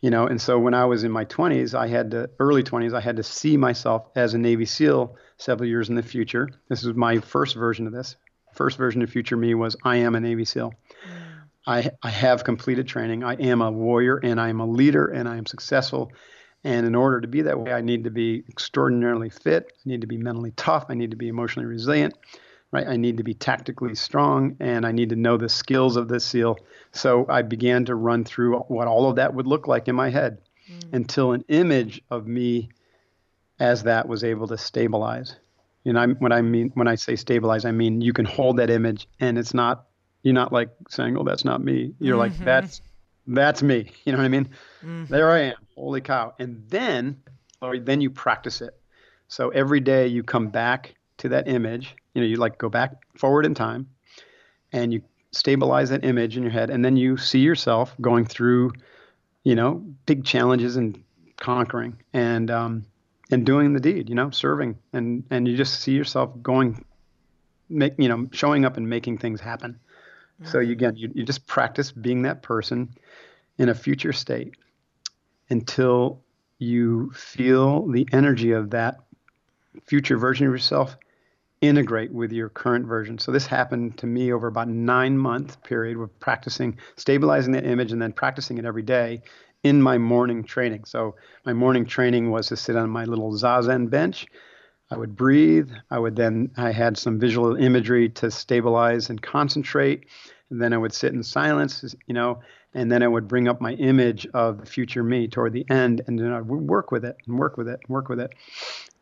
You 0.00 0.10
know, 0.10 0.26
and 0.26 0.40
so 0.40 0.58
when 0.58 0.74
I 0.74 0.84
was 0.84 1.04
in 1.04 1.10
my 1.10 1.24
20s, 1.24 1.74
I 1.74 1.86
had 1.86 2.10
to, 2.10 2.30
early 2.38 2.62
20s, 2.62 2.94
I 2.94 3.00
had 3.00 3.16
to 3.16 3.22
see 3.22 3.56
myself 3.56 4.06
as 4.14 4.34
a 4.34 4.38
Navy 4.38 4.66
SEAL 4.66 5.16
several 5.38 5.68
years 5.68 5.88
in 5.88 5.94
the 5.94 6.02
future. 6.02 6.50
This 6.68 6.84
is 6.84 6.94
my 6.94 7.18
first 7.18 7.56
version 7.56 7.86
of 7.86 7.92
this. 7.92 8.16
First 8.54 8.76
version 8.76 9.02
of 9.02 9.10
future 9.10 9.36
me 9.36 9.54
was 9.54 9.74
I 9.84 9.96
am 9.96 10.14
a 10.14 10.20
Navy 10.20 10.44
SEAL. 10.44 10.72
Mm. 10.72 11.26
I, 11.66 11.90
I 12.02 12.10
have 12.10 12.44
completed 12.44 12.86
training. 12.86 13.24
I 13.24 13.34
am 13.34 13.60
a 13.60 13.70
warrior 13.70 14.18
and 14.22 14.40
I 14.40 14.48
am 14.50 14.60
a 14.60 14.66
leader 14.66 15.06
and 15.06 15.28
I 15.28 15.36
am 15.36 15.46
successful. 15.46 16.12
And 16.62 16.86
in 16.86 16.94
order 16.94 17.20
to 17.20 17.28
be 17.28 17.42
that 17.42 17.58
way, 17.58 17.72
I 17.72 17.80
need 17.80 18.04
to 18.04 18.10
be 18.10 18.44
extraordinarily 18.48 19.30
fit. 19.30 19.72
I 19.72 19.88
need 19.88 20.02
to 20.02 20.06
be 20.06 20.18
mentally 20.18 20.52
tough. 20.56 20.86
I 20.88 20.94
need 20.94 21.10
to 21.10 21.16
be 21.16 21.28
emotionally 21.28 21.66
resilient 21.66 22.14
right? 22.72 22.86
I 22.86 22.96
need 22.96 23.18
to 23.18 23.22
be 23.22 23.34
tactically 23.34 23.94
strong 23.94 24.56
and 24.60 24.84
I 24.84 24.92
need 24.92 25.10
to 25.10 25.16
know 25.16 25.36
the 25.36 25.48
skills 25.48 25.96
of 25.96 26.08
this 26.08 26.24
SEAL. 26.24 26.58
So 26.92 27.26
I 27.28 27.42
began 27.42 27.84
to 27.86 27.94
run 27.94 28.24
through 28.24 28.58
what 28.58 28.88
all 28.88 29.08
of 29.08 29.16
that 29.16 29.34
would 29.34 29.46
look 29.46 29.66
like 29.66 29.88
in 29.88 29.94
my 29.94 30.10
head 30.10 30.38
mm. 30.70 30.92
until 30.92 31.32
an 31.32 31.44
image 31.48 32.02
of 32.10 32.26
me 32.26 32.70
as 33.58 33.84
that 33.84 34.08
was 34.08 34.24
able 34.24 34.48
to 34.48 34.58
stabilize. 34.58 35.36
And 35.84 35.98
I'm, 35.98 36.16
when 36.16 36.32
I 36.32 36.42
mean 36.42 36.72
when 36.74 36.88
I 36.88 36.96
say 36.96 37.14
stabilize, 37.14 37.64
I 37.64 37.70
mean 37.70 38.00
you 38.00 38.12
can 38.12 38.24
hold 38.24 38.56
that 38.56 38.70
image 38.70 39.06
and 39.20 39.38
it's 39.38 39.54
not 39.54 39.86
you're 40.26 40.34
not 40.34 40.52
like 40.52 40.70
saying, 40.88 41.16
"Oh, 41.16 41.22
that's 41.22 41.44
not 41.44 41.62
me." 41.62 41.94
You're 42.00 42.18
mm-hmm. 42.18 42.18
like, 42.18 42.44
"That's 42.44 42.80
that's 43.28 43.62
me." 43.62 43.92
You 44.04 44.10
know 44.10 44.18
what 44.18 44.24
I 44.24 44.28
mean? 44.28 44.48
Mm-hmm. 44.82 45.04
There 45.06 45.30
I 45.30 45.38
am. 45.38 45.56
Holy 45.76 46.00
cow! 46.00 46.34
And 46.40 46.64
then, 46.68 47.22
or 47.62 47.78
then 47.78 48.00
you 48.00 48.10
practice 48.10 48.60
it. 48.60 48.74
So 49.28 49.50
every 49.50 49.78
day 49.78 50.08
you 50.08 50.24
come 50.24 50.48
back 50.48 50.96
to 51.18 51.28
that 51.28 51.46
image. 51.46 51.94
You 52.16 52.22
know, 52.22 52.26
you 52.26 52.36
like 52.36 52.56
go 52.56 52.70
back 52.70 52.94
forward 53.14 53.44
in 53.44 53.54
time, 53.54 53.90
and 54.72 54.90
you 54.90 55.02
stabilize 55.32 55.90
that 55.90 56.02
image 56.02 56.38
in 56.38 56.42
your 56.42 56.50
head, 56.50 56.70
and 56.70 56.82
then 56.82 56.96
you 56.96 57.18
see 57.18 57.40
yourself 57.40 57.94
going 58.00 58.24
through, 58.24 58.72
you 59.44 59.54
know, 59.54 59.84
big 60.06 60.24
challenges 60.24 60.76
and 60.76 61.04
conquering 61.36 61.98
and 62.14 62.50
um, 62.50 62.86
and 63.30 63.44
doing 63.44 63.74
the 63.74 63.80
deed. 63.80 64.08
You 64.08 64.14
know, 64.14 64.30
serving, 64.30 64.78
and 64.94 65.24
and 65.30 65.46
you 65.46 65.58
just 65.58 65.80
see 65.80 65.92
yourself 65.92 66.30
going, 66.42 66.86
make 67.68 67.92
you 67.98 68.08
know, 68.08 68.28
showing 68.32 68.64
up 68.64 68.78
and 68.78 68.88
making 68.88 69.18
things 69.18 69.38
happen. 69.38 69.78
So 70.44 70.58
you, 70.58 70.72
again, 70.72 70.96
you, 70.96 71.10
you 71.14 71.22
just 71.22 71.46
practice 71.46 71.92
being 71.92 72.22
that 72.22 72.42
person 72.42 72.94
in 73.58 73.68
a 73.68 73.74
future 73.74 74.12
state 74.12 74.54
until 75.50 76.22
you 76.58 77.10
feel 77.12 77.86
the 77.88 78.08
energy 78.12 78.52
of 78.52 78.70
that 78.70 78.96
future 79.84 80.16
version 80.16 80.46
of 80.46 80.52
yourself 80.52 80.96
integrate 81.60 82.12
with 82.12 82.32
your 82.32 82.48
current 82.48 82.86
version. 82.86 83.18
So 83.18 83.32
this 83.32 83.46
happened 83.46 83.98
to 83.98 84.06
me 84.06 84.32
over 84.32 84.46
about 84.46 84.68
nine 84.68 85.16
month 85.16 85.62
period 85.62 85.98
of 85.98 86.20
practicing 86.20 86.78
stabilizing 86.96 87.52
that 87.52 87.64
image 87.64 87.92
and 87.92 88.00
then 88.00 88.12
practicing 88.12 88.58
it 88.58 88.64
every 88.64 88.82
day 88.82 89.22
in 89.62 89.80
my 89.80 89.98
morning 89.98 90.44
training. 90.44 90.84
So 90.84 91.16
my 91.44 91.52
morning 91.52 91.86
training 91.86 92.30
was 92.30 92.48
to 92.48 92.56
sit 92.56 92.76
on 92.76 92.90
my 92.90 93.04
little 93.04 93.32
zazen 93.32 93.88
bench 93.90 94.26
I 94.90 94.96
would 94.96 95.16
breathe. 95.16 95.70
I 95.90 95.98
would 95.98 96.14
then, 96.14 96.50
I 96.56 96.70
had 96.70 96.96
some 96.96 97.18
visual 97.18 97.56
imagery 97.56 98.08
to 98.10 98.30
stabilize 98.30 99.10
and 99.10 99.20
concentrate. 99.20 100.06
And 100.50 100.60
then 100.60 100.72
I 100.72 100.78
would 100.78 100.92
sit 100.92 101.12
in 101.12 101.22
silence, 101.22 101.94
you 102.06 102.14
know, 102.14 102.40
and 102.72 102.90
then 102.90 103.02
I 103.02 103.08
would 103.08 103.26
bring 103.26 103.48
up 103.48 103.60
my 103.60 103.72
image 103.72 104.26
of 104.34 104.60
the 104.60 104.66
future 104.66 105.02
me 105.02 105.26
toward 105.28 105.52
the 105.52 105.66
end. 105.70 106.02
And 106.06 106.18
then 106.18 106.32
I 106.32 106.40
would 106.40 106.60
work 106.60 106.92
with 106.92 107.04
it 107.04 107.16
and 107.26 107.38
work 107.38 107.56
with 107.56 107.68
it 107.68 107.80
and 107.82 107.88
work 107.88 108.08
with 108.08 108.20
it. 108.20 108.32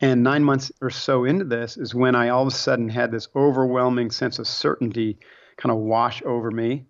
And 0.00 0.22
nine 0.22 0.44
months 0.44 0.72
or 0.80 0.90
so 0.90 1.24
into 1.24 1.44
this 1.44 1.76
is 1.76 1.94
when 1.94 2.14
I 2.14 2.30
all 2.30 2.42
of 2.42 2.48
a 2.48 2.56
sudden 2.56 2.88
had 2.88 3.10
this 3.10 3.28
overwhelming 3.34 4.10
sense 4.10 4.38
of 4.38 4.46
certainty 4.46 5.18
kind 5.56 5.72
of 5.72 5.78
wash 5.78 6.22
over 6.24 6.50
me. 6.50 6.86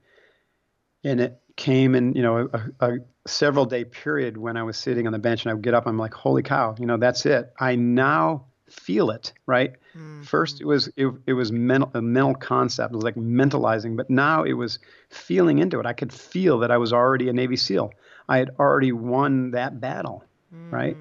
And 1.03 1.21
it 1.21 1.41
came 1.57 1.95
in, 1.95 2.15
you 2.15 2.23
know, 2.23 2.49
a, 2.53 2.93
a 2.93 2.99
several 3.27 3.67
day 3.67 3.85
period 3.85 4.37
when 4.37 4.57
I 4.57 4.63
was 4.63 4.77
sitting 4.77 5.07
on 5.07 5.13
the 5.13 5.19
bench 5.19 5.45
and 5.45 5.51
I 5.51 5.55
would 5.55 5.65
get 5.65 5.75
up. 5.75 5.87
I'm 5.87 5.99
like, 5.99 6.15
holy 6.15 6.43
cow, 6.43 6.75
you 6.79 6.87
know, 6.87 6.97
that's 6.97 7.27
it. 7.27 7.53
I 7.59 7.77
now 7.77 8.47
feel 8.75 9.11
it, 9.11 9.33
right? 9.47 9.73
Mm-hmm. 9.97 10.23
First, 10.23 10.61
it 10.61 10.67
was 10.67 10.89
it, 10.97 11.13
it 11.27 11.33
was 11.33 11.53
mental 11.53 11.91
a 11.95 12.03
mental 12.03 12.35
concept. 12.35 12.93
It 12.93 12.97
was 12.97 13.05
like 13.05 13.15
mentalizing, 13.15 13.97
but 13.97 14.11
now 14.11 14.43
it 14.43 14.55
was 14.55 14.79
feeling 15.09 15.59
into 15.59 15.81
it. 15.81 15.87
I 15.87 15.93
could 15.93 16.13
feel 16.13 16.59
that 16.61 16.71
I 16.71 16.77
was 16.77 16.93
already 16.93 17.29
a 17.29 17.33
Navy 17.33 17.57
SEAL. 17.57 17.93
I 18.29 18.39
had 18.39 18.51
already 18.59 18.93
won 18.93 19.53
that 19.53 19.81
battle, 19.81 20.25
mm-hmm. 20.55 20.75
right? 20.75 20.97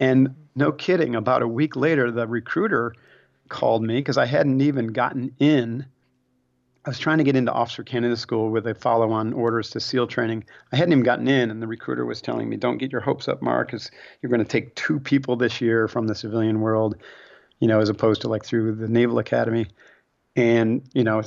And 0.00 0.34
no 0.54 0.72
kidding, 0.72 1.14
about 1.14 1.42
a 1.42 1.48
week 1.48 1.76
later, 1.76 2.10
the 2.10 2.26
recruiter 2.26 2.94
called 3.48 3.82
me 3.82 3.96
because 3.96 4.18
I 4.18 4.26
hadn't 4.26 4.60
even 4.60 4.88
gotten 4.88 5.34
in. 5.38 5.86
I 6.88 6.90
was 6.90 6.98
trying 6.98 7.18
to 7.18 7.24
get 7.24 7.36
into 7.36 7.52
Officer 7.52 7.84
Candidate 7.84 8.16
School 8.16 8.48
with 8.48 8.66
a 8.66 8.74
follow 8.74 9.12
on 9.12 9.34
orders 9.34 9.68
to 9.72 9.78
SEAL 9.78 10.06
training. 10.06 10.42
I 10.72 10.76
hadn't 10.76 10.92
even 10.92 11.04
gotten 11.04 11.28
in, 11.28 11.50
and 11.50 11.60
the 11.60 11.66
recruiter 11.66 12.06
was 12.06 12.22
telling 12.22 12.48
me, 12.48 12.56
Don't 12.56 12.78
get 12.78 12.90
your 12.90 13.02
hopes 13.02 13.28
up, 13.28 13.42
Mark, 13.42 13.68
because 13.68 13.90
you're 14.22 14.30
going 14.30 14.42
to 14.42 14.48
take 14.48 14.74
two 14.74 14.98
people 14.98 15.36
this 15.36 15.60
year 15.60 15.86
from 15.86 16.06
the 16.06 16.14
civilian 16.14 16.62
world, 16.62 16.96
you 17.60 17.68
know, 17.68 17.78
as 17.78 17.90
opposed 17.90 18.22
to 18.22 18.28
like 18.28 18.42
through 18.42 18.74
the 18.76 18.88
Naval 18.88 19.18
Academy. 19.18 19.66
And, 20.34 20.80
you 20.94 21.04
know, 21.04 21.22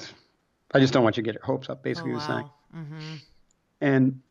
I 0.71 0.79
just 0.79 0.93
don't 0.93 1.03
want 1.03 1.15
you 1.15 1.21
to 1.21 1.27
get 1.27 1.35
your 1.35 1.45
hopes 1.45 1.69
up, 1.69 1.83
basically, 1.83 2.13
oh, 2.13 2.17
wow. 2.17 2.27
saying. 2.27 2.49
Mm-hmm. 2.75 3.15
And, 3.81 4.21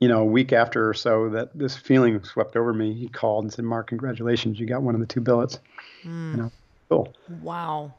you 0.00 0.08
know, 0.08 0.18
a 0.18 0.24
week 0.24 0.52
after 0.52 0.88
or 0.88 0.94
so, 0.94 1.28
that 1.28 1.56
this 1.56 1.76
feeling 1.76 2.24
swept 2.24 2.56
over 2.56 2.74
me. 2.74 2.92
He 2.92 3.06
called 3.06 3.44
and 3.44 3.52
said, 3.52 3.64
Mark, 3.66 3.86
congratulations, 3.86 4.58
you 4.58 4.66
got 4.66 4.82
one 4.82 4.96
of 4.96 5.00
the 5.00 5.06
two 5.06 5.20
billets. 5.20 5.60
Mm. 6.02 6.30
You 6.32 6.36
know, 6.42 6.52
cool. 6.88 7.14
Wow 7.40 7.94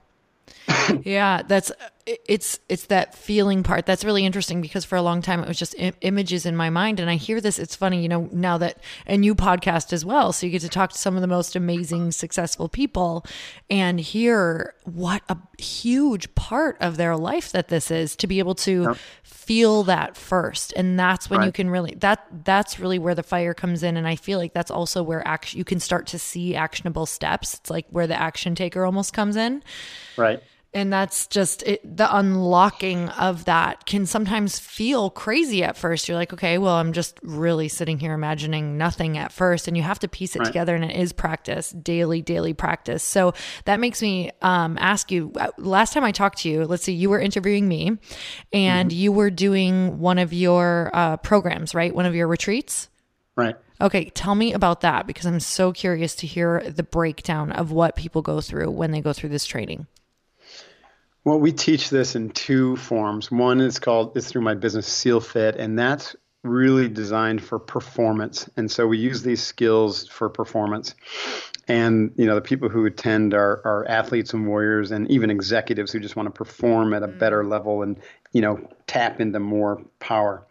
yeah, 1.03 1.41
that's 1.47 1.71
it's 2.05 2.59
it's 2.69 2.85
that 2.85 3.15
feeling 3.15 3.63
part. 3.63 3.87
That's 3.87 4.05
really 4.05 4.25
interesting 4.25 4.61
because 4.61 4.85
for 4.85 4.95
a 4.95 5.01
long 5.01 5.23
time 5.23 5.41
it 5.41 5.47
was 5.47 5.57
just 5.57 5.75
I- 5.79 5.93
images 6.01 6.45
in 6.45 6.55
my 6.55 6.69
mind. 6.69 6.99
And 6.99 7.09
I 7.09 7.15
hear 7.15 7.41
this 7.41 7.57
it's 7.57 7.75
funny 7.75 8.03
you 8.03 8.09
know 8.09 8.29
now 8.31 8.59
that 8.59 8.77
and 9.07 9.25
you 9.25 9.33
podcast 9.33 9.91
as 9.91 10.05
well. 10.05 10.31
So 10.31 10.45
you 10.45 10.51
get 10.51 10.61
to 10.61 10.69
talk 10.69 10.91
to 10.91 10.97
some 10.97 11.15
of 11.15 11.21
the 11.21 11.27
most 11.27 11.55
amazing 11.55 12.11
successful 12.11 12.69
people 12.69 13.25
and 13.71 13.99
hear 13.99 14.75
what 14.83 15.23
a 15.29 15.37
huge 15.57 16.33
part 16.35 16.77
of 16.79 16.97
their 16.97 17.17
life 17.17 17.51
that 17.53 17.69
this 17.69 17.89
is 17.89 18.15
to 18.17 18.27
be 18.27 18.37
able 18.37 18.55
to 18.55 18.83
yep. 18.83 18.97
feel 19.23 19.81
that 19.83 20.15
first. 20.15 20.73
And 20.75 20.99
that's 20.99 21.27
when 21.27 21.39
right. 21.39 21.45
you 21.47 21.51
can 21.51 21.71
really 21.71 21.95
that 21.95 22.27
that's 22.43 22.79
really 22.79 22.99
where 22.99 23.15
the 23.15 23.23
fire 23.23 23.55
comes 23.55 23.81
in. 23.81 23.97
And 23.97 24.07
I 24.07 24.15
feel 24.15 24.37
like 24.37 24.53
that's 24.53 24.71
also 24.71 25.01
where 25.01 25.27
action 25.27 25.57
you 25.57 25.65
can 25.65 25.79
start 25.79 26.05
to 26.07 26.19
see 26.19 26.55
actionable 26.55 27.07
steps. 27.07 27.55
It's 27.55 27.71
like 27.71 27.87
where 27.89 28.05
the 28.05 28.19
action 28.19 28.53
taker 28.53 28.85
almost 28.85 29.11
comes 29.11 29.35
in. 29.35 29.63
Right 30.17 30.43
and 30.75 30.91
that's 30.91 31.25
just 31.27 31.63
it, 31.63 31.97
the 31.97 32.15
unlocking 32.15 33.07
of 33.09 33.45
that 33.45 33.85
can 33.85 34.05
sometimes 34.05 34.59
feel 34.59 35.09
crazy 35.09 35.63
at 35.63 35.77
first 35.77 36.07
you're 36.07 36.17
like 36.17 36.33
okay 36.33 36.57
well 36.57 36.75
i'm 36.75 36.93
just 36.93 37.17
really 37.23 37.67
sitting 37.67 37.97
here 37.97 38.13
imagining 38.13 38.77
nothing 38.77 39.17
at 39.17 39.31
first 39.31 39.67
and 39.67 39.75
you 39.75 39.81
have 39.81 39.97
to 39.97 40.07
piece 40.07 40.35
it 40.35 40.39
right. 40.39 40.45
together 40.45 40.75
and 40.75 40.83
it 40.83 40.95
is 40.95 41.13
practice 41.13 41.71
daily 41.71 42.21
daily 42.21 42.53
practice 42.53 43.01
so 43.01 43.33
that 43.63 43.79
makes 43.79 44.01
me 44.01 44.29
um, 44.41 44.77
ask 44.79 45.11
you 45.11 45.31
uh, 45.37 45.49
last 45.57 45.93
time 45.93 46.03
i 46.03 46.11
talked 46.11 46.39
to 46.39 46.49
you 46.49 46.65
let's 46.65 46.83
see 46.83 46.93
you 46.93 47.09
were 47.09 47.19
interviewing 47.19 47.67
me 47.67 47.97
and 48.53 48.91
mm-hmm. 48.91 48.99
you 48.99 49.11
were 49.11 49.31
doing 49.31 49.97
one 49.97 50.19
of 50.19 50.33
your 50.33 50.91
uh, 50.93 51.17
programs 51.17 51.73
right 51.73 51.95
one 51.95 52.05
of 52.05 52.13
your 52.13 52.27
retreats 52.27 52.89
right 53.35 53.55
Okay, 53.81 54.05
tell 54.11 54.35
me 54.35 54.53
about 54.53 54.79
that 54.81 55.05
because 55.05 55.25
I'm 55.25 55.41
so 55.41 55.73
curious 55.73 56.15
to 56.15 56.27
hear 56.27 56.61
the 56.61 56.81
breakdown 56.81 57.51
of 57.51 57.73
what 57.73 57.97
people 57.97 58.21
go 58.21 58.39
through 58.39 58.71
when 58.71 58.91
they 58.91 59.01
go 59.01 59.11
through 59.11 59.27
this 59.27 59.45
training. 59.45 59.87
Well, 61.25 61.39
we 61.39 61.51
teach 61.51 61.89
this 61.89 62.15
in 62.15 62.29
two 62.29 62.75
forms. 62.75 63.31
One 63.31 63.59
is 63.59 63.79
called 63.79 64.15
is 64.15 64.27
through 64.27 64.43
my 64.43 64.53
business 64.53 64.87
SealFit, 64.87 65.55
and 65.57 65.77
that's 65.77 66.15
really 66.43 66.87
designed 66.87 67.43
for 67.43 67.57
performance. 67.57 68.47
And 68.55 68.69
so 68.69 68.85
we 68.85 68.99
use 68.99 69.23
these 69.23 69.41
skills 69.41 70.07
for 70.07 70.29
performance. 70.29 70.93
And 71.67 72.11
you 72.15 72.27
know, 72.27 72.35
the 72.35 72.41
people 72.41 72.69
who 72.69 72.85
attend 72.85 73.33
are 73.33 73.59
are 73.65 73.87
athletes 73.89 74.33
and 74.33 74.47
warriors 74.47 74.91
and 74.91 75.09
even 75.09 75.31
executives 75.31 75.91
who 75.91 75.99
just 75.99 76.15
want 76.15 76.27
to 76.27 76.31
perform 76.31 76.93
at 76.93 77.01
a 77.01 77.07
mm. 77.07 77.17
better 77.17 77.43
level 77.43 77.81
and, 77.81 77.99
you 78.31 78.41
know, 78.41 78.69
tap 78.85 79.19
into 79.19 79.39
more 79.39 79.83
power. 79.99 80.45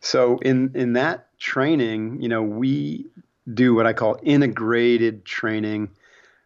So 0.00 0.38
in 0.40 0.72
in 0.74 0.92
that 0.92 1.38
training, 1.38 2.20
you 2.20 2.28
know, 2.28 2.42
we 2.42 3.06
do 3.54 3.74
what 3.74 3.86
I 3.86 3.94
call 3.94 4.20
integrated 4.22 5.24
training 5.24 5.88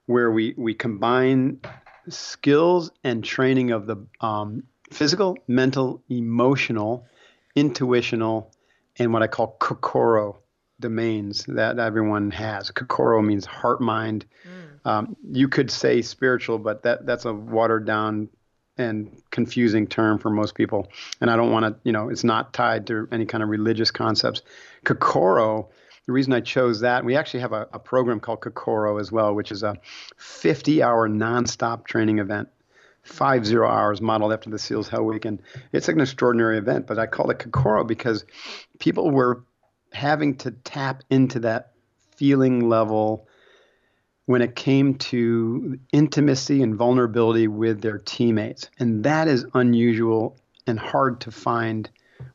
where 0.06 0.30
we 0.30 0.54
we 0.56 0.72
combine 0.72 1.60
skills 2.08 2.90
and 3.04 3.24
training 3.24 3.70
of 3.70 3.86
the 3.86 3.96
um, 4.20 4.62
physical, 4.90 5.36
mental, 5.48 6.02
emotional, 6.08 7.06
intuitional, 7.54 8.52
and 8.98 9.12
what 9.12 9.22
I 9.22 9.26
call 9.26 9.56
kokoro 9.58 10.38
domains 10.80 11.44
that 11.46 11.78
everyone 11.78 12.30
has. 12.30 12.70
Kokoro 12.70 13.22
means 13.22 13.46
heart 13.46 13.80
mind. 13.80 14.26
Mm. 14.46 14.90
Um, 14.90 15.16
you 15.30 15.48
could 15.48 15.70
say 15.70 16.02
spiritual, 16.02 16.58
but 16.58 16.82
that 16.82 17.06
that's 17.06 17.24
a 17.24 17.32
watered 17.32 17.86
down 17.86 18.28
and 18.78 19.22
confusing 19.30 19.86
term 19.86 20.18
for 20.18 20.30
most 20.30 20.54
people. 20.54 20.88
And 21.20 21.30
I 21.30 21.36
don't 21.36 21.50
want 21.50 21.64
to, 21.64 21.80
you 21.82 21.92
know, 21.92 22.10
it's 22.10 22.24
not 22.24 22.52
tied 22.52 22.86
to 22.88 23.08
any 23.10 23.24
kind 23.24 23.42
of 23.42 23.48
religious 23.48 23.90
concepts. 23.90 24.42
Kokoro 24.84 25.70
the 26.06 26.12
reason 26.12 26.32
I 26.32 26.40
chose 26.40 26.80
that, 26.80 27.04
we 27.04 27.16
actually 27.16 27.40
have 27.40 27.52
a, 27.52 27.68
a 27.72 27.78
program 27.78 28.20
called 28.20 28.40
Kokoro 28.40 28.98
as 28.98 29.10
well, 29.10 29.34
which 29.34 29.50
is 29.50 29.62
a 29.62 29.76
50 30.16 30.82
hour 30.82 31.08
nonstop 31.08 31.84
training 31.84 32.20
event, 32.20 32.48
five 33.02 33.44
zero 33.44 33.68
hours 33.68 34.00
modeled 34.00 34.32
after 34.32 34.48
the 34.48 34.58
SEALs 34.58 34.88
Hell 34.88 35.04
Week. 35.04 35.24
And 35.24 35.42
it's 35.72 35.88
an 35.88 36.00
extraordinary 36.00 36.58
event, 36.58 36.86
but 36.86 36.98
I 36.98 37.06
call 37.06 37.30
it 37.30 37.40
Kokoro 37.40 37.84
because 37.84 38.24
people 38.78 39.10
were 39.10 39.44
having 39.92 40.36
to 40.36 40.52
tap 40.52 41.02
into 41.10 41.40
that 41.40 41.72
feeling 42.16 42.68
level 42.68 43.26
when 44.26 44.42
it 44.42 44.56
came 44.56 44.94
to 44.96 45.78
intimacy 45.92 46.62
and 46.62 46.76
vulnerability 46.76 47.48
with 47.48 47.80
their 47.80 47.98
teammates. 47.98 48.70
And 48.78 49.04
that 49.04 49.28
is 49.28 49.44
unusual 49.54 50.36
and 50.66 50.78
hard 50.78 51.20
to 51.22 51.30
find 51.30 51.88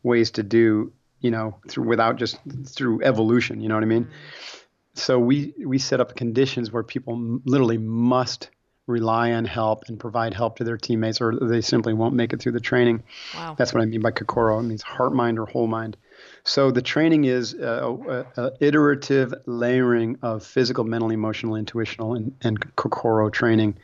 ways 0.03 0.31
to 0.31 0.43
do 0.43 0.91
you 1.21 1.31
know, 1.31 1.57
through 1.67 1.87
without 1.87 2.17
just 2.17 2.37
through 2.65 3.03
evolution. 3.03 3.61
You 3.61 3.69
know 3.69 3.75
what 3.75 3.83
I 3.83 3.87
mean? 3.87 4.05
Mm-hmm. 4.05 4.15
So 4.93 5.19
we 5.19 5.53
we 5.65 5.77
set 5.77 6.01
up 6.01 6.15
conditions 6.15 6.71
where 6.71 6.83
people 6.83 7.39
literally 7.45 7.77
must 7.77 8.49
rely 8.87 9.31
on 9.31 9.45
help 9.45 9.83
and 9.87 9.99
provide 9.99 10.33
help 10.33 10.57
to 10.57 10.63
their 10.63 10.77
teammates, 10.77 11.21
or 11.21 11.37
they 11.39 11.61
simply 11.61 11.93
won't 11.93 12.13
make 12.13 12.33
it 12.33 12.41
through 12.41 12.51
the 12.51 12.59
training. 12.59 13.03
Wow. 13.35 13.55
That's 13.57 13.73
what 13.73 13.81
I 13.81 13.85
mean 13.85 14.01
by 14.01 14.11
Kokoro. 14.11 14.59
It 14.59 14.63
means 14.63 14.81
heart, 14.81 15.13
mind, 15.13 15.39
or 15.39 15.45
whole 15.45 15.67
mind. 15.67 15.95
So 16.43 16.71
the 16.71 16.81
training 16.81 17.25
is 17.25 17.53
a, 17.53 18.25
a, 18.37 18.41
a 18.43 18.51
iterative 18.59 19.33
layering 19.45 20.17
of 20.21 20.43
physical, 20.43 20.83
mental, 20.83 21.11
emotional, 21.11 21.55
intuitional, 21.55 22.15
and, 22.15 22.35
and 22.41 22.75
Kokoro 22.75 23.29
training 23.29 23.77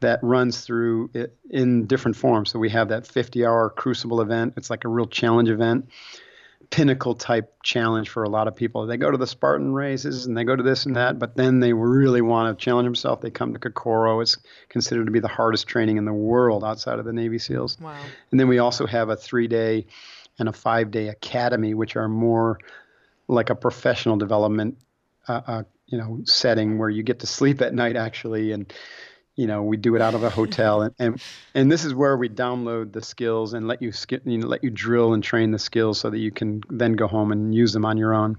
that 0.00 0.20
runs 0.22 0.60
through 0.60 1.10
in 1.50 1.86
different 1.86 2.16
forms. 2.16 2.50
So 2.50 2.58
we 2.58 2.70
have 2.70 2.88
that 2.88 3.06
50 3.06 3.44
hour 3.44 3.70
crucible 3.70 4.20
event. 4.20 4.54
It's 4.56 4.70
like 4.70 4.84
a 4.84 4.88
real 4.88 5.06
challenge 5.06 5.48
event 5.48 5.88
pinnacle 6.70 7.14
type 7.14 7.54
challenge 7.62 8.08
for 8.08 8.22
a 8.22 8.28
lot 8.28 8.48
of 8.48 8.54
people. 8.54 8.86
They 8.86 8.96
go 8.96 9.10
to 9.10 9.16
the 9.16 9.26
Spartan 9.26 9.72
races 9.72 10.26
and 10.26 10.36
they 10.36 10.44
go 10.44 10.54
to 10.54 10.62
this 10.62 10.86
and 10.86 10.96
that, 10.96 11.18
but 11.18 11.34
then 11.34 11.60
they 11.60 11.72
really 11.72 12.20
want 12.20 12.56
to 12.56 12.64
challenge 12.64 12.86
themselves. 12.86 13.22
They 13.22 13.30
come 13.30 13.52
to 13.54 13.58
Kokoro. 13.58 14.20
It's 14.20 14.36
considered 14.68 15.06
to 15.06 15.10
be 15.10 15.20
the 15.20 15.28
hardest 15.28 15.66
training 15.66 15.96
in 15.96 16.04
the 16.04 16.12
world 16.12 16.64
outside 16.64 16.98
of 16.98 17.04
the 17.04 17.12
Navy 17.12 17.38
SEALs. 17.38 17.78
Wow. 17.80 17.96
And 18.30 18.38
then 18.38 18.48
we 18.48 18.58
also 18.58 18.86
have 18.86 19.08
a 19.08 19.16
three 19.16 19.48
day 19.48 19.86
and 20.38 20.48
a 20.48 20.52
five 20.52 20.90
day 20.90 21.08
academy, 21.08 21.74
which 21.74 21.96
are 21.96 22.08
more 22.08 22.58
like 23.28 23.50
a 23.50 23.54
professional 23.54 24.16
development, 24.16 24.78
uh, 25.26 25.40
uh, 25.46 25.62
you 25.86 25.98
know, 25.98 26.20
setting 26.24 26.78
where 26.78 26.90
you 26.90 27.02
get 27.02 27.20
to 27.20 27.26
sleep 27.26 27.62
at 27.62 27.74
night 27.74 27.96
actually 27.96 28.52
and 28.52 28.72
you 29.38 29.46
know 29.46 29.62
we 29.62 29.76
do 29.76 29.94
it 29.94 30.02
out 30.02 30.14
of 30.14 30.24
a 30.24 30.28
hotel 30.28 30.82
and, 30.82 30.94
and 30.98 31.22
and 31.54 31.70
this 31.72 31.84
is 31.84 31.94
where 31.94 32.16
we 32.16 32.28
download 32.28 32.92
the 32.92 33.00
skills 33.00 33.54
and 33.54 33.68
let 33.68 33.80
you 33.80 33.92
you 34.24 34.38
know 34.38 34.48
let 34.48 34.64
you 34.64 34.68
drill 34.68 35.14
and 35.14 35.22
train 35.22 35.52
the 35.52 35.58
skills 35.58 36.00
so 36.00 36.10
that 36.10 36.18
you 36.18 36.32
can 36.32 36.60
then 36.68 36.94
go 36.94 37.06
home 37.06 37.30
and 37.30 37.54
use 37.54 37.72
them 37.72 37.84
on 37.84 37.96
your 37.96 38.12
own. 38.12 38.36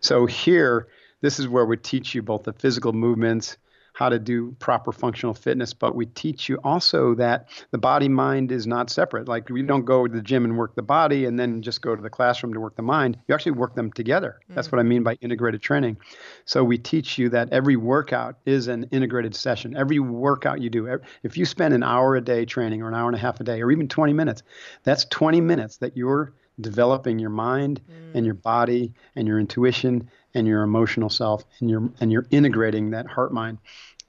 So 0.00 0.26
here 0.26 0.88
this 1.20 1.38
is 1.38 1.46
where 1.46 1.64
we 1.64 1.76
teach 1.76 2.14
you 2.14 2.22
both 2.22 2.42
the 2.42 2.52
physical 2.52 2.92
movements 2.92 3.56
how 4.00 4.08
to 4.08 4.18
do 4.18 4.50
proper 4.60 4.92
functional 4.92 5.34
fitness, 5.34 5.74
but 5.74 5.94
we 5.94 6.06
teach 6.06 6.48
you 6.48 6.58
also 6.64 7.14
that 7.14 7.50
the 7.70 7.76
body 7.76 8.08
mind 8.08 8.50
is 8.50 8.66
not 8.66 8.88
separate. 8.88 9.28
Like 9.28 9.50
we 9.50 9.60
don't 9.62 9.84
go 9.84 10.06
to 10.06 10.12
the 10.12 10.22
gym 10.22 10.46
and 10.46 10.56
work 10.56 10.74
the 10.74 10.80
body 10.80 11.26
and 11.26 11.38
then 11.38 11.60
just 11.60 11.82
go 11.82 11.94
to 11.94 12.00
the 12.00 12.08
classroom 12.08 12.54
to 12.54 12.60
work 12.60 12.76
the 12.76 12.82
mind. 12.82 13.18
You 13.28 13.34
actually 13.34 13.52
work 13.52 13.74
them 13.74 13.92
together. 13.92 14.40
Mm-hmm. 14.44 14.54
That's 14.54 14.72
what 14.72 14.78
I 14.78 14.84
mean 14.84 15.02
by 15.02 15.18
integrated 15.20 15.60
training. 15.60 15.98
So 16.46 16.64
we 16.64 16.78
teach 16.78 17.18
you 17.18 17.28
that 17.28 17.52
every 17.52 17.76
workout 17.76 18.36
is 18.46 18.68
an 18.68 18.84
integrated 18.90 19.34
session. 19.34 19.76
Every 19.76 19.98
workout 19.98 20.62
you 20.62 20.70
do, 20.70 20.98
if 21.22 21.36
you 21.36 21.44
spend 21.44 21.74
an 21.74 21.82
hour 21.82 22.16
a 22.16 22.22
day 22.22 22.46
training 22.46 22.80
or 22.80 22.88
an 22.88 22.94
hour 22.94 23.06
and 23.06 23.16
a 23.16 23.20
half 23.20 23.38
a 23.38 23.44
day 23.44 23.60
or 23.60 23.70
even 23.70 23.86
20 23.86 24.14
minutes, 24.14 24.42
that's 24.82 25.04
20 25.04 25.42
minutes 25.42 25.76
that 25.76 25.94
you're 25.94 26.32
developing 26.58 27.18
your 27.18 27.30
mind 27.30 27.80
mm. 27.90 28.14
and 28.14 28.24
your 28.24 28.34
body 28.34 28.92
and 29.16 29.28
your 29.28 29.38
intuition 29.38 30.08
and 30.34 30.46
your 30.46 30.62
emotional 30.62 31.10
self 31.10 31.44
and 31.60 31.70
you're 31.70 31.90
and 32.00 32.12
you're 32.12 32.26
integrating 32.30 32.90
that 32.90 33.06
heart 33.06 33.32
mind 33.32 33.58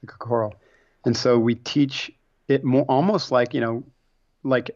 the 0.00 0.06
Kokoro. 0.06 0.52
And 1.04 1.16
so 1.16 1.38
we 1.38 1.54
teach 1.54 2.12
it 2.48 2.64
more 2.64 2.84
almost 2.88 3.30
like, 3.32 3.54
you 3.54 3.60
know, 3.60 3.84
like 4.44 4.70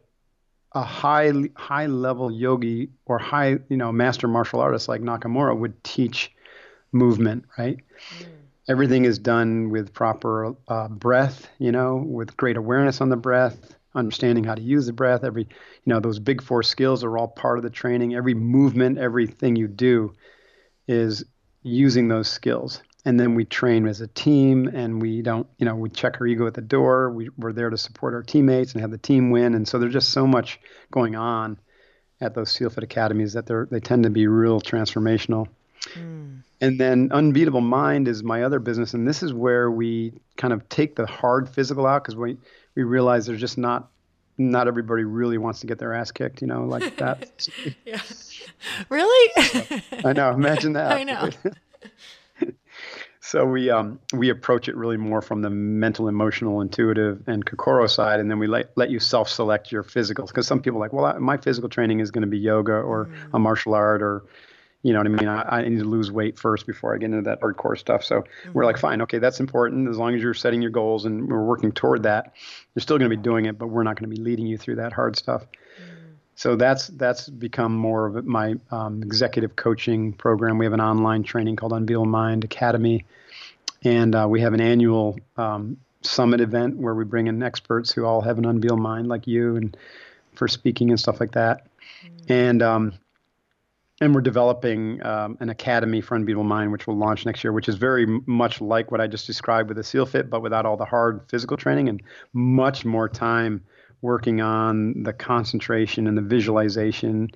a 0.73 0.83
high 0.83 1.33
high 1.55 1.87
level 1.87 2.31
yogi 2.31 2.91
or 3.07 3.19
high, 3.19 3.59
you 3.69 3.77
know, 3.77 3.93
master 3.93 4.29
martial 4.29 4.61
artist 4.61 4.89
like 4.89 5.01
Nakamura 5.01 5.57
would 5.57 5.83
teach 5.85 6.33
movement, 6.93 7.45
right? 7.59 7.79
Mm. 8.13 8.27
Everything 8.69 9.05
is 9.05 9.19
done 9.19 9.71
with 9.71 9.93
proper 9.93 10.55
uh, 10.69 10.89
breath, 10.89 11.49
you 11.59 11.71
know, 11.71 11.97
with 11.97 12.37
great 12.37 12.57
awareness 12.57 13.01
on 13.01 13.09
the 13.09 13.17
breath, 13.17 13.75
understanding 13.95 14.45
how 14.45 14.55
to 14.55 14.63
use 14.63 14.87
the 14.87 14.93
breath. 14.93 15.23
Every, 15.23 15.43
you 15.43 15.93
know, 15.93 16.01
those 16.01 16.19
big 16.19 16.43
four 16.43 16.63
skills 16.63 17.05
are 17.05 17.17
all 17.17 17.29
part 17.29 17.59
of 17.59 17.65
the 17.65 17.71
training. 17.71 18.15
Every 18.15 18.35
movement, 18.35 18.99
everything 18.99 19.55
you 19.57 19.69
do 19.69 20.15
is 20.89 21.25
using 21.67 22.09
those 22.09 22.29
skills. 22.29 22.81
And 23.05 23.19
then 23.21 23.35
we 23.35 23.45
train 23.45 23.87
as 23.87 24.01
a 24.01 24.07
team 24.09 24.69
and 24.69 25.01
we 25.01 25.23
don't 25.23 25.47
you 25.59 25.67
know 25.67 25.75
we 25.75 25.91
check 25.91 26.21
our 26.21 26.27
ego 26.27 26.47
at 26.47 26.55
the 26.55 26.61
door. 26.61 27.11
We, 27.11 27.31
we're 27.37 27.53
there 27.53 27.71
to 27.71 27.79
support 27.79 28.15
our 28.15 28.23
teammates 28.23 28.73
and 28.73 28.81
have 28.81 28.91
the 28.91 28.99
team 28.99 29.31
win. 29.31 29.55
And 29.55 29.67
so 29.67 29.79
there's 29.79 29.93
just 29.93 30.11
so 30.11 30.27
much 30.27 30.61
going 30.91 31.17
on 31.17 31.59
at 32.21 32.35
those 32.35 32.53
SEALFIT 32.53 32.83
academies 32.83 33.35
that 33.35 33.47
they're 33.47 33.67
they 33.71 33.81
tend 33.81 34.05
to 34.05 34.11
be 34.11 34.27
real 34.27 34.61
transformational. 34.61 35.49
Mm. 35.95 36.43
and 36.61 36.81
then 36.81 37.11
unbeatable 37.13 37.61
mind 37.61 38.09
is 38.09 38.25
my 38.25 38.43
other 38.43 38.59
business. 38.59 38.95
And 38.95 39.07
this 39.07 39.23
is 39.23 39.33
where 39.33 39.71
we 39.71 40.15
kind 40.37 40.53
of 40.53 40.69
take 40.69 40.97
the 40.97 41.07
hard 41.07 41.49
physical 41.49 41.87
out 41.87 42.03
because 42.03 42.17
we 42.17 42.39
we 42.75 42.83
realize 42.83 43.27
there's 43.27 43.41
just 43.41 43.59
not 43.59 43.91
not 44.39 44.69
everybody 44.69 45.05
really 45.05 45.39
wants 45.39 45.61
to 45.61 45.67
get 45.67 45.79
their 45.79 45.95
ass 45.95 46.11
kicked, 46.11 46.41
you 46.41 46.47
know, 46.47 46.65
like 46.65 46.97
that. 46.99 47.49
yeah. 47.85 48.01
Really? 48.89 49.33
I 50.05 50.13
know. 50.13 50.31
Imagine 50.31 50.75
that. 50.75 50.93
I 50.93 51.05
know. 51.05 51.31
So 53.27 53.45
we 53.45 53.71
um, 53.71 53.99
we 54.13 54.29
approach 54.29 54.69
it 54.69 54.77
really 54.77 54.97
more 54.97 55.21
from 55.21 55.43
the 55.43 55.51
mental, 55.51 56.07
emotional, 56.07 56.61
intuitive, 56.61 57.25
and 57.27 57.45
Kokoro 57.45 57.89
side, 57.89 58.21
and 58.21 58.31
then 58.31 58.39
we 58.39 58.47
let 58.47 58.71
let 58.77 58.89
you 58.89 59.01
self-select 59.01 59.73
your 59.73 59.83
physical. 59.83 60.27
Because 60.27 60.47
some 60.47 60.63
people 60.63 60.79
are 60.79 60.85
like, 60.85 60.93
well, 60.93 61.07
I, 61.07 61.19
my 61.19 61.37
physical 61.37 61.69
training 61.69 61.99
is 61.99 62.13
going 62.13 62.23
to 62.23 62.29
be 62.29 62.39
yoga 62.39 62.75
or 62.75 63.07
mm-hmm. 63.07 63.35
a 63.35 63.39
martial 63.41 63.75
art 63.75 64.01
or, 64.01 64.23
you 64.87 64.93
know 64.93 65.01
what 65.01 65.07
I 65.07 65.11
mean. 65.11 65.29
I, 65.29 65.43
I, 65.59 65.69
need 65.69 65.81
to 65.81 65.85
lose 65.85 66.13
weight 66.13 66.39
first 66.39 66.65
before 66.65 66.95
I 66.95 66.99
get 66.99 67.07
into 67.07 67.23
that 67.23 67.41
hardcore 67.41 67.77
stuff. 67.77 68.05
So 68.05 68.21
mm-hmm. 68.21 68.53
we're 68.53 68.65
like, 68.65 68.79
fine, 68.79 69.03
okay, 69.03 69.19
that's 69.19 69.41
important 69.41 69.89
as 69.89 69.99
long 69.99 70.15
as 70.15 70.23
you're 70.23 70.33
setting 70.33 70.63
your 70.63 70.71
goals 70.71 71.07
and 71.07 71.29
we're 71.29 71.43
working 71.43 71.73
toward 71.73 72.05
that. 72.05 72.35
You're 72.73 72.83
still 72.83 72.97
going 72.97 73.11
to 73.11 73.17
be 73.17 73.21
doing 73.21 73.47
it, 73.47 73.59
but 73.59 73.67
we're 73.67 73.83
not 73.83 73.99
going 73.99 74.09
to 74.09 74.17
be 74.17 74.23
leading 74.23 74.47
you 74.47 74.57
through 74.57 74.77
that 74.77 74.93
hard 74.93 75.17
stuff. 75.17 75.43
Mm-hmm. 75.43 76.13
So 76.37 76.55
that's 76.55 76.87
that's 76.87 77.29
become 77.29 77.75
more 77.75 78.07
of 78.07 78.25
my 78.25 78.55
um, 78.71 79.03
executive 79.03 79.57
coaching 79.57 80.13
program. 80.13 80.57
We 80.57 80.67
have 80.67 80.73
an 80.73 80.81
online 80.81 81.25
training 81.25 81.57
called 81.57 81.73
Unbeatable 81.73 82.07
Mind 82.07 82.45
Academy, 82.45 83.07
and 83.83 84.15
uh, 84.15 84.29
we 84.31 84.41
have 84.43 84.55
an 84.55 84.61
annual 84.61 85.19
um, 85.37 85.79
summit 86.03 86.41
event 86.41 86.77
where 86.77 86.95
we 86.95 87.05
bring 87.05 87.27
in 87.27 87.43
experts 87.43 87.91
who 87.91 88.05
all 88.05 88.21
have 88.21 88.39
an 88.39 88.47
unbeatable 88.47 88.81
mind, 88.81 89.09
like 89.09 89.27
you, 89.27 89.57
and 89.57 89.77
for 90.37 90.47
speaking 90.47 90.91
and 90.91 91.01
stuff 91.01 91.19
like 91.19 91.33
that. 91.33 91.67
Mm-hmm. 92.05 92.33
And 92.33 92.63
um, 92.63 92.93
and 94.01 94.15
we're 94.15 94.21
developing 94.21 95.05
um, 95.05 95.39
an 95.41 95.49
academy 95.49 96.01
for 96.01 96.15
unbeatable 96.17 96.45
mind, 96.45 96.71
which 96.71 96.87
will 96.87 96.97
launch 96.97 97.25
next 97.25 97.43
year, 97.43 97.53
which 97.53 97.69
is 97.69 97.77
very 97.77 98.07
much 98.27 98.61
like 98.61 98.91
what 98.91 99.01
I 99.01 99.07
just 99.07 99.27
described 99.27 99.69
with 99.69 99.77
the 99.77 99.83
SealFit, 99.83 100.29
but 100.29 100.43
without 100.43 100.67
all 100.67 100.77
the 100.77 100.85
hard 100.85 101.23
physical 101.29 101.57
training 101.57 101.89
and 101.89 102.03
much 102.33 102.85
more 102.85 103.09
time 103.09 103.65
working 104.03 104.41
on 104.41 105.03
the 105.03 105.13
concentration 105.13 106.07
and 106.07 106.17
the 106.17 106.23
visualization 106.23 107.31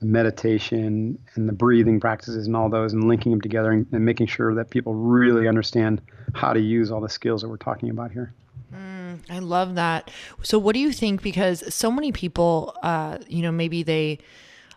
the 0.00 0.06
meditation 0.06 1.18
and 1.34 1.48
the 1.48 1.52
breathing 1.52 2.00
practices 2.00 2.46
and 2.46 2.56
all 2.56 2.68
those 2.68 2.92
and 2.92 3.04
linking 3.04 3.32
them 3.32 3.40
together 3.40 3.70
and, 3.70 3.86
and, 3.92 4.04
making 4.04 4.26
sure 4.26 4.54
that 4.54 4.70
people 4.70 4.94
really 4.94 5.46
understand 5.46 6.00
how 6.34 6.52
to 6.52 6.60
use 6.60 6.90
all 6.90 7.00
the 7.00 7.08
skills 7.08 7.42
that 7.42 7.48
we're 7.48 7.56
talking 7.56 7.90
about 7.90 8.10
here. 8.10 8.32
Mm, 8.74 9.20
I 9.30 9.38
love 9.38 9.76
that. 9.76 10.10
So, 10.42 10.58
what 10.58 10.74
do 10.74 10.80
you 10.80 10.92
think? 10.92 11.22
Because 11.22 11.72
so 11.72 11.90
many 11.90 12.10
people, 12.12 12.76
uh, 12.82 13.18
you 13.28 13.42
know, 13.42 13.52
maybe 13.52 13.82
they 13.82 14.18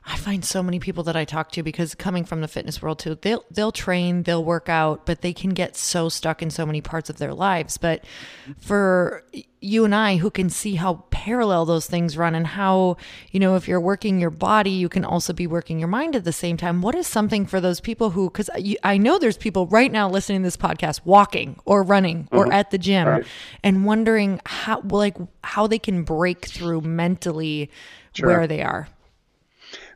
I 0.09 0.15
find 0.15 0.43
so 0.43 0.63
many 0.63 0.79
people 0.79 1.03
that 1.03 1.17
I 1.17 1.25
talk 1.25 1.51
to 1.51 1.63
because 1.63 1.93
coming 1.93 2.23
from 2.23 2.39
the 2.39 2.47
fitness 2.47 2.81
world 2.81 2.99
too, 2.99 3.17
they'll 3.21 3.43
they'll 3.51 3.73
train, 3.73 4.23
they'll 4.23 4.43
work 4.43 4.69
out, 4.69 5.05
but 5.05 5.21
they 5.21 5.33
can 5.33 5.49
get 5.49 5.75
so 5.75 6.07
stuck 6.07 6.41
in 6.41 6.49
so 6.49 6.65
many 6.65 6.79
parts 6.79 7.09
of 7.09 7.17
their 7.17 7.33
lives. 7.33 7.77
But 7.77 8.05
for 8.57 9.23
you 9.59 9.83
and 9.83 9.93
I 9.93 10.15
who 10.15 10.31
can 10.31 10.49
see 10.49 10.75
how 10.75 11.05
parallel 11.09 11.65
those 11.65 11.87
things 11.87 12.15
run 12.15 12.35
and 12.35 12.47
how, 12.47 12.95
you 13.31 13.39
know, 13.41 13.57
if 13.57 13.67
you're 13.67 13.81
working 13.81 14.17
your 14.17 14.29
body, 14.29 14.69
you 14.69 14.87
can 14.87 15.03
also 15.03 15.33
be 15.33 15.45
working 15.45 15.77
your 15.77 15.89
mind 15.89 16.15
at 16.15 16.23
the 16.23 16.31
same 16.31 16.55
time. 16.55 16.81
What 16.81 16.95
is 16.95 17.05
something 17.05 17.45
for 17.45 17.59
those 17.59 17.81
people 17.81 18.11
who 18.11 18.29
cuz 18.29 18.49
I 18.83 18.97
know 18.97 19.19
there's 19.19 19.37
people 19.37 19.67
right 19.67 19.91
now 19.91 20.09
listening 20.09 20.41
to 20.41 20.47
this 20.47 20.57
podcast 20.57 21.01
walking 21.03 21.59
or 21.65 21.83
running 21.83 22.23
mm-hmm. 22.25 22.37
or 22.37 22.53
at 22.53 22.71
the 22.71 22.77
gym 22.77 23.07
right. 23.07 23.25
and 23.61 23.83
wondering 23.83 24.39
how 24.45 24.81
like 24.87 25.17
how 25.43 25.67
they 25.67 25.79
can 25.79 26.03
break 26.03 26.45
through 26.45 26.79
mentally 26.79 27.69
sure. 28.13 28.27
where 28.27 28.47
they 28.47 28.61
are. 28.61 28.87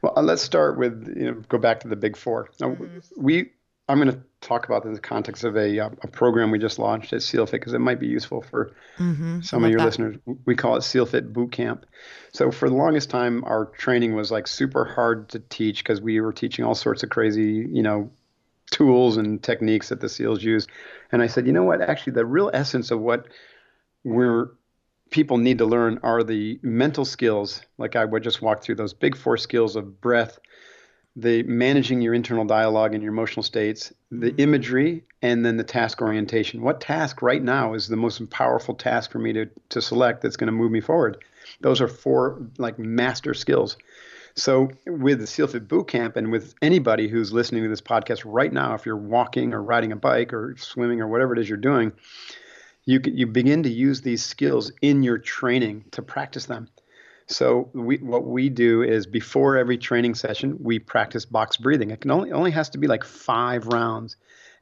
Well, 0.02 0.14
uh, 0.16 0.22
let's 0.22 0.42
start 0.42 0.78
with 0.78 1.14
you 1.16 1.32
know 1.32 1.34
go 1.50 1.58
back 1.58 1.82
to 1.82 1.88
the 1.88 1.96
big 1.96 2.18
4 2.18 2.50
Now, 2.60 2.70
mm-hmm. 2.70 3.00
we 3.18 3.52
I'm 3.88 4.00
going 4.00 4.12
to 4.12 4.24
talk 4.40 4.66
about 4.66 4.84
this 4.84 4.90
in 4.90 4.94
the 4.94 5.02
context 5.02 5.44
of 5.44 5.58
a 5.58 5.80
uh, 5.80 5.90
a 6.02 6.08
program 6.08 6.50
we 6.50 6.60
just 6.60 6.80
launched 6.80 7.12
at 7.14 7.20
SealFit 7.20 7.52
because 7.52 7.74
it 7.74 7.80
might 7.80 8.00
be 8.00 8.08
useful 8.08 8.42
for 8.42 8.72
mm-hmm. 8.98 9.42
some 9.42 9.64
of 9.64 9.70
your 9.70 9.80
that. 9.80 9.86
listeners. 9.86 10.18
We 10.46 10.56
call 10.56 10.78
it 10.78 10.82
SealFit 10.82 11.34
Boot 11.34 11.52
Camp. 11.52 11.86
So 12.32 12.52
for 12.52 12.70
the 12.70 12.76
longest 12.76 13.10
time, 13.10 13.44
our 13.44 13.66
training 13.66 14.16
was 14.16 14.32
like 14.32 14.48
super 14.48 14.86
hard 14.86 15.30
to 15.30 15.40
teach 15.40 15.84
because 15.84 16.00
we 16.00 16.22
were 16.22 16.32
teaching 16.32 16.64
all 16.64 16.76
sorts 16.76 17.04
of 17.04 17.10
crazy, 17.10 17.68
you 17.70 17.84
know, 17.84 18.12
tools 18.72 19.18
and 19.18 19.44
techniques 19.44 19.90
that 19.90 20.00
the 20.00 20.10
SEALs 20.10 20.42
use. 20.42 20.68
And 21.12 21.22
I 21.22 21.28
said, 21.28 21.46
you 21.46 21.52
know 21.52 21.64
what? 21.64 21.82
Actually, 21.82 22.14
the 22.14 22.26
real 22.26 22.50
essence 22.54 22.92
of 22.92 23.02
what 23.02 23.28
we're 24.06 24.52
people 25.12 25.38
need 25.38 25.60
to 25.60 25.66
learn 25.66 26.00
are 26.02 26.24
the 26.24 26.60
mental 26.64 27.06
skills, 27.06 27.62
like 27.78 27.96
I 27.96 28.06
would 28.06 28.24
just 28.24 28.42
walk 28.42 28.64
through 28.64 28.76
those 28.76 28.94
big 28.94 29.16
four 29.16 29.38
skills 29.38 29.76
of 29.76 30.02
breath, 30.02 30.40
the 31.16 31.44
managing 31.44 32.02
your 32.02 32.14
internal 32.14 32.46
dialogue 32.46 32.94
and 32.94 33.04
your 33.04 33.12
emotional 33.12 33.44
states, 33.44 33.94
the 34.10 34.32
mm-hmm. 34.32 34.40
imagery, 34.40 35.04
and 35.22 35.46
then 35.46 35.58
the 35.58 35.64
task 35.64 36.02
orientation. 36.02 36.62
What 36.62 36.82
task 36.82 37.22
right 37.22 37.44
now 37.44 37.74
is 37.74 37.88
the 37.88 37.98
most 37.98 38.28
powerful 38.30 38.74
task 38.74 39.12
for 39.12 39.20
me 39.20 39.34
to, 39.34 39.50
to 39.70 39.82
select 39.82 40.22
that's 40.22 40.38
going 40.38 40.48
to 40.48 40.54
move 40.54 40.72
me 40.72 40.80
forward? 40.80 41.24
Those 41.60 41.82
are 41.82 41.88
four 41.88 42.42
like 42.58 42.80
master 42.80 43.34
skills. 43.34 43.78
So 44.36 44.72
with 44.88 45.20
the 45.20 45.28
SEALFIT 45.28 45.68
Boot 45.68 45.90
Camp 45.90 46.16
and 46.16 46.32
with 46.32 46.56
anybody 46.62 47.10
who's 47.10 47.34
listening 47.34 47.64
to 47.64 47.70
this 47.70 47.82
podcast 47.82 48.22
right 48.26 48.54
now, 48.54 48.74
if 48.76 48.86
you're 48.86 48.96
walking 48.96 49.54
or 49.54 49.62
riding 49.62 49.92
a 49.92 49.98
bike 49.98 50.32
or 50.32 50.56
swimming 50.58 51.02
or 51.02 51.08
whatever 51.10 51.34
it 51.34 51.40
is 51.40 51.50
you're 51.50 51.58
doing, 51.58 51.92
you 52.86 53.02
you 53.04 53.28
begin 53.28 53.64
to 53.64 53.70
use 53.70 54.02
these 54.02 54.24
skills 54.24 54.72
in 54.82 55.04
your 55.04 55.18
training 55.18 55.86
to 55.92 56.02
practice 56.02 56.46
them. 56.46 56.68
So 57.28 57.70
we, 57.74 57.98
what 57.98 58.26
we 58.26 58.50
do 58.50 58.82
is 58.84 59.06
before 59.06 59.58
every 59.58 59.78
training 59.78 60.16
session, 60.16 60.58
we 60.60 60.80
practice 60.80 61.26
box 61.26 61.56
breathing. 61.58 61.92
It 61.92 62.02
can 62.02 62.12
only 62.12 62.32
only 62.32 62.52
has 62.52 62.70
to 62.72 62.78
be 62.78 62.88
like 62.88 63.04
five 63.04 63.68
rounds, 63.68 64.18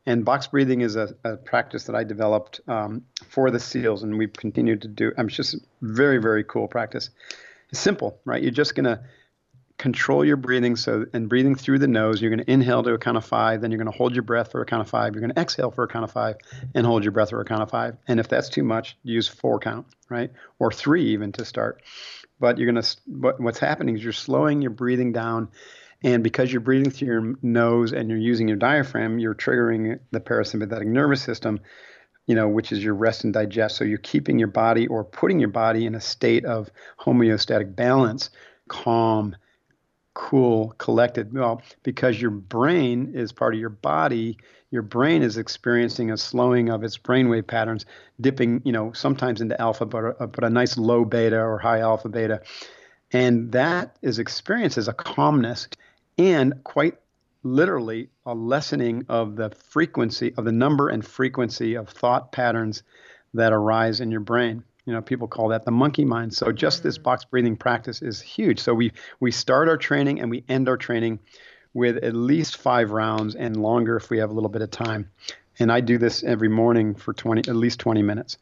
and 0.06 0.24
box 0.24 0.48
breathing 0.48 0.82
is 0.82 0.96
a, 0.96 1.16
a 1.24 1.38
practice 1.38 1.86
that 1.86 1.96
I 1.96 2.04
developed 2.04 2.62
um, 2.68 3.04
for 3.28 3.50
the 3.50 3.60
SEALs, 3.60 4.04
and 4.04 4.18
we've 4.18 4.34
continued 4.34 4.82
to 4.84 4.88
do. 4.88 5.12
I'm 5.18 5.30
just 5.30 5.56
very 5.82 6.20
very 6.20 6.44
cool 6.44 6.68
practice. 6.68 7.10
It's 7.72 7.80
simple, 7.80 8.20
right? 8.26 8.42
You're 8.42 8.52
just 8.52 8.76
gonna 8.76 9.04
control 9.80 10.26
your 10.26 10.36
breathing. 10.36 10.76
So, 10.76 11.06
and 11.14 11.28
breathing 11.28 11.56
through 11.56 11.80
the 11.80 11.88
nose, 11.88 12.22
you're 12.22 12.30
going 12.30 12.46
to 12.46 12.52
inhale 12.52 12.84
to 12.84 12.94
a 12.94 13.00
count 13.00 13.18
of 13.18 13.26
five, 13.26 13.62
then 13.62 13.72
you're 13.72 13.80
going 13.80 13.92
to 13.92 13.98
hold 13.98 14.14
your 14.14 14.24
breath 14.24 14.52
for 14.52 14.62
a 14.62 14.66
count 14.66 14.82
of 14.82 14.90
five, 14.90 15.16
you're 15.16 15.22
going 15.22 15.34
to 15.34 15.42
exhale 15.42 15.72
for 15.72 15.84
a 15.84 15.88
count 15.88 16.04
of 16.04 16.12
five, 16.12 16.36
and 16.76 16.86
hold 16.86 17.04
your 17.04 17.14
breath 17.14 17.32
for 17.32 17.42
a 17.42 17.46
count 17.46 17.64
of 17.64 17.72
five. 17.72 17.98
And 18.08 18.20
if 18.20 18.28
that's 18.28 18.50
too 18.50 18.64
much, 18.64 18.98
use 19.04 19.28
four 19.28 19.58
count, 19.58 19.88
right? 20.10 20.32
Or 20.60 20.72
three 20.72 21.06
even 21.14 21.32
to 21.32 21.46
start. 21.46 21.82
But 22.40 22.58
you're 22.58 22.72
going 22.72 22.84
to, 22.84 22.98
what, 23.08 23.40
what's 23.40 23.60
happening 23.60 23.96
is 23.96 24.04
you're 24.04 24.14
slowing 24.14 24.62
your 24.62 24.72
breathing 24.72 25.14
down. 25.14 25.50
And 26.04 26.24
because 26.24 26.52
you're 26.52 26.62
breathing 26.62 26.92
through 26.92 27.08
your 27.08 27.34
nose 27.42 27.94
and 27.94 28.10
you're 28.10 28.20
using 28.20 28.48
your 28.48 28.58
diaphragm, 28.58 29.18
you're 29.18 29.36
triggering 29.36 30.00
the 30.12 30.20
parasympathetic 30.20 30.86
nervous 30.86 31.22
system, 31.22 31.60
you 32.28 32.36
know, 32.36 32.48
which 32.48 32.72
is 32.72 32.84
your 32.84 32.96
rest 32.96 33.24
and 33.24 33.34
digest. 33.34 33.78
So 33.78 33.86
you're 33.86 33.98
keeping 33.98 34.40
your 34.40 34.50
body 34.50 34.88
or 34.88 35.04
putting 35.04 35.40
your 35.40 35.50
body 35.50 35.86
in 35.86 35.96
a 35.96 36.02
state 36.02 36.46
of 36.46 36.70
homeostatic 37.00 37.76
balance, 37.76 38.30
calm, 38.70 39.36
cool, 40.20 40.76
collected. 40.80 41.34
Well, 41.34 41.62
because 41.82 42.22
your 42.22 42.32
brain 42.32 43.14
is 43.16 43.32
part 43.32 43.54
of 43.54 43.60
your 43.60 43.70
body, 43.70 44.38
your 44.70 44.82
brain 44.82 45.24
is 45.24 45.38
experiencing 45.38 46.12
a 46.12 46.18
slowing 46.18 46.68
of 46.70 46.84
its 46.84 46.98
brainwave 46.98 47.48
patterns, 47.48 47.86
dipping, 48.20 48.62
you 48.66 48.74
know, 48.74 48.92
sometimes 48.92 49.40
into 49.40 49.60
alpha, 49.62 49.86
but 49.86 50.18
a, 50.20 50.28
but 50.28 50.44
a 50.44 50.50
nice 50.50 50.78
low 50.78 51.06
beta 51.06 51.40
or 51.40 51.58
high 51.58 51.80
alpha 51.80 52.10
beta. 52.10 52.42
And 53.14 53.54
that 53.54 53.96
is 54.02 54.20
experienced 54.20 54.78
as 54.78 54.90
a 54.90 54.94
calmness 54.94 55.70
and 56.18 56.62
quite 56.66 56.98
literally 57.44 58.10
a 58.26 58.36
lessening 58.36 59.06
of 59.08 59.38
the 59.38 59.52
frequency 59.52 60.34
of 60.38 60.44
the 60.44 60.52
number 60.52 60.90
and 60.90 61.04
frequency 61.04 61.76
of 61.76 61.88
thought 61.88 62.34
patterns 62.34 62.84
that 63.34 63.54
arise 63.54 64.02
in 64.02 64.12
your 64.12 64.20
brain. 64.20 64.66
You 64.90 64.96
know, 64.96 65.04
people 65.04 65.28
call 65.28 65.50
that 65.50 65.66
the 65.66 65.72
monkey 65.72 66.04
mind. 66.04 66.34
So 66.34 66.52
just 66.52 66.82
this 66.82 66.98
mm. 66.98 67.04
box 67.04 67.24
breathing 67.24 67.56
practice 67.56 68.02
is 68.02 68.20
huge. 68.20 68.60
So 68.60 68.74
we 68.74 68.92
we 69.20 69.30
start 69.30 69.70
our 69.70 69.78
training 69.78 70.20
and 70.20 70.32
we 70.32 70.44
end 70.50 70.68
our 70.68 70.78
training 70.78 71.20
with 71.76 71.98
at 71.98 72.16
least 72.16 72.58
five 72.58 72.90
rounds 72.90 73.36
and 73.36 73.56
longer 73.56 73.98
if 73.98 74.10
we 74.10 74.18
have 74.18 74.32
a 74.32 74.34
little 74.34 74.50
bit 74.50 74.64
of 74.64 74.72
time. 74.72 75.12
And 75.60 75.72
I 75.72 75.82
do 75.82 76.00
this 76.00 76.24
every 76.24 76.50
morning 76.50 76.96
for 76.96 77.14
20 77.14 77.48
at 77.48 77.56
least 77.56 77.80
20 77.80 78.02
minutes. 78.02 78.40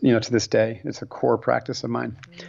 You 0.00 0.12
know, 0.12 0.18
to 0.18 0.32
this 0.32 0.48
day, 0.48 0.80
it's 0.82 1.02
a 1.02 1.06
core 1.06 1.36
practice 1.36 1.84
of 1.84 1.90
mine. 1.90 2.16
Mm. 2.32 2.44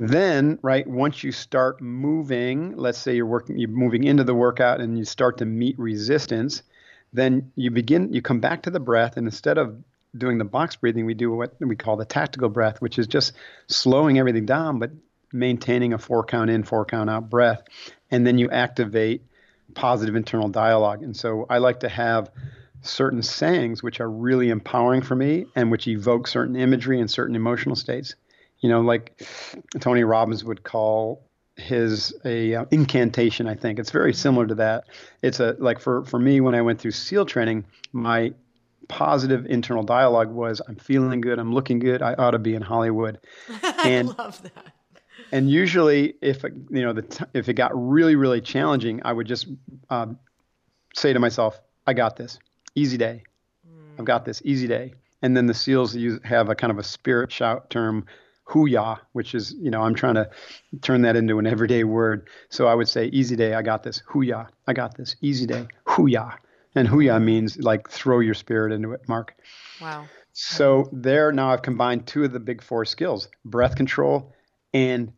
Then, 0.00 0.58
right, 0.60 0.88
once 0.88 1.22
you 1.22 1.30
start 1.30 1.80
moving, 1.80 2.76
let's 2.76 2.98
say 2.98 3.14
you're 3.14 3.26
working, 3.26 3.60
you're 3.60 3.70
moving 3.70 4.02
into 4.02 4.24
the 4.24 4.34
workout 4.34 4.80
and 4.80 4.98
you 4.98 5.04
start 5.04 5.38
to 5.38 5.44
meet 5.44 5.78
resistance, 5.78 6.64
then 7.12 7.52
you 7.54 7.70
begin, 7.70 8.12
you 8.12 8.22
come 8.22 8.40
back 8.40 8.62
to 8.62 8.70
the 8.70 8.80
breath, 8.80 9.16
and 9.16 9.28
instead 9.28 9.56
of 9.56 9.80
doing 10.18 10.38
the 10.38 10.44
box 10.44 10.76
breathing, 10.76 11.06
we 11.06 11.14
do 11.14 11.30
what 11.30 11.54
we 11.60 11.76
call 11.76 11.96
the 11.96 12.04
tactical 12.04 12.48
breath, 12.48 12.80
which 12.80 12.98
is 12.98 13.06
just 13.06 13.32
slowing 13.68 14.18
everything 14.18 14.46
down, 14.46 14.78
but 14.78 14.90
maintaining 15.32 15.92
a 15.92 15.98
four 15.98 16.24
count 16.24 16.50
in, 16.50 16.62
four 16.62 16.84
count 16.84 17.10
out 17.10 17.28
breath. 17.28 17.62
And 18.10 18.26
then 18.26 18.38
you 18.38 18.50
activate 18.50 19.22
positive 19.74 20.16
internal 20.16 20.48
dialogue. 20.48 21.02
And 21.02 21.16
so 21.16 21.46
I 21.50 21.58
like 21.58 21.80
to 21.80 21.88
have 21.88 22.30
certain 22.82 23.22
sayings 23.22 23.82
which 23.82 24.00
are 24.00 24.10
really 24.10 24.50
empowering 24.50 25.02
for 25.02 25.16
me 25.16 25.46
and 25.56 25.70
which 25.70 25.88
evoke 25.88 26.28
certain 26.28 26.56
imagery 26.56 27.00
and 27.00 27.10
certain 27.10 27.34
emotional 27.34 27.74
states. 27.74 28.14
You 28.60 28.68
know, 28.68 28.80
like 28.80 29.22
Tony 29.80 30.04
Robbins 30.04 30.44
would 30.44 30.62
call 30.62 31.26
his 31.56 32.14
a 32.26 32.54
uh, 32.54 32.64
incantation 32.70 33.48
i 33.48 33.54
think 33.54 33.78
it's 33.78 33.90
very 33.90 34.12
similar 34.12 34.46
to 34.46 34.56
that 34.56 34.84
it's 35.22 35.40
a 35.40 35.56
like 35.58 35.80
for 35.80 36.04
for 36.04 36.18
me 36.18 36.38
when 36.38 36.54
i 36.54 36.60
went 36.60 36.78
through 36.78 36.90
seal 36.90 37.24
training 37.24 37.64
my 37.92 38.30
positive 38.88 39.46
internal 39.46 39.82
dialogue 39.82 40.30
was 40.30 40.60
i'm 40.68 40.76
feeling 40.76 41.20
good 41.20 41.38
i'm 41.38 41.52
looking 41.52 41.78
good 41.78 42.02
i 42.02 42.14
ought 42.14 42.32
to 42.32 42.38
be 42.38 42.54
in 42.54 42.62
hollywood 42.62 43.18
and, 43.84 44.08
i 44.10 44.22
love 44.22 44.42
that 44.42 44.72
and 45.32 45.50
usually 45.50 46.14
if 46.22 46.42
you 46.42 46.82
know 46.82 46.92
the 46.92 47.02
t- 47.02 47.24
if 47.34 47.48
it 47.48 47.54
got 47.54 47.70
really 47.74 48.16
really 48.16 48.40
challenging 48.40 49.00
i 49.04 49.12
would 49.12 49.26
just 49.26 49.48
um, 49.90 50.18
say 50.94 51.12
to 51.12 51.18
myself 51.18 51.60
i 51.86 51.92
got 51.92 52.16
this 52.16 52.38
easy 52.74 52.96
day 52.96 53.22
mm. 53.68 53.98
i've 53.98 54.04
got 54.04 54.24
this 54.24 54.40
easy 54.44 54.66
day 54.66 54.92
and 55.22 55.36
then 55.36 55.46
the 55.46 55.54
seals 55.54 55.96
use, 55.96 56.20
have 56.24 56.48
a 56.48 56.54
kind 56.54 56.70
of 56.70 56.78
a 56.78 56.84
spirit 56.84 57.32
shout 57.32 57.70
term 57.70 58.06
hoo-yah, 58.46 58.96
which 59.12 59.34
is, 59.34 59.54
you 59.60 59.70
know, 59.70 59.82
I'm 59.82 59.94
trying 59.94 60.14
to 60.14 60.30
turn 60.80 61.02
that 61.02 61.16
into 61.16 61.38
an 61.38 61.46
everyday 61.46 61.84
word. 61.84 62.28
So 62.48 62.68
I 62.68 62.74
would 62.74 62.88
say, 62.88 63.06
easy 63.06 63.34
day, 63.34 63.54
I 63.54 63.62
got 63.62 63.82
this. 63.82 64.02
Hoo-yah, 64.06 64.46
I 64.68 64.72
got 64.72 64.96
this. 64.96 65.16
Easy 65.20 65.46
day, 65.46 65.66
hoo-yah. 65.84 66.32
And 66.76 66.86
hoo-yah 66.86 67.18
means 67.18 67.58
like 67.58 67.88
throw 67.88 68.20
your 68.20 68.34
spirit 68.34 68.72
into 68.72 68.92
it, 68.92 69.08
Mark. 69.08 69.34
Wow. 69.80 70.06
So 70.32 70.88
there 70.92 71.32
now 71.32 71.50
I've 71.50 71.62
combined 71.62 72.06
two 72.06 72.24
of 72.24 72.32
the 72.32 72.40
big 72.40 72.62
four 72.62 72.84
skills 72.84 73.28
breath 73.44 73.74
control 73.74 74.34
and 74.74 75.12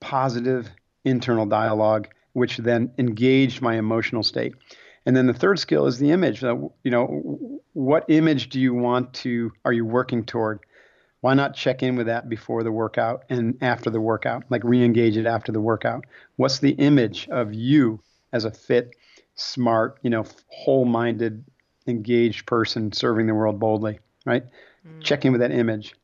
positive 0.00 0.68
internal 1.04 1.46
dialogue, 1.46 2.08
which 2.34 2.58
then 2.58 2.92
engaged 2.98 3.62
my 3.62 3.76
emotional 3.76 4.22
state. 4.22 4.54
And 5.06 5.16
then 5.16 5.26
the 5.26 5.32
third 5.32 5.58
skill 5.58 5.86
is 5.86 5.98
the 5.98 6.10
image. 6.10 6.42
you 6.42 6.70
know, 6.84 7.62
what 7.72 8.04
image 8.08 8.50
do 8.50 8.60
you 8.60 8.74
want 8.74 9.14
to, 9.14 9.50
are 9.64 9.72
you 9.72 9.86
working 9.86 10.24
toward? 10.24 10.60
Why 11.22 11.32
not 11.32 11.56
check 11.56 11.82
in 11.82 11.96
with 11.96 12.06
that 12.06 12.28
before 12.28 12.62
the 12.62 12.70
workout 12.70 13.24
and 13.30 13.56
after 13.62 13.88
the 13.88 14.00
workout? 14.00 14.44
Like 14.50 14.62
re 14.64 14.84
engage 14.84 15.16
it 15.16 15.26
after 15.26 15.50
the 15.50 15.60
workout. 15.60 16.04
What's 16.36 16.58
the 16.58 16.72
image 16.72 17.26
of 17.28 17.54
you 17.54 18.00
as 18.32 18.44
a 18.44 18.50
fit, 18.50 18.94
smart, 19.38 19.98
you 20.02 20.10
know, 20.10 20.24
whole-minded, 20.48 21.44
engaged 21.86 22.46
person 22.46 22.92
serving 22.92 23.26
the 23.26 23.34
world 23.34 23.58
boldly, 23.58 23.98
right? 24.26 24.44
Mm. 24.86 25.02
Check 25.02 25.24
in 25.24 25.32
with 25.32 25.40
that 25.40 25.52
image. 25.52 25.94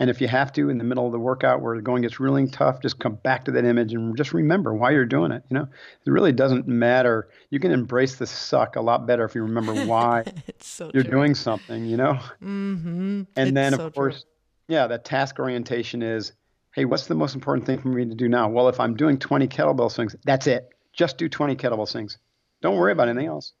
And 0.00 0.10
if 0.10 0.20
you 0.20 0.28
have 0.28 0.52
to, 0.52 0.70
in 0.70 0.78
the 0.78 0.84
middle 0.84 1.06
of 1.06 1.12
the 1.12 1.18
workout 1.18 1.60
where 1.60 1.74
the 1.74 1.82
going 1.82 2.02
gets 2.02 2.20
really 2.20 2.46
tough, 2.46 2.80
just 2.80 3.00
come 3.00 3.16
back 3.16 3.44
to 3.46 3.50
that 3.52 3.64
image 3.64 3.92
and 3.92 4.16
just 4.16 4.32
remember 4.32 4.72
why 4.72 4.92
you're 4.92 5.04
doing 5.04 5.32
it. 5.32 5.42
You 5.50 5.58
know, 5.58 5.68
it 6.06 6.10
really 6.10 6.30
doesn't 6.30 6.68
matter. 6.68 7.28
You 7.50 7.58
can 7.58 7.72
embrace 7.72 8.14
the 8.14 8.26
suck 8.26 8.76
a 8.76 8.80
lot 8.80 9.06
better 9.06 9.24
if 9.24 9.34
you 9.34 9.42
remember 9.42 9.74
why 9.86 10.24
so 10.60 10.90
you're 10.94 11.02
true. 11.02 11.10
doing 11.10 11.34
something. 11.34 11.84
You 11.84 11.96
know, 11.96 12.12
mm-hmm. 12.42 13.22
and 13.34 13.48
it's 13.48 13.52
then 13.52 13.72
so 13.72 13.86
of 13.86 13.94
course, 13.94 14.22
true. 14.22 14.76
yeah, 14.76 14.86
that 14.86 15.04
task 15.04 15.40
orientation 15.40 16.02
is, 16.02 16.32
hey, 16.74 16.84
what's 16.84 17.06
the 17.06 17.16
most 17.16 17.34
important 17.34 17.66
thing 17.66 17.80
for 17.80 17.88
me 17.88 18.04
to 18.04 18.14
do 18.14 18.28
now? 18.28 18.48
Well, 18.48 18.68
if 18.68 18.78
I'm 18.78 18.94
doing 18.94 19.18
20 19.18 19.48
kettlebell 19.48 19.90
swings, 19.90 20.14
that's 20.24 20.46
it. 20.46 20.68
Just 20.92 21.18
do 21.18 21.28
20 21.28 21.56
kettlebell 21.56 21.88
swings. 21.88 22.18
Don't 22.62 22.76
worry 22.76 22.92
about 22.92 23.08
anything 23.08 23.28
else. 23.28 23.52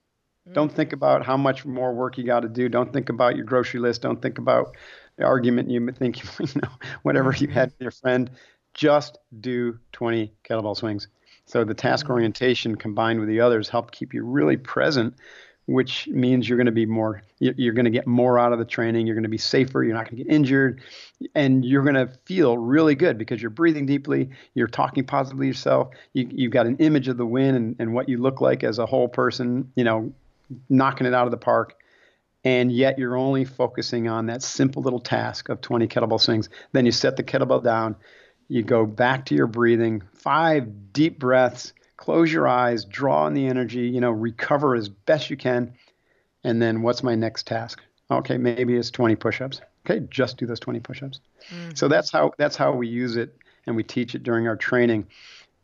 Mm-hmm. 0.46 0.54
Don't 0.54 0.72
think 0.72 0.92
about 0.92 1.24
how 1.24 1.36
much 1.36 1.64
more 1.64 1.94
work 1.94 2.18
you 2.18 2.24
got 2.24 2.40
to 2.40 2.48
do. 2.48 2.68
Don't 2.68 2.92
think 2.92 3.08
about 3.08 3.36
your 3.36 3.44
grocery 3.44 3.80
list. 3.80 4.02
Don't 4.02 4.20
think 4.20 4.38
about 4.38 4.76
the 5.16 5.24
argument 5.24 5.70
you 5.70 5.90
think, 5.92 6.22
you 6.40 6.60
know, 6.62 6.70
whatever 7.02 7.34
you 7.34 7.48
had 7.48 7.70
with 7.70 7.80
your 7.80 7.90
friend. 7.90 8.30
Just 8.74 9.18
do 9.40 9.78
20 9.92 10.32
kettlebell 10.48 10.76
swings. 10.76 11.08
So 11.46 11.64
the 11.64 11.74
task 11.74 12.04
mm-hmm. 12.04 12.12
orientation 12.12 12.76
combined 12.76 13.20
with 13.20 13.28
the 13.28 13.40
others 13.40 13.68
help 13.68 13.90
keep 13.90 14.12
you 14.12 14.22
really 14.22 14.56
present, 14.56 15.14
which 15.68 16.08
means 16.08 16.48
you're 16.48 16.56
going 16.56 16.64
to 16.66 16.72
be 16.72 16.86
more, 16.86 17.22
you're 17.40 17.74
going 17.74 17.84
to 17.84 17.90
get 17.90 18.06
more 18.06 18.38
out 18.38 18.54
of 18.54 18.58
the 18.58 18.64
training. 18.64 19.06
You're 19.06 19.14
going 19.14 19.24
to 19.24 19.28
be 19.28 19.36
safer. 19.36 19.84
You're 19.84 19.94
not 19.94 20.06
going 20.06 20.16
to 20.16 20.24
get 20.24 20.32
injured, 20.32 20.80
and 21.34 21.62
you're 21.62 21.82
going 21.82 21.94
to 21.94 22.08
feel 22.24 22.56
really 22.56 22.94
good 22.94 23.18
because 23.18 23.42
you're 23.42 23.50
breathing 23.50 23.84
deeply. 23.84 24.30
You're 24.54 24.66
talking 24.66 25.04
positively 25.04 25.44
to 25.44 25.48
yourself. 25.48 25.90
You, 26.14 26.26
you've 26.30 26.52
got 26.52 26.66
an 26.66 26.78
image 26.78 27.08
of 27.08 27.18
the 27.18 27.26
win 27.26 27.54
and, 27.54 27.76
and 27.78 27.92
what 27.92 28.08
you 28.08 28.16
look 28.16 28.40
like 28.40 28.64
as 28.64 28.78
a 28.78 28.86
whole 28.86 29.08
person. 29.08 29.70
You 29.76 29.84
know, 29.84 30.12
knocking 30.70 31.06
it 31.06 31.12
out 31.12 31.26
of 31.26 31.32
the 31.32 31.36
park 31.36 31.76
and 32.44 32.72
yet 32.72 32.98
you're 32.98 33.16
only 33.16 33.44
focusing 33.44 34.08
on 34.08 34.26
that 34.26 34.42
simple 34.42 34.80
little 34.80 35.00
task 35.00 35.50
of 35.50 35.60
20 35.60 35.86
kettlebell 35.88 36.20
swings. 36.20 36.48
Then 36.72 36.86
you 36.86 36.92
set 36.92 37.16
the 37.16 37.22
kettlebell 37.24 37.62
down, 37.62 37.96
you 38.48 38.62
go 38.62 38.86
back 38.86 39.26
to 39.26 39.34
your 39.34 39.46
breathing, 39.46 40.02
five 40.14 40.92
deep 40.94 41.18
breaths, 41.18 41.74
close 41.98 42.32
your 42.32 42.48
eyes, 42.48 42.86
draw 42.86 43.26
in 43.26 43.34
the 43.34 43.46
energy, 43.46 43.80
you 43.80 44.00
know, 44.00 44.10
recover 44.10 44.74
as 44.74 44.88
best 44.88 45.28
you 45.28 45.36
can. 45.36 45.74
And 46.42 46.62
then 46.62 46.80
what's 46.80 47.02
my 47.02 47.14
next 47.14 47.46
task? 47.46 47.82
Okay, 48.10 48.38
maybe 48.38 48.76
it's 48.76 48.90
20 48.90 49.16
push-ups. 49.16 49.60
Okay, 49.84 50.06
just 50.08 50.38
do 50.38 50.46
those 50.46 50.60
20 50.60 50.80
push-ups. 50.80 51.20
Mm-hmm. 51.50 51.72
So 51.74 51.88
that's 51.88 52.10
how 52.10 52.32
that's 52.38 52.56
how 52.56 52.72
we 52.72 52.88
use 52.88 53.16
it 53.16 53.36
and 53.66 53.76
we 53.76 53.82
teach 53.82 54.14
it 54.14 54.22
during 54.22 54.48
our 54.48 54.56
training. 54.56 55.06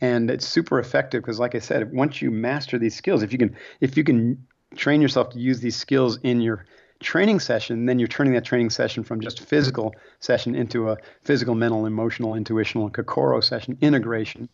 And 0.01 0.30
it's 0.30 0.47
super 0.47 0.78
effective 0.78 1.22
because 1.22 1.39
like 1.39 1.55
I 1.55 1.61
said, 1.61 1.93
once 1.93 2.20
you 2.20 2.30
master 2.30 2.78
these 2.78 2.95
skills, 2.95 3.22
if 3.22 3.32
you 3.32 3.39
can 3.39 3.57
if 3.80 3.97
you 3.97 4.05
can 4.05 4.47
train 4.76 5.01
yourself 5.01 5.30
to 5.30 5.39
use 5.39 5.61
these 5.61 5.76
skills 5.76 6.18
in 6.22 6.41
your 6.41 6.66
training 7.01 7.39
session, 7.41 7.87
then 7.87 7.99
you're 7.99 8.09
turning 8.09 8.32
that 8.35 8.45
training 8.45 8.70
session 8.70 9.05
from 9.05 9.20
just 9.20 9.41
physical 9.41 9.95
session 10.20 10.55
into 10.55 10.91
a 10.91 10.97
physical, 11.22 11.55
mental, 11.55 11.87
emotional, 11.87 12.35
intuitional, 12.35 12.91
kokoro 12.91 13.41
session, 13.41 13.78
integration. 13.80 14.49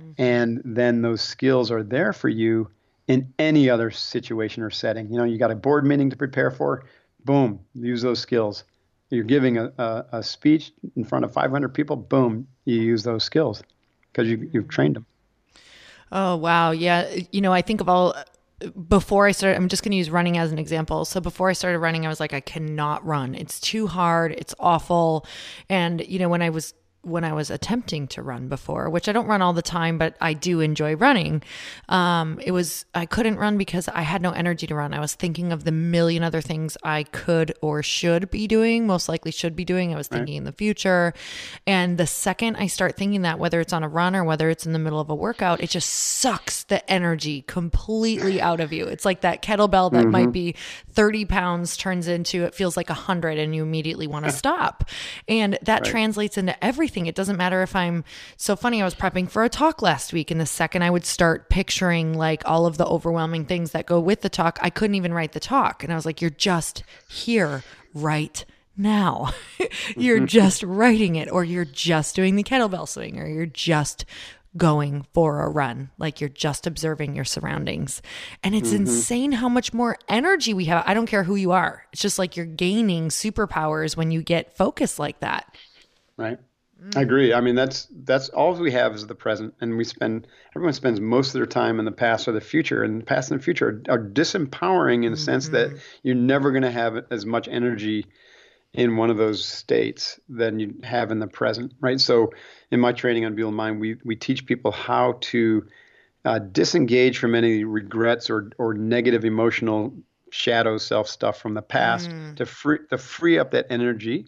Mm-hmm. 0.00 0.22
And 0.22 0.62
then 0.64 1.02
those 1.02 1.20
skills 1.20 1.70
are 1.70 1.82
there 1.82 2.12
for 2.12 2.28
you 2.28 2.70
in 3.08 3.32
any 3.38 3.68
other 3.68 3.90
situation 3.90 4.62
or 4.62 4.70
setting. 4.70 5.10
You 5.10 5.18
know, 5.18 5.24
you 5.24 5.38
got 5.38 5.50
a 5.50 5.54
board 5.54 5.84
meeting 5.84 6.10
to 6.10 6.16
prepare 6.16 6.50
for, 6.50 6.84
boom, 7.24 7.60
use 7.74 8.02
those 8.02 8.20
skills. 8.20 8.64
you're 9.10 9.24
giving 9.24 9.58
a, 9.58 9.72
a, 9.78 10.04
a 10.12 10.22
speech 10.22 10.72
in 10.96 11.04
front 11.04 11.24
of 11.24 11.32
500 11.32 11.74
people, 11.74 11.96
boom, 11.96 12.46
you 12.64 12.80
use 12.80 13.02
those 13.02 13.24
skills 13.24 13.62
because 14.12 14.28
you, 14.28 14.48
you've 14.52 14.68
trained 14.68 14.96
them. 14.96 15.06
Oh, 16.12 16.36
wow. 16.36 16.70
Yeah. 16.70 17.08
You 17.32 17.40
know, 17.40 17.52
I 17.52 17.62
think 17.62 17.80
of 17.80 17.88
all 17.88 18.14
before 18.88 19.26
I 19.26 19.32
started, 19.32 19.56
I'm 19.56 19.68
just 19.68 19.82
going 19.82 19.92
to 19.92 19.96
use 19.96 20.10
running 20.10 20.36
as 20.36 20.52
an 20.52 20.58
example. 20.58 21.04
So 21.04 21.20
before 21.20 21.48
I 21.48 21.54
started 21.54 21.78
running, 21.78 22.04
I 22.04 22.08
was 22.08 22.20
like, 22.20 22.34
I 22.34 22.40
cannot 22.40 23.04
run. 23.06 23.34
It's 23.34 23.58
too 23.58 23.86
hard. 23.86 24.32
It's 24.32 24.54
awful. 24.58 25.26
And, 25.68 26.04
you 26.06 26.18
know, 26.18 26.28
when 26.28 26.42
I 26.42 26.50
was 26.50 26.74
when 27.02 27.24
I 27.24 27.32
was 27.32 27.48
attempting 27.50 28.08
to 28.08 28.22
run 28.22 28.48
before, 28.48 28.90
which 28.90 29.08
I 29.08 29.12
don't 29.12 29.26
run 29.26 29.40
all 29.40 29.54
the 29.54 29.62
time, 29.62 29.96
but 29.96 30.16
I 30.20 30.34
do 30.34 30.60
enjoy 30.60 30.96
running. 30.96 31.42
Um, 31.88 32.38
it 32.44 32.52
was, 32.52 32.84
I 32.94 33.06
couldn't 33.06 33.38
run 33.38 33.56
because 33.56 33.88
I 33.88 34.02
had 34.02 34.20
no 34.20 34.32
energy 34.32 34.66
to 34.66 34.74
run. 34.74 34.92
I 34.92 35.00
was 35.00 35.14
thinking 35.14 35.50
of 35.50 35.64
the 35.64 35.72
million 35.72 36.22
other 36.22 36.42
things 36.42 36.76
I 36.82 37.04
could 37.04 37.54
or 37.62 37.82
should 37.82 38.30
be 38.30 38.46
doing, 38.46 38.86
most 38.86 39.08
likely 39.08 39.30
should 39.30 39.56
be 39.56 39.64
doing. 39.64 39.94
I 39.94 39.96
was 39.96 40.08
thinking 40.08 40.34
right. 40.34 40.38
in 40.38 40.44
the 40.44 40.52
future. 40.52 41.14
And 41.66 41.96
the 41.96 42.06
second 42.06 42.56
I 42.56 42.66
start 42.66 42.96
thinking 42.96 43.22
that, 43.22 43.38
whether 43.38 43.60
it's 43.60 43.72
on 43.72 43.82
a 43.82 43.88
run 43.88 44.14
or 44.14 44.22
whether 44.22 44.50
it's 44.50 44.66
in 44.66 44.74
the 44.74 44.78
middle 44.78 45.00
of 45.00 45.08
a 45.08 45.14
workout, 45.14 45.62
it 45.62 45.70
just 45.70 45.88
sucks 45.88 46.64
the 46.64 46.88
energy 46.90 47.42
completely 47.42 48.42
out 48.42 48.60
of 48.60 48.74
you. 48.74 48.86
It's 48.86 49.06
like 49.06 49.22
that 49.22 49.42
kettlebell 49.42 49.90
that 49.92 50.02
mm-hmm. 50.02 50.10
might 50.10 50.32
be 50.32 50.54
30 50.92 51.24
pounds 51.24 51.78
turns 51.78 52.08
into, 52.08 52.44
it 52.44 52.54
feels 52.54 52.76
like 52.76 52.90
100 52.90 53.38
and 53.38 53.54
you 53.54 53.62
immediately 53.62 54.06
want 54.06 54.26
to 54.26 54.32
stop. 54.32 54.84
And 55.28 55.58
that 55.62 55.82
right. 55.82 55.90
translates 55.90 56.36
into 56.36 56.62
everything 56.62 56.89
everything. 56.90 57.06
It 57.06 57.14
doesn't 57.14 57.36
matter 57.36 57.62
if 57.62 57.76
I'm 57.76 58.02
so 58.36 58.56
funny. 58.56 58.82
I 58.82 58.84
was 58.84 58.96
prepping 58.96 59.30
for 59.30 59.44
a 59.44 59.48
talk 59.48 59.80
last 59.80 60.12
week, 60.12 60.32
and 60.32 60.40
the 60.40 60.46
second 60.46 60.82
I 60.82 60.90
would 60.90 61.04
start 61.04 61.48
picturing 61.48 62.14
like 62.14 62.42
all 62.44 62.66
of 62.66 62.78
the 62.78 62.86
overwhelming 62.86 63.44
things 63.44 63.70
that 63.70 63.86
go 63.86 64.00
with 64.00 64.22
the 64.22 64.28
talk, 64.28 64.58
I 64.60 64.70
couldn't 64.70 64.96
even 64.96 65.14
write 65.14 65.32
the 65.32 65.40
talk. 65.40 65.84
And 65.84 65.92
I 65.92 65.96
was 65.96 66.04
like, 66.04 66.20
you're 66.20 66.30
just 66.30 66.82
here 67.08 67.62
right 67.94 68.44
now. 68.76 69.32
you're 69.96 70.16
mm-hmm. 70.16 70.26
just 70.26 70.64
writing 70.64 71.14
it, 71.14 71.30
or 71.30 71.44
you're 71.44 71.64
just 71.64 72.16
doing 72.16 72.34
the 72.34 72.42
kettlebell 72.42 72.88
swing, 72.88 73.20
or 73.20 73.28
you're 73.28 73.46
just 73.46 74.04
going 74.56 75.06
for 75.14 75.44
a 75.44 75.48
run. 75.48 75.90
Like 75.96 76.20
you're 76.20 76.28
just 76.28 76.66
observing 76.66 77.14
your 77.14 77.24
surroundings. 77.24 78.02
And 78.42 78.52
it's 78.52 78.70
mm-hmm. 78.70 78.78
insane 78.78 79.30
how 79.30 79.48
much 79.48 79.72
more 79.72 79.96
energy 80.08 80.54
we 80.54 80.64
have. 80.64 80.82
I 80.88 80.94
don't 80.94 81.06
care 81.06 81.22
who 81.22 81.36
you 81.36 81.52
are. 81.52 81.86
It's 81.92 82.02
just 82.02 82.18
like 82.18 82.36
you're 82.36 82.46
gaining 82.46 83.10
superpowers 83.10 83.96
when 83.96 84.10
you 84.10 84.22
get 84.22 84.56
focused 84.56 84.98
like 84.98 85.20
that. 85.20 85.54
Right. 86.16 86.40
Mm. 86.82 86.96
I 86.96 87.02
agree. 87.02 87.34
I 87.34 87.40
mean, 87.40 87.54
that's 87.54 87.88
that's 88.04 88.28
all 88.30 88.54
we 88.54 88.72
have 88.72 88.94
is 88.94 89.06
the 89.06 89.14
present, 89.14 89.54
and 89.60 89.76
we 89.76 89.84
spend 89.84 90.26
everyone 90.54 90.72
spends 90.72 91.00
most 91.00 91.28
of 91.28 91.32
their 91.34 91.46
time 91.46 91.78
in 91.78 91.84
the 91.84 91.92
past 91.92 92.26
or 92.26 92.32
the 92.32 92.40
future, 92.40 92.82
and 92.82 93.00
the 93.00 93.04
past 93.04 93.30
and 93.30 93.40
the 93.40 93.44
future 93.44 93.82
are, 93.88 93.94
are 93.94 94.02
disempowering 94.02 95.04
in 95.04 95.12
the 95.12 95.16
mm-hmm. 95.16 95.24
sense 95.24 95.48
that 95.50 95.68
mm-hmm. 95.68 95.78
you're 96.02 96.14
never 96.14 96.50
going 96.52 96.62
to 96.62 96.70
have 96.70 97.04
as 97.10 97.26
much 97.26 97.48
energy 97.48 98.06
in 98.72 98.96
one 98.96 99.10
of 99.10 99.16
those 99.16 99.44
states 99.44 100.20
than 100.28 100.60
you 100.60 100.74
have 100.84 101.10
in 101.10 101.18
the 101.18 101.26
present, 101.26 101.72
right? 101.80 102.00
So, 102.00 102.32
in 102.70 102.80
my 102.80 102.92
training 102.92 103.26
Unbeatable 103.26 103.52
Mind, 103.52 103.80
we 103.80 103.96
we 104.04 104.16
teach 104.16 104.46
people 104.46 104.72
how 104.72 105.18
to 105.20 105.66
uh, 106.24 106.38
disengage 106.38 107.18
from 107.18 107.34
any 107.34 107.64
regrets 107.64 108.30
or 108.30 108.50
or 108.58 108.74
negative 108.74 109.24
emotional 109.24 109.92
shadow 110.30 110.78
self 110.78 111.08
stuff 111.08 111.40
from 111.40 111.54
the 111.54 111.62
past 111.62 112.08
mm. 112.08 112.36
to 112.36 112.46
free 112.46 112.78
to 112.88 112.98
free 112.98 113.38
up 113.38 113.50
that 113.50 113.66
energy 113.70 114.26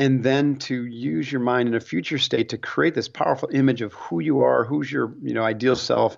and 0.00 0.22
then 0.22 0.56
to 0.56 0.86
use 0.86 1.30
your 1.30 1.42
mind 1.42 1.68
in 1.68 1.74
a 1.74 1.80
future 1.80 2.16
state 2.16 2.48
to 2.48 2.58
create 2.58 2.94
this 2.94 3.06
powerful 3.06 3.50
image 3.52 3.82
of 3.82 3.92
who 3.92 4.20
you 4.20 4.40
are, 4.40 4.64
who's 4.64 4.90
your 4.90 5.14
you 5.22 5.34
know 5.34 5.44
ideal 5.44 5.76
self, 5.76 6.16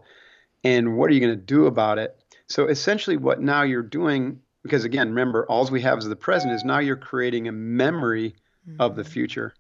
and 0.65 0.97
what 0.97 1.11
are 1.11 1.15
you 1.15 1.21
going 1.21 1.37
to 1.37 1.45
do 1.45 1.67
about 1.67 1.99
it. 1.99 2.17
So 2.47 2.69
essentially, 2.69 3.17
what 3.17 3.43
now 3.43 3.63
you're 3.63 3.83
doing, 3.83 4.41
because 4.63 4.85
again, 4.85 5.09
remember, 5.09 5.45
all 5.47 5.67
we 5.67 5.83
have 5.83 5.99
is 5.99 6.07
the 6.07 6.17
present, 6.17 6.53
is 6.55 6.65
now 6.65 6.79
you're 6.79 6.97
creating 6.97 7.49
a 7.49 7.53
memory 7.53 8.37
mm-hmm. 8.67 8.81
of 8.81 8.95
the 8.95 9.03
mm-hmm. 9.03 9.11
future, 9.11 9.55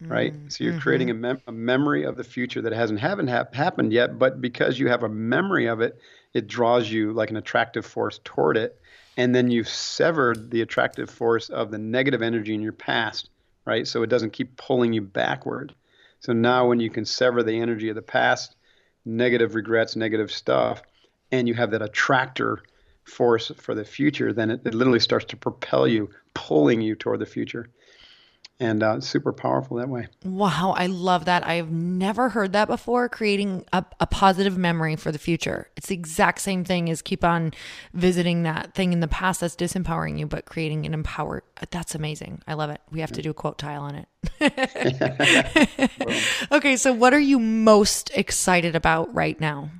right? 0.00 0.32
Mm-hmm. 0.32 0.48
So 0.48 0.64
you're 0.64 0.72
mm-hmm. 0.72 0.80
creating 0.80 1.10
a, 1.10 1.14
mem- 1.14 1.42
a, 1.46 1.52
memory 1.52 2.04
of 2.04 2.16
the 2.16 2.24
future 2.24 2.62
that 2.62 2.72
hasn't 2.72 3.00
haven't 3.00 3.28
ha- 3.28 3.44
happened 3.52 3.92
yet, 3.92 4.18
but 4.18 4.40
because 4.40 4.78
you 4.78 4.88
have 4.88 5.02
a 5.02 5.10
memory 5.10 5.66
of 5.66 5.82
it, 5.82 6.00
it 6.32 6.46
draws 6.46 6.90
you 6.90 7.12
like 7.12 7.28
an 7.28 7.36
attractive 7.36 7.84
force 7.84 8.18
toward 8.24 8.56
it 8.56 8.80
and 9.20 9.34
then 9.34 9.50
you've 9.50 9.68
severed 9.68 10.50
the 10.50 10.62
attractive 10.62 11.10
force 11.10 11.50
of 11.50 11.70
the 11.70 11.76
negative 11.76 12.22
energy 12.22 12.54
in 12.54 12.62
your 12.62 12.72
past, 12.72 13.28
right? 13.66 13.86
So 13.86 14.02
it 14.02 14.06
doesn't 14.06 14.32
keep 14.32 14.56
pulling 14.56 14.94
you 14.94 15.02
backward. 15.02 15.74
So 16.20 16.32
now 16.32 16.66
when 16.66 16.80
you 16.80 16.88
can 16.88 17.04
sever 17.04 17.42
the 17.42 17.60
energy 17.60 17.90
of 17.90 17.96
the 17.96 18.00
past, 18.00 18.56
negative 19.04 19.54
regrets, 19.54 19.94
negative 19.94 20.32
stuff, 20.32 20.80
and 21.30 21.46
you 21.46 21.52
have 21.52 21.70
that 21.72 21.82
attractor 21.82 22.62
force 23.04 23.52
for 23.58 23.74
the 23.74 23.84
future, 23.84 24.32
then 24.32 24.52
it, 24.52 24.62
it 24.64 24.72
literally 24.72 25.00
starts 25.00 25.26
to 25.26 25.36
propel 25.36 25.86
you, 25.86 26.08
pulling 26.32 26.80
you 26.80 26.94
toward 26.94 27.20
the 27.20 27.26
future 27.26 27.68
and 28.60 28.82
uh, 28.82 29.00
super 29.00 29.32
powerful 29.32 29.78
that 29.78 29.88
way. 29.88 30.06
Wow, 30.22 30.74
I 30.76 30.86
love 30.86 31.24
that. 31.24 31.46
I've 31.46 31.70
never 31.70 32.28
heard 32.28 32.52
that 32.52 32.68
before. 32.68 33.08
Creating 33.08 33.64
a, 33.72 33.84
a, 33.98 34.06
positive 34.06 34.58
memory 34.58 34.96
for 34.96 35.10
the 35.10 35.18
future. 35.18 35.70
It's 35.76 35.88
the 35.88 35.94
exact 35.94 36.42
same 36.42 36.62
thing 36.62 36.90
as 36.90 37.00
keep 37.00 37.24
on 37.24 37.52
visiting 37.94 38.42
that 38.42 38.74
thing 38.74 38.92
in 38.92 39.00
the 39.00 39.08
past 39.08 39.40
that's 39.40 39.56
disempowering 39.56 40.18
you, 40.18 40.26
but 40.26 40.44
creating 40.44 40.84
an 40.84 40.92
empowered. 40.92 41.42
That's 41.70 41.94
amazing. 41.94 42.42
I 42.46 42.54
love 42.54 42.68
it. 42.68 42.82
We 42.90 43.00
have 43.00 43.12
to 43.12 43.22
do 43.22 43.30
a 43.30 43.34
quote 43.34 43.56
tile 43.56 43.82
on 43.82 43.94
it. 43.94 44.06
okay, 46.52 46.76
so 46.76 46.92
what 46.92 47.14
are 47.14 47.20
you 47.20 47.38
most 47.38 48.10
excited 48.14 48.76
about 48.76 49.12
right 49.14 49.40
now? 49.40 49.70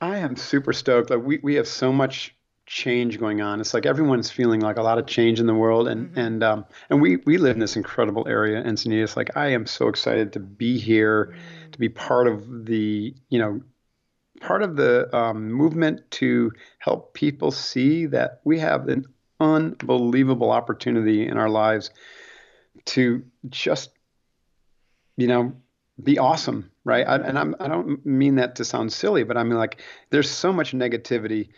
I 0.00 0.18
am 0.18 0.36
super 0.36 0.72
stoked. 0.72 1.10
Like 1.10 1.22
we, 1.22 1.38
we 1.42 1.54
have 1.54 1.68
so 1.68 1.92
much 1.92 2.35
change 2.66 3.18
going 3.18 3.40
on. 3.40 3.60
It's 3.60 3.72
like 3.72 3.86
everyone's 3.86 4.30
feeling 4.30 4.60
like 4.60 4.76
a 4.76 4.82
lot 4.82 4.98
of 4.98 5.06
change 5.06 5.40
in 5.40 5.46
the 5.46 5.54
world, 5.54 5.88
and 5.88 6.08
mm-hmm. 6.08 6.18
and 6.18 6.42
um, 6.42 6.64
and 6.90 7.00
we 7.00 7.16
we 7.18 7.38
live 7.38 7.56
in 7.56 7.60
this 7.60 7.76
incredible 7.76 8.26
area, 8.28 8.62
Encinitas. 8.62 9.16
Like 9.16 9.36
I 9.36 9.48
am 9.48 9.66
so 9.66 9.88
excited 9.88 10.32
to 10.34 10.40
be 10.40 10.78
here, 10.78 11.26
mm-hmm. 11.26 11.70
to 11.70 11.78
be 11.78 11.88
part 11.88 12.26
of 12.26 12.66
the 12.66 13.14
you 13.28 13.38
know 13.38 13.60
part 14.40 14.62
of 14.62 14.76
the 14.76 15.14
um, 15.16 15.50
movement 15.50 16.10
to 16.10 16.52
help 16.78 17.14
people 17.14 17.50
see 17.50 18.06
that 18.06 18.40
we 18.44 18.58
have 18.58 18.88
an 18.88 19.06
unbelievable 19.40 20.50
opportunity 20.50 21.26
in 21.26 21.36
our 21.36 21.48
lives 21.48 21.90
to 22.84 23.24
just 23.48 23.90
you 25.16 25.26
know 25.26 25.52
be 26.02 26.18
awesome 26.18 26.70
right 26.84 27.06
I, 27.06 27.16
and 27.16 27.38
I'm, 27.38 27.54
i 27.60 27.68
don't 27.68 28.04
mean 28.04 28.36
that 28.36 28.56
to 28.56 28.64
sound 28.64 28.92
silly 28.92 29.24
but 29.24 29.36
i 29.36 29.42
mean 29.42 29.58
like 29.58 29.82
there's 30.10 30.30
so 30.30 30.52
much 30.52 30.72
negativity 30.72 31.48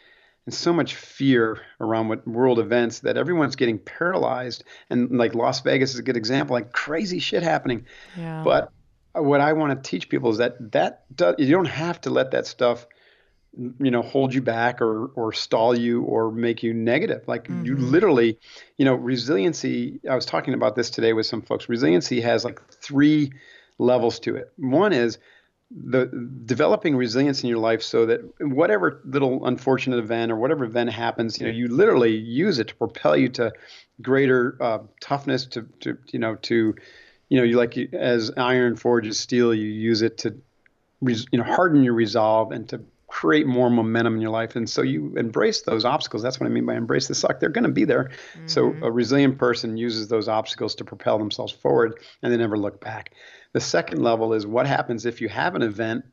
and 0.48 0.54
so 0.54 0.72
much 0.72 0.94
fear 0.94 1.60
around 1.78 2.08
what 2.08 2.26
world 2.26 2.58
events 2.58 3.00
that 3.00 3.18
everyone's 3.18 3.54
getting 3.54 3.78
paralyzed. 3.78 4.64
And 4.88 5.18
like 5.18 5.34
Las 5.34 5.60
Vegas 5.60 5.92
is 5.92 5.98
a 5.98 6.02
good 6.02 6.16
example, 6.16 6.54
like 6.54 6.72
crazy 6.72 7.18
shit 7.18 7.42
happening. 7.42 7.84
Yeah. 8.16 8.40
But 8.42 8.72
what 9.12 9.42
I 9.42 9.52
want 9.52 9.84
to 9.84 9.90
teach 9.90 10.08
people 10.08 10.30
is 10.30 10.38
that 10.38 10.72
that 10.72 11.04
does, 11.14 11.34
you 11.36 11.50
don't 11.50 11.66
have 11.66 12.00
to 12.00 12.10
let 12.10 12.30
that 12.30 12.46
stuff 12.46 12.86
you 13.58 13.90
know 13.90 14.00
hold 14.00 14.32
you 14.32 14.40
back 14.40 14.80
or 14.80 15.08
or 15.08 15.34
stall 15.34 15.78
you 15.78 16.02
or 16.04 16.30
make 16.30 16.62
you 16.62 16.72
negative 16.72 17.26
like 17.26 17.44
mm-hmm. 17.44 17.64
you 17.64 17.76
literally 17.76 18.38
you 18.76 18.84
know 18.84 18.94
resiliency 18.94 20.00
i 20.08 20.14
was 20.14 20.26
talking 20.26 20.52
about 20.52 20.76
this 20.76 20.90
today 20.90 21.14
with 21.14 21.24
some 21.24 21.40
folks 21.40 21.68
resiliency 21.68 22.20
has 22.20 22.44
like 22.44 22.60
three 22.70 23.32
levels 23.78 24.20
to 24.20 24.36
it 24.36 24.52
one 24.58 24.92
is 24.92 25.18
the 25.70 26.06
developing 26.46 26.96
resilience 26.96 27.42
in 27.42 27.48
your 27.48 27.58
life 27.58 27.82
so 27.82 28.06
that 28.06 28.20
whatever 28.40 29.02
little 29.04 29.44
unfortunate 29.46 29.98
event 29.98 30.32
or 30.32 30.36
whatever 30.36 30.64
event 30.64 30.90
happens, 30.90 31.38
you 31.38 31.46
know, 31.46 31.52
you 31.52 31.68
literally 31.68 32.16
use 32.16 32.58
it 32.58 32.68
to 32.68 32.74
propel 32.74 33.16
you 33.16 33.28
to 33.28 33.52
greater 34.00 34.56
uh, 34.60 34.78
toughness, 35.00 35.44
to, 35.46 35.66
to 35.80 35.98
you 36.10 36.18
know, 36.18 36.36
to 36.36 36.74
you 37.28 37.38
know, 37.38 37.44
you 37.44 37.56
like 37.56 37.76
as 37.92 38.30
iron 38.36 38.76
forges 38.76 39.20
steel, 39.20 39.54
you 39.54 39.66
use 39.66 40.00
it 40.00 40.18
to 40.18 40.40
you 41.02 41.38
know 41.38 41.44
harden 41.44 41.84
your 41.84 41.94
resolve 41.94 42.50
and 42.50 42.68
to 42.70 42.80
create 43.08 43.46
more 43.46 43.70
momentum 43.70 44.14
in 44.14 44.20
your 44.20 44.30
life. 44.30 44.54
And 44.54 44.68
so 44.68 44.82
you 44.82 45.14
embrace 45.16 45.62
those 45.62 45.84
obstacles. 45.84 46.22
That's 46.22 46.38
what 46.38 46.46
I 46.46 46.50
mean 46.50 46.66
by 46.66 46.76
embrace 46.76 47.08
the 47.08 47.14
suck. 47.14 47.40
They're 47.40 47.48
going 47.48 47.64
to 47.64 47.70
be 47.70 47.84
there. 47.84 48.10
Mm-hmm. 48.34 48.46
So 48.46 48.74
a 48.82 48.92
resilient 48.92 49.38
person 49.38 49.76
uses 49.76 50.08
those 50.08 50.28
obstacles 50.28 50.74
to 50.76 50.84
propel 50.84 51.18
themselves 51.18 51.52
forward 51.52 51.98
and 52.22 52.32
they 52.32 52.36
never 52.36 52.58
look 52.58 52.80
back. 52.80 53.12
The 53.52 53.60
second 53.60 54.02
level 54.02 54.34
is 54.34 54.46
what 54.46 54.66
happens 54.66 55.06
if 55.06 55.20
you 55.20 55.28
have 55.28 55.54
an 55.54 55.62
event 55.62 56.04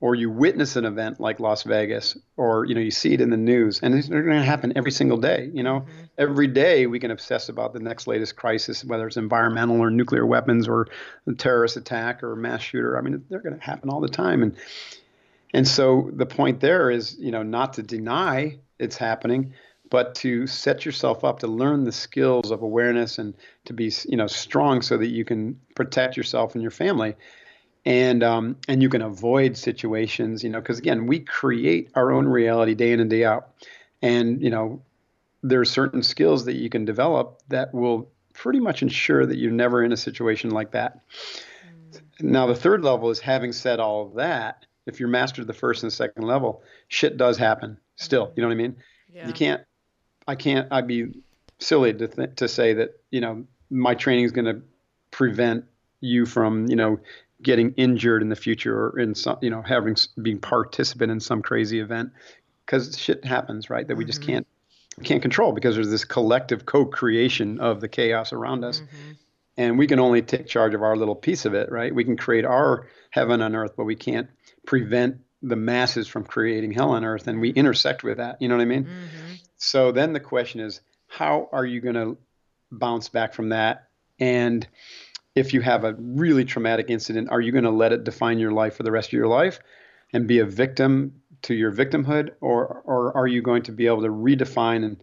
or 0.00 0.14
you 0.14 0.30
witness 0.30 0.76
an 0.76 0.84
event 0.84 1.20
like 1.20 1.40
Las 1.40 1.62
Vegas, 1.62 2.18
or 2.36 2.66
you 2.66 2.74
know 2.74 2.80
you 2.80 2.90
see 2.90 3.14
it 3.14 3.20
in 3.20 3.30
the 3.30 3.36
news, 3.36 3.80
and 3.82 3.94
it's 3.94 4.08
going 4.08 4.26
to 4.26 4.42
happen 4.42 4.72
every 4.76 4.90
single 4.90 5.16
day. 5.16 5.50
You 5.54 5.62
know, 5.62 5.80
mm-hmm. 5.80 6.04
every 6.18 6.48
day 6.48 6.86
we 6.86 7.00
can 7.00 7.10
obsess 7.10 7.48
about 7.48 7.72
the 7.72 7.80
next 7.80 8.06
latest 8.06 8.36
crisis, 8.36 8.84
whether 8.84 9.06
it's 9.06 9.16
environmental 9.16 9.80
or 9.80 9.90
nuclear 9.90 10.26
weapons 10.26 10.68
or 10.68 10.88
a 11.26 11.32
terrorist 11.32 11.76
attack 11.76 12.22
or 12.22 12.32
a 12.32 12.36
mass 12.36 12.60
shooter. 12.60 12.98
I 12.98 13.00
mean, 13.00 13.24
they're 13.30 13.40
going 13.40 13.58
to 13.58 13.64
happen 13.64 13.88
all 13.88 14.00
the 14.00 14.08
time, 14.08 14.42
and 14.42 14.56
and 15.54 15.66
so 15.66 16.10
the 16.12 16.26
point 16.26 16.60
there 16.60 16.90
is, 16.90 17.16
you 17.18 17.30
know, 17.30 17.42
not 17.42 17.74
to 17.74 17.82
deny 17.82 18.58
it's 18.78 18.98
happening, 18.98 19.54
but 19.90 20.14
to 20.16 20.46
set 20.46 20.84
yourself 20.84 21.24
up 21.24 21.38
to 21.40 21.46
learn 21.46 21.84
the 21.84 21.92
skills 21.92 22.50
of 22.50 22.62
awareness 22.62 23.18
and 23.18 23.34
to 23.64 23.72
be, 23.72 23.92
you 24.08 24.16
know, 24.16 24.26
strong 24.26 24.82
so 24.82 24.96
that 24.96 25.08
you 25.08 25.24
can 25.24 25.58
protect 25.74 26.16
yourself 26.16 26.54
and 26.54 26.62
your 26.62 26.70
family. 26.70 27.14
And 27.84 28.24
um, 28.24 28.56
and 28.66 28.82
you 28.82 28.88
can 28.88 29.02
avoid 29.02 29.56
situations, 29.56 30.42
you 30.42 30.50
know, 30.50 30.60
because 30.60 30.78
again, 30.78 31.06
we 31.06 31.20
create 31.20 31.90
our 31.94 32.10
own 32.10 32.26
reality 32.26 32.74
day 32.74 32.90
in 32.90 32.98
and 32.98 33.08
day 33.08 33.24
out. 33.24 33.50
And 34.02 34.42
you 34.42 34.50
know, 34.50 34.82
there 35.42 35.60
are 35.60 35.64
certain 35.66 36.02
skills 36.02 36.44
that 36.46 36.56
you 36.56 36.68
can 36.68 36.84
develop 36.84 37.42
that 37.48 37.72
will 37.72 38.08
pretty 38.32 38.58
much 38.58 38.82
ensure 38.82 39.24
that 39.24 39.36
you're 39.38 39.52
never 39.52 39.84
in 39.84 39.92
a 39.92 39.96
situation 39.96 40.50
like 40.50 40.72
that. 40.72 41.00
Mm. 41.94 42.00
Now, 42.22 42.46
the 42.46 42.56
third 42.56 42.82
level 42.82 43.10
is 43.10 43.20
having 43.20 43.52
said 43.52 43.78
all 43.78 44.06
of 44.06 44.14
that, 44.14 44.66
if 44.86 44.98
you're 44.98 45.08
mastered 45.08 45.46
the 45.46 45.52
first 45.52 45.82
and 45.84 45.92
second 45.92 46.24
level, 46.24 46.62
shit 46.88 47.16
does 47.16 47.38
happen 47.38 47.78
still. 47.94 48.32
You 48.34 48.42
know 48.42 48.48
what 48.48 48.54
I 48.54 48.56
mean? 48.56 48.76
Yeah. 49.12 49.26
You 49.26 49.32
can't, 49.32 49.62
I 50.26 50.34
can't, 50.34 50.68
I'd 50.72 50.86
be 50.86 51.12
silly 51.58 51.92
to, 51.94 52.08
th- 52.08 52.36
to 52.36 52.48
say 52.48 52.74
that, 52.74 53.00
you 53.10 53.20
know, 53.20 53.44
my 53.70 53.94
training 53.94 54.24
is 54.24 54.32
going 54.32 54.44
to 54.46 54.62
prevent 55.10 55.64
you 56.00 56.26
from, 56.26 56.66
you 56.68 56.76
know, 56.76 57.00
getting 57.42 57.72
injured 57.72 58.22
in 58.22 58.28
the 58.28 58.36
future 58.36 58.86
or 58.86 58.98
in 58.98 59.14
some, 59.14 59.38
you 59.40 59.50
know, 59.50 59.62
having, 59.62 59.96
being 60.20 60.38
participant 60.38 61.12
in 61.12 61.20
some 61.20 61.42
crazy 61.42 61.80
event 61.80 62.10
because 62.64 62.98
shit 62.98 63.24
happens, 63.24 63.70
right? 63.70 63.86
That 63.86 63.96
we 63.96 64.04
just 64.04 64.20
mm-hmm. 64.20 64.32
can't 64.32 64.46
can't 65.02 65.20
control 65.20 65.52
because 65.52 65.74
there's 65.74 65.90
this 65.90 66.06
collective 66.06 66.64
co-creation 66.64 67.60
of 67.60 67.80
the 67.80 67.88
chaos 67.88 68.32
around 68.32 68.64
us. 68.64 68.80
Mm-hmm. 68.80 69.12
And 69.58 69.78
we 69.78 69.86
can 69.86 70.00
only 70.00 70.22
take 70.22 70.46
charge 70.46 70.74
of 70.74 70.82
our 70.82 70.96
little 70.96 71.14
piece 71.14 71.44
of 71.44 71.54
it, 71.54 71.70
right? 71.70 71.94
We 71.94 72.04
can 72.04 72.16
create 72.16 72.44
our 72.44 72.88
heaven 73.10 73.42
on 73.42 73.54
earth, 73.54 73.72
but 73.76 73.84
we 73.84 73.94
can't 73.94 74.28
prevent 74.66 75.18
the 75.42 75.56
masses 75.56 76.08
from 76.08 76.24
creating 76.24 76.72
hell 76.72 76.90
on 76.90 77.04
earth. 77.04 77.26
And 77.26 77.40
we 77.40 77.50
intersect 77.50 78.04
with 78.04 78.18
that. 78.18 78.40
You 78.40 78.48
know 78.48 78.56
what 78.56 78.62
I 78.62 78.66
mean? 78.66 78.84
Mm-hmm. 78.84 79.34
So 79.56 79.92
then 79.92 80.12
the 80.12 80.20
question 80.20 80.60
is, 80.60 80.80
how 81.08 81.48
are 81.52 81.64
you 81.64 81.80
going 81.80 81.94
to 81.94 82.18
bounce 82.70 83.08
back 83.08 83.34
from 83.34 83.50
that? 83.50 83.88
And 84.18 84.66
if 85.34 85.52
you 85.54 85.60
have 85.60 85.84
a 85.84 85.94
really 85.98 86.44
traumatic 86.44 86.86
incident, 86.88 87.28
are 87.30 87.40
you 87.40 87.52
going 87.52 87.64
to 87.64 87.70
let 87.70 87.92
it 87.92 88.04
define 88.04 88.38
your 88.38 88.52
life 88.52 88.76
for 88.76 88.82
the 88.82 88.92
rest 88.92 89.08
of 89.10 89.12
your 89.12 89.28
life 89.28 89.60
and 90.12 90.26
be 90.26 90.38
a 90.38 90.46
victim 90.46 91.20
to 91.42 91.54
your 91.54 91.70
victimhood, 91.70 92.30
or 92.40 92.82
or 92.84 93.14
are 93.16 93.26
you 93.26 93.42
going 93.42 93.62
to 93.64 93.72
be 93.72 93.86
able 93.86 94.00
to 94.02 94.08
redefine 94.08 94.84
and 94.84 95.02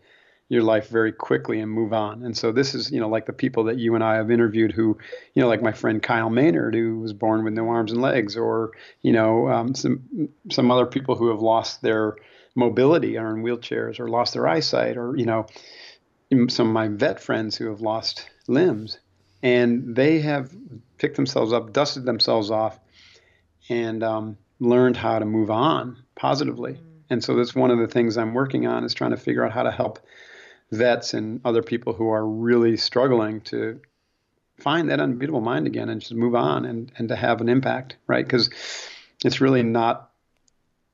your 0.50 0.64
life 0.64 0.88
very 0.88 1.12
quickly 1.12 1.60
and 1.60 1.72
move 1.72 1.94
on. 1.94 2.24
And 2.24 2.38
so 2.38 2.52
this 2.52 2.76
is, 2.76 2.92
you 2.92 3.00
know, 3.00 3.10
like 3.10 3.26
the 3.26 3.34
people 3.34 3.64
that 3.66 3.78
you 3.78 3.96
and 3.96 4.04
I 4.04 4.16
have 4.16 4.30
interviewed 4.30 4.72
who, 4.72 4.98
you 5.34 5.42
know, 5.42 5.48
like 5.48 5.62
my 5.62 5.72
friend 5.72 6.02
Kyle 6.02 6.30
Maynard, 6.30 6.76
who 6.76 7.00
was 7.00 7.14
born 7.14 7.44
with 7.44 7.54
no 7.54 7.70
arms 7.70 7.92
and 7.92 8.02
legs, 8.02 8.38
or, 8.38 8.72
you 9.02 9.12
know, 9.12 9.50
um, 9.50 9.74
some, 9.74 10.30
some 10.52 10.70
other 10.70 10.86
people 10.86 11.16
who 11.16 11.30
have 11.30 11.42
lost 11.42 11.82
their 11.82 12.18
mobility, 12.56 13.18
are 13.18 13.36
in 13.36 13.44
wheelchairs 13.44 14.00
or 14.00 14.08
lost 14.08 14.34
their 14.34 14.48
eyesight, 14.48 14.98
or, 14.98 15.16
you 15.16 15.26
know, 15.26 15.46
some 16.50 16.68
of 16.68 16.74
my 16.74 16.88
vet 16.88 17.20
friends 17.20 17.56
who 17.56 17.70
have 17.70 17.82
lost 17.82 18.30
limbs. 18.48 19.00
And 19.42 19.96
they 19.96 20.20
have 20.20 20.56
picked 20.98 21.16
themselves 21.16 21.52
up, 21.52 21.74
dusted 21.74 22.06
themselves 22.06 22.50
off, 22.50 22.80
and 23.70 24.04
um, 24.04 24.38
learned 24.60 24.98
how 24.98 25.20
to 25.20 25.26
move 25.26 25.52
on 25.52 25.98
positively. 26.16 26.74
Mm. 26.74 26.80
And 27.10 27.24
so 27.24 27.36
that's 27.36 27.54
one 27.54 27.72
of 27.72 27.80
the 27.80 27.88
things 27.88 28.18
I'm 28.18 28.34
working 28.34 28.66
on 28.68 28.84
is 28.84 28.94
trying 28.94 29.12
to 29.12 29.18
figure 29.18 29.46
out 29.46 29.52
how 29.52 29.64
to 29.64 29.72
help 29.72 30.00
vets 30.72 31.14
and 31.14 31.42
other 31.46 31.62
people 31.62 31.94
who 31.94 32.10
are 32.10 32.26
really 32.26 32.78
struggling 32.78 33.42
to 33.42 33.80
find 34.60 34.90
that 34.90 35.00
unbeatable 35.00 35.42
mind 35.42 35.68
again 35.68 35.90
and 35.90 36.02
just 36.02 36.14
move 36.14 36.36
on 36.36 36.66
and, 36.66 36.92
and 36.98 37.10
to 37.10 37.16
have 37.16 37.42
an 37.42 37.50
impact, 37.50 37.98
right? 38.08 38.26
Because 38.26 38.50
it's 39.26 39.42
really 39.42 39.64
not, 39.64 40.10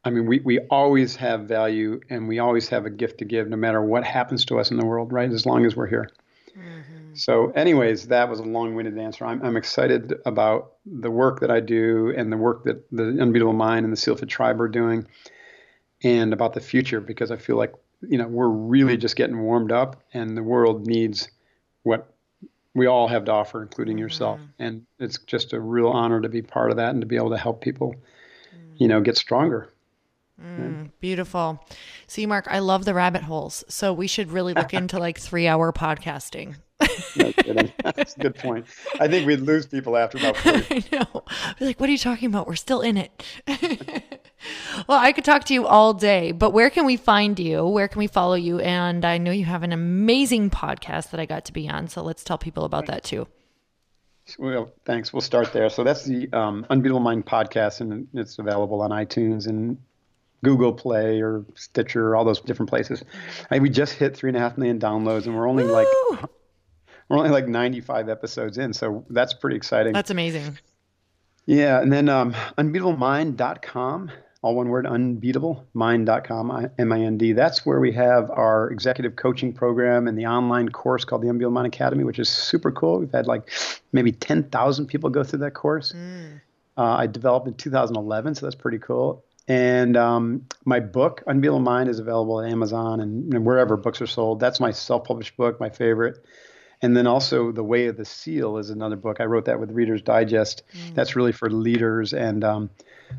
I 0.09 0.11
mean, 0.11 0.25
we, 0.25 0.39
we 0.39 0.57
always 0.71 1.15
have 1.17 1.41
value 1.41 2.01
and 2.09 2.27
we 2.27 2.39
always 2.39 2.67
have 2.69 2.87
a 2.87 2.89
gift 2.89 3.19
to 3.19 3.25
give 3.25 3.47
no 3.47 3.57
matter 3.57 3.79
what 3.79 4.03
happens 4.03 4.43
to 4.45 4.59
us 4.59 4.71
in 4.71 4.77
the 4.77 4.85
world, 4.85 5.13
right? 5.13 5.31
As 5.31 5.45
long 5.45 5.67
as 5.67 5.75
we're 5.75 5.85
here. 5.85 6.09
Mm-hmm. 6.57 7.13
So, 7.13 7.51
anyways, 7.51 8.07
that 8.07 8.27
was 8.27 8.39
a 8.39 8.43
long 8.43 8.73
winded 8.73 8.97
answer. 8.97 9.23
I'm, 9.23 9.39
I'm 9.43 9.55
excited 9.55 10.15
about 10.25 10.71
the 10.83 11.11
work 11.11 11.41
that 11.41 11.51
I 11.51 11.59
do 11.59 12.11
and 12.17 12.31
the 12.31 12.37
work 12.37 12.63
that 12.63 12.89
the 12.91 13.21
Unbeatable 13.21 13.53
Mind 13.53 13.83
and 13.83 13.93
the 13.93 13.97
SEALFIT 13.97 14.29
Tribe 14.29 14.59
are 14.59 14.67
doing 14.67 15.05
and 16.01 16.33
about 16.33 16.53
the 16.53 16.59
future 16.59 17.01
because 17.01 17.29
I 17.29 17.37
feel 17.37 17.57
like, 17.57 17.75
you 18.01 18.17
know, 18.17 18.27
we're 18.27 18.49
really 18.49 18.97
just 18.97 19.15
getting 19.15 19.39
warmed 19.39 19.71
up 19.71 20.01
and 20.11 20.35
the 20.35 20.41
world 20.41 20.87
needs 20.87 21.29
what 21.83 22.11
we 22.73 22.87
all 22.87 23.07
have 23.07 23.25
to 23.25 23.31
offer, 23.31 23.61
including 23.61 23.97
mm-hmm. 23.97 24.05
yourself. 24.05 24.39
And 24.57 24.87
it's 24.97 25.19
just 25.19 25.53
a 25.53 25.59
real 25.59 25.89
honor 25.89 26.19
to 26.19 26.29
be 26.29 26.41
part 26.41 26.71
of 26.71 26.77
that 26.77 26.89
and 26.89 27.01
to 27.01 27.05
be 27.05 27.15
able 27.15 27.29
to 27.29 27.37
help 27.37 27.61
people, 27.61 27.93
you 28.77 28.87
know, 28.87 29.01
get 29.01 29.15
stronger. 29.15 29.69
Mm, 30.41 30.91
beautiful. 30.99 31.63
See, 32.07 32.25
Mark, 32.25 32.47
I 32.49 32.59
love 32.59 32.85
the 32.85 32.93
rabbit 32.93 33.23
holes. 33.23 33.63
So 33.67 33.93
we 33.93 34.07
should 34.07 34.31
really 34.31 34.53
look 34.53 34.73
into 34.73 34.97
like 34.99 35.19
three 35.19 35.47
hour 35.47 35.71
podcasting. 35.73 36.55
no 37.17 37.31
kidding. 37.33 37.71
That's 37.83 38.15
a 38.15 38.19
good 38.19 38.35
point. 38.35 38.65
I 38.99 39.07
think 39.07 39.27
we'd 39.27 39.41
lose 39.41 39.65
people 39.65 39.97
after 39.97 40.17
about 40.17 40.37
40. 40.37 40.75
I 40.75 40.83
know. 40.95 41.23
Be 41.59 41.65
like, 41.65 41.79
what 41.79 41.89
are 41.89 41.91
you 41.91 41.97
talking 41.97 42.27
about? 42.27 42.47
We're 42.47 42.55
still 42.55 42.81
in 42.81 42.97
it. 42.97 43.23
well, 44.87 44.99
I 44.99 45.11
could 45.11 45.25
talk 45.25 45.43
to 45.45 45.53
you 45.53 45.67
all 45.67 45.93
day, 45.93 46.31
but 46.31 46.51
where 46.51 46.69
can 46.69 46.85
we 46.85 46.95
find 46.95 47.37
you? 47.37 47.65
Where 47.67 47.87
can 47.87 47.99
we 47.99 48.07
follow 48.07 48.35
you? 48.35 48.59
And 48.59 49.03
I 49.03 49.17
know 49.17 49.31
you 49.31 49.45
have 49.45 49.63
an 49.63 49.73
amazing 49.73 50.51
podcast 50.51 51.11
that 51.11 51.19
I 51.19 51.25
got 51.25 51.45
to 51.45 51.53
be 51.53 51.67
on. 51.67 51.89
So 51.89 52.01
let's 52.01 52.23
tell 52.23 52.37
people 52.37 52.63
about 52.63 52.85
that 52.85 53.03
too. 53.03 53.27
Well, 54.37 54.71
thanks. 54.85 55.11
We'll 55.11 55.21
start 55.21 55.51
there. 55.53 55.69
So 55.69 55.83
that's 55.83 56.05
the 56.05 56.31
um, 56.31 56.65
Unbeatable 56.69 56.99
Mind 56.99 57.25
podcast, 57.25 57.81
and 57.81 58.07
it's 58.13 58.37
available 58.37 58.81
on 58.81 58.91
iTunes 58.91 59.47
and 59.47 59.77
Google 60.43 60.73
Play 60.73 61.21
or 61.21 61.45
Stitcher, 61.55 62.15
all 62.15 62.23
those 62.23 62.39
different 62.39 62.69
places. 62.69 63.03
I, 63.51 63.59
we 63.59 63.69
just 63.69 63.93
hit 63.93 64.15
three 64.15 64.29
and 64.29 64.37
a 64.37 64.39
half 64.39 64.57
million 64.57 64.79
downloads, 64.79 65.25
and 65.25 65.35
we're 65.35 65.47
only 65.47 65.65
Woo! 65.65 65.71
like 65.71 65.87
we're 67.09 67.17
only 67.17 67.31
like 67.31 67.47
95 67.47 68.07
episodes 68.09 68.57
in, 68.57 68.73
so 68.73 69.05
that's 69.09 69.33
pretty 69.33 69.55
exciting. 69.55 69.93
That's 69.93 70.11
amazing. 70.11 70.57
Yeah, 71.45 71.81
and 71.81 71.91
then 71.91 72.09
um, 72.09 72.33
unbeatablemind.com, 72.59 74.11
all 74.43 74.55
one 74.55 74.69
word, 74.69 74.85
unbeatablemind.com, 74.85 76.69
M-I-N-D. 76.77 77.33
That's 77.33 77.65
where 77.65 77.79
we 77.79 77.91
have 77.93 78.29
our 78.29 78.69
executive 78.69 79.15
coaching 79.15 79.51
program 79.51 80.07
and 80.07 80.15
the 80.15 80.27
online 80.27 80.69
course 80.69 81.03
called 81.03 81.23
the 81.23 81.29
Unbeatable 81.29 81.53
Mind 81.53 81.65
Academy, 81.65 82.03
which 82.03 82.19
is 82.19 82.29
super 82.29 82.71
cool. 82.71 82.99
We've 82.99 83.11
had 83.11 83.25
like 83.25 83.49
maybe 83.91 84.11
10,000 84.11 84.85
people 84.85 85.09
go 85.09 85.23
through 85.23 85.39
that 85.39 85.55
course. 85.55 85.91
Mm. 85.93 86.39
Uh, 86.77 86.83
I 86.83 87.07
developed 87.07 87.47
in 87.47 87.55
2011, 87.55 88.35
so 88.35 88.45
that's 88.45 88.55
pretty 88.55 88.77
cool. 88.77 89.25
And 89.49 89.97
um, 89.97 90.45
my 90.63 90.79
book, 90.79 91.23
Unbeatable 91.25 91.59
Mind, 91.59 91.89
is 91.89 91.97
available 91.97 92.39
at 92.39 92.51
Amazon 92.51 93.01
and, 93.01 93.33
and 93.33 93.43
wherever 93.43 93.75
books 93.75 93.99
are 93.99 94.07
sold. 94.07 94.39
That's 94.39 94.59
my 94.59 94.71
self-published 94.71 95.35
book, 95.35 95.59
my 95.59 95.71
favorite. 95.71 96.23
And 96.83 96.95
then 96.95 97.07
also 97.07 97.51
The 97.51 97.63
Way 97.63 97.87
of 97.87 97.97
the 97.97 98.05
Seal 98.05 98.57
is 98.57 98.69
another 98.69 98.95
book. 98.95 99.19
I 99.19 99.25
wrote 99.25 99.45
that 99.45 99.59
with 99.59 99.71
Reader's 99.71 100.03
Digest. 100.03 100.61
Mm. 100.71 100.93
That's 100.93 101.15
really 101.15 101.31
for 101.31 101.49
leaders, 101.49 102.13
and 102.13 102.43
um, 102.43 102.69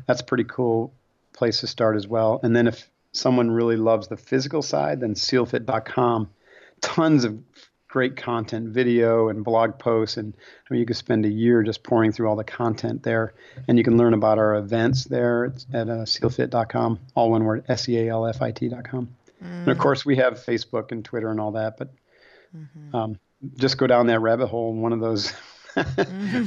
that's 0.07 0.21
a 0.21 0.23
pretty 0.23 0.45
cool 0.45 0.93
place 1.33 1.59
to 1.59 1.67
start 1.67 1.97
as 1.97 2.07
well. 2.07 2.39
And 2.41 2.55
then 2.55 2.65
if 2.65 2.89
someone 3.11 3.51
really 3.51 3.75
loves 3.75 4.07
the 4.07 4.17
physical 4.17 4.61
side, 4.61 5.01
then 5.01 5.13
SealFit.com. 5.13 6.29
Tons 6.79 7.25
of 7.25 7.37
great 7.91 8.15
content, 8.15 8.69
video 8.69 9.27
and 9.27 9.43
blog 9.43 9.77
posts, 9.77 10.15
and 10.15 10.33
I 10.33 10.73
mean 10.73 10.79
you 10.79 10.85
could 10.85 10.95
spend 10.95 11.25
a 11.25 11.29
year 11.29 11.61
just 11.61 11.83
pouring 11.83 12.13
through 12.13 12.29
all 12.29 12.37
the 12.37 12.43
content 12.43 13.03
there, 13.03 13.33
and 13.67 13.77
you 13.77 13.83
can 13.83 13.97
learn 13.97 14.13
about 14.13 14.39
our 14.39 14.55
events 14.55 15.03
there 15.03 15.45
it's 15.45 15.67
at 15.73 15.89
uh, 15.89 16.05
sealfit.com, 16.05 16.99
all 17.15 17.29
one 17.29 17.43
word, 17.43 17.65
s-e-a-l-f-i-t.com. 17.67 19.09
Mm. 19.43 19.59
And 19.59 19.67
of 19.67 19.77
course 19.77 20.05
we 20.05 20.15
have 20.15 20.35
Facebook 20.35 20.91
and 20.93 21.03
Twitter 21.03 21.29
and 21.29 21.39
all 21.39 21.51
that, 21.51 21.77
but 21.77 21.89
mm-hmm. 22.55 22.95
um, 22.95 23.19
just 23.57 23.77
go 23.77 23.87
down 23.87 24.07
that 24.07 24.21
rabbit 24.21 24.47
hole 24.47 24.71
in 24.71 24.81
one 24.81 24.93
of 24.93 25.01
those. 25.01 25.31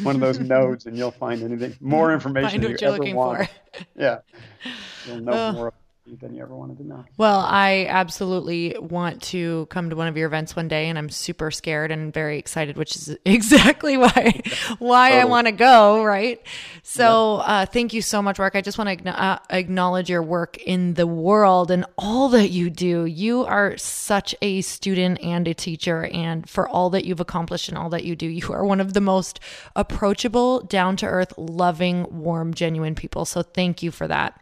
one 0.03 0.17
of 0.17 0.21
those 0.21 0.39
nodes, 0.55 0.85
and 0.85 0.99
you'll 0.99 1.11
find 1.11 1.43
anything 1.43 1.75
more 1.81 2.13
information 2.13 2.61
find 2.61 2.73
what 2.73 2.81
you 2.81 2.89
are 2.89 2.91
looking 2.91 3.17
want. 3.17 3.49
for. 3.49 3.85
yeah, 3.97 4.19
you'll 5.07 5.21
know 5.21 5.53
more 5.53 5.73
than 6.07 6.35
you 6.35 6.43
ever 6.43 6.55
wanted 6.55 6.77
to 6.77 6.87
know. 6.87 7.05
Well, 7.17 7.41
I 7.41 7.87
absolutely 7.89 8.77
want 8.79 9.23
to 9.23 9.67
come 9.67 9.89
to 9.89 9.97
one 9.97 10.07
of 10.07 10.17
your 10.17 10.27
events 10.27 10.55
one 10.55 10.69
day, 10.69 10.89
and 10.89 10.99
I'm 10.99 11.09
super 11.09 11.51
scared 11.51 11.91
and 11.91 12.13
very 12.13 12.39
excited, 12.39 12.77
which 12.77 12.95
is 12.95 13.17
exactly 13.25 13.97
why 13.97 14.43
why 14.79 15.11
totally. 15.11 15.21
I 15.21 15.25
want 15.25 15.47
to 15.47 15.53
go. 15.53 16.05
Right. 16.05 16.47
So, 16.83 17.39
yep. 17.39 17.47
uh, 17.49 17.67
thank 17.67 17.95
you 17.95 18.03
so 18.03 18.21
much, 18.21 18.39
Mark. 18.39 18.55
I 18.55 18.61
just 18.61 18.77
want 18.77 19.03
to 19.03 19.23
uh, 19.23 19.39
acknowledge 19.49 20.11
your 20.11 20.23
work 20.23 20.59
in 20.59 20.95
the 20.95 21.07
world 21.07 21.71
and 21.71 21.87
all 21.97 22.29
that 22.31 22.51
you 22.51 22.69
do. 22.69 23.07
You 23.07 23.45
are 23.45 23.77
such 23.79 24.35
a 24.43 24.61
student 24.61 25.21
and 25.23 25.49
a 25.49 25.55
teacher, 25.55 26.05
and 26.13 26.49
for 26.49 26.69
all 26.69 26.91
that 26.91 27.07
you've 27.07 27.21
accomplished 27.21 27.71
and 27.71 27.79
all 27.79 27.89
that 27.91 28.05
you 28.05 28.15
do, 28.15 28.27
you 28.27 28.53
are 28.53 28.65
one 28.65 28.81
of 28.81 28.93
the 28.93 29.01
most 29.01 29.41
approachable, 29.75 30.61
down 30.61 30.97
to 30.97 31.07
earth, 31.07 31.33
loving, 31.39 32.07
warm, 32.11 32.53
genuine 32.53 32.95
people. 32.95 33.25
So, 33.25 33.43
thank 33.43 33.83
you 33.83 33.91
for 33.91 34.07
that. 34.07 34.39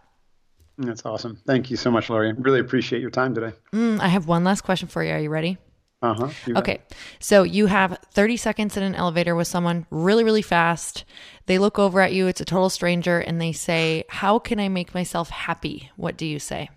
That's 0.78 1.04
awesome. 1.04 1.38
Thank 1.46 1.70
you 1.70 1.76
so 1.76 1.90
much, 1.90 2.08
Lori. 2.10 2.32
Really 2.32 2.60
appreciate 2.60 3.02
your 3.02 3.10
time 3.10 3.34
today. 3.34 3.52
Mm, 3.72 4.00
I 4.00 4.08
have 4.08 4.26
one 4.26 4.44
last 4.44 4.62
question 4.62 4.88
for 4.88 5.04
you. 5.04 5.12
Are 5.12 5.20
you 5.20 5.30
ready? 5.30 5.58
Uh 6.00 6.14
huh. 6.14 6.28
Okay. 6.56 6.80
So 7.20 7.44
you 7.44 7.66
have 7.66 7.98
30 8.12 8.36
seconds 8.36 8.76
in 8.76 8.82
an 8.82 8.96
elevator 8.96 9.36
with 9.36 9.46
someone 9.46 9.86
really, 9.90 10.24
really 10.24 10.42
fast. 10.42 11.04
They 11.46 11.58
look 11.58 11.78
over 11.78 12.00
at 12.00 12.12
you, 12.12 12.26
it's 12.26 12.40
a 12.40 12.44
total 12.44 12.70
stranger, 12.70 13.20
and 13.20 13.40
they 13.40 13.52
say, 13.52 14.04
How 14.08 14.40
can 14.40 14.58
I 14.58 14.68
make 14.68 14.94
myself 14.94 15.30
happy? 15.30 15.90
What 15.96 16.16
do 16.16 16.26
you 16.26 16.40
say? 16.40 16.70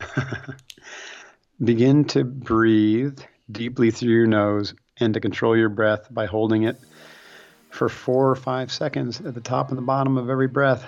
Begin 1.64 2.04
to 2.06 2.24
breathe 2.24 3.20
deeply 3.50 3.90
through 3.90 4.12
your 4.12 4.26
nose 4.26 4.74
and 4.98 5.12
to 5.12 5.20
control 5.20 5.56
your 5.56 5.68
breath 5.68 6.08
by 6.10 6.24
holding 6.24 6.62
it 6.62 6.78
for 7.70 7.88
four 7.88 8.30
or 8.30 8.36
five 8.36 8.72
seconds 8.72 9.20
at 9.20 9.34
the 9.34 9.40
top 9.40 9.68
and 9.68 9.78
the 9.78 9.82
bottom 9.82 10.16
of 10.16 10.30
every 10.30 10.48
breath 10.48 10.86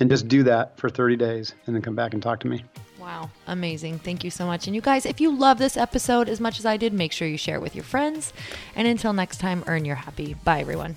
and 0.00 0.10
just 0.10 0.28
do 0.28 0.42
that 0.44 0.76
for 0.78 0.88
30 0.88 1.16
days 1.16 1.54
and 1.66 1.74
then 1.74 1.82
come 1.82 1.94
back 1.94 2.14
and 2.14 2.22
talk 2.22 2.40
to 2.40 2.48
me. 2.48 2.64
Wow, 2.98 3.30
amazing. 3.48 3.98
Thank 3.98 4.22
you 4.22 4.30
so 4.30 4.46
much. 4.46 4.66
And 4.66 4.76
you 4.76 4.80
guys, 4.80 5.06
if 5.06 5.20
you 5.20 5.36
love 5.36 5.58
this 5.58 5.76
episode 5.76 6.28
as 6.28 6.40
much 6.40 6.58
as 6.60 6.66
I 6.66 6.76
did, 6.76 6.92
make 6.92 7.10
sure 7.10 7.26
you 7.26 7.36
share 7.36 7.56
it 7.56 7.62
with 7.62 7.74
your 7.74 7.84
friends. 7.84 8.32
And 8.76 8.86
until 8.86 9.12
next 9.12 9.38
time, 9.38 9.64
earn 9.66 9.84
your 9.84 9.96
happy. 9.96 10.34
Bye, 10.44 10.60
everyone. 10.60 10.96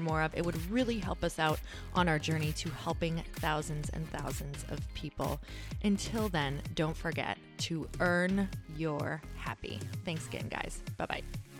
more 0.01 0.21
of. 0.21 0.35
It 0.35 0.45
would 0.45 0.69
really 0.71 0.99
help 0.99 1.23
us 1.23 1.39
out 1.39 1.59
on 1.93 2.07
our 2.07 2.19
journey 2.19 2.51
to 2.53 2.69
helping 2.69 3.23
thousands 3.35 3.89
and 3.89 4.09
thousands 4.11 4.65
of 4.69 4.79
people. 4.93 5.39
Until 5.83 6.29
then, 6.29 6.61
don't 6.75 6.95
forget 6.95 7.37
to 7.59 7.87
earn 7.99 8.49
your 8.75 9.21
happy. 9.35 9.79
Thanks 10.05 10.27
again, 10.27 10.47
guys. 10.49 10.81
Bye 10.97 11.05
bye. 11.05 11.50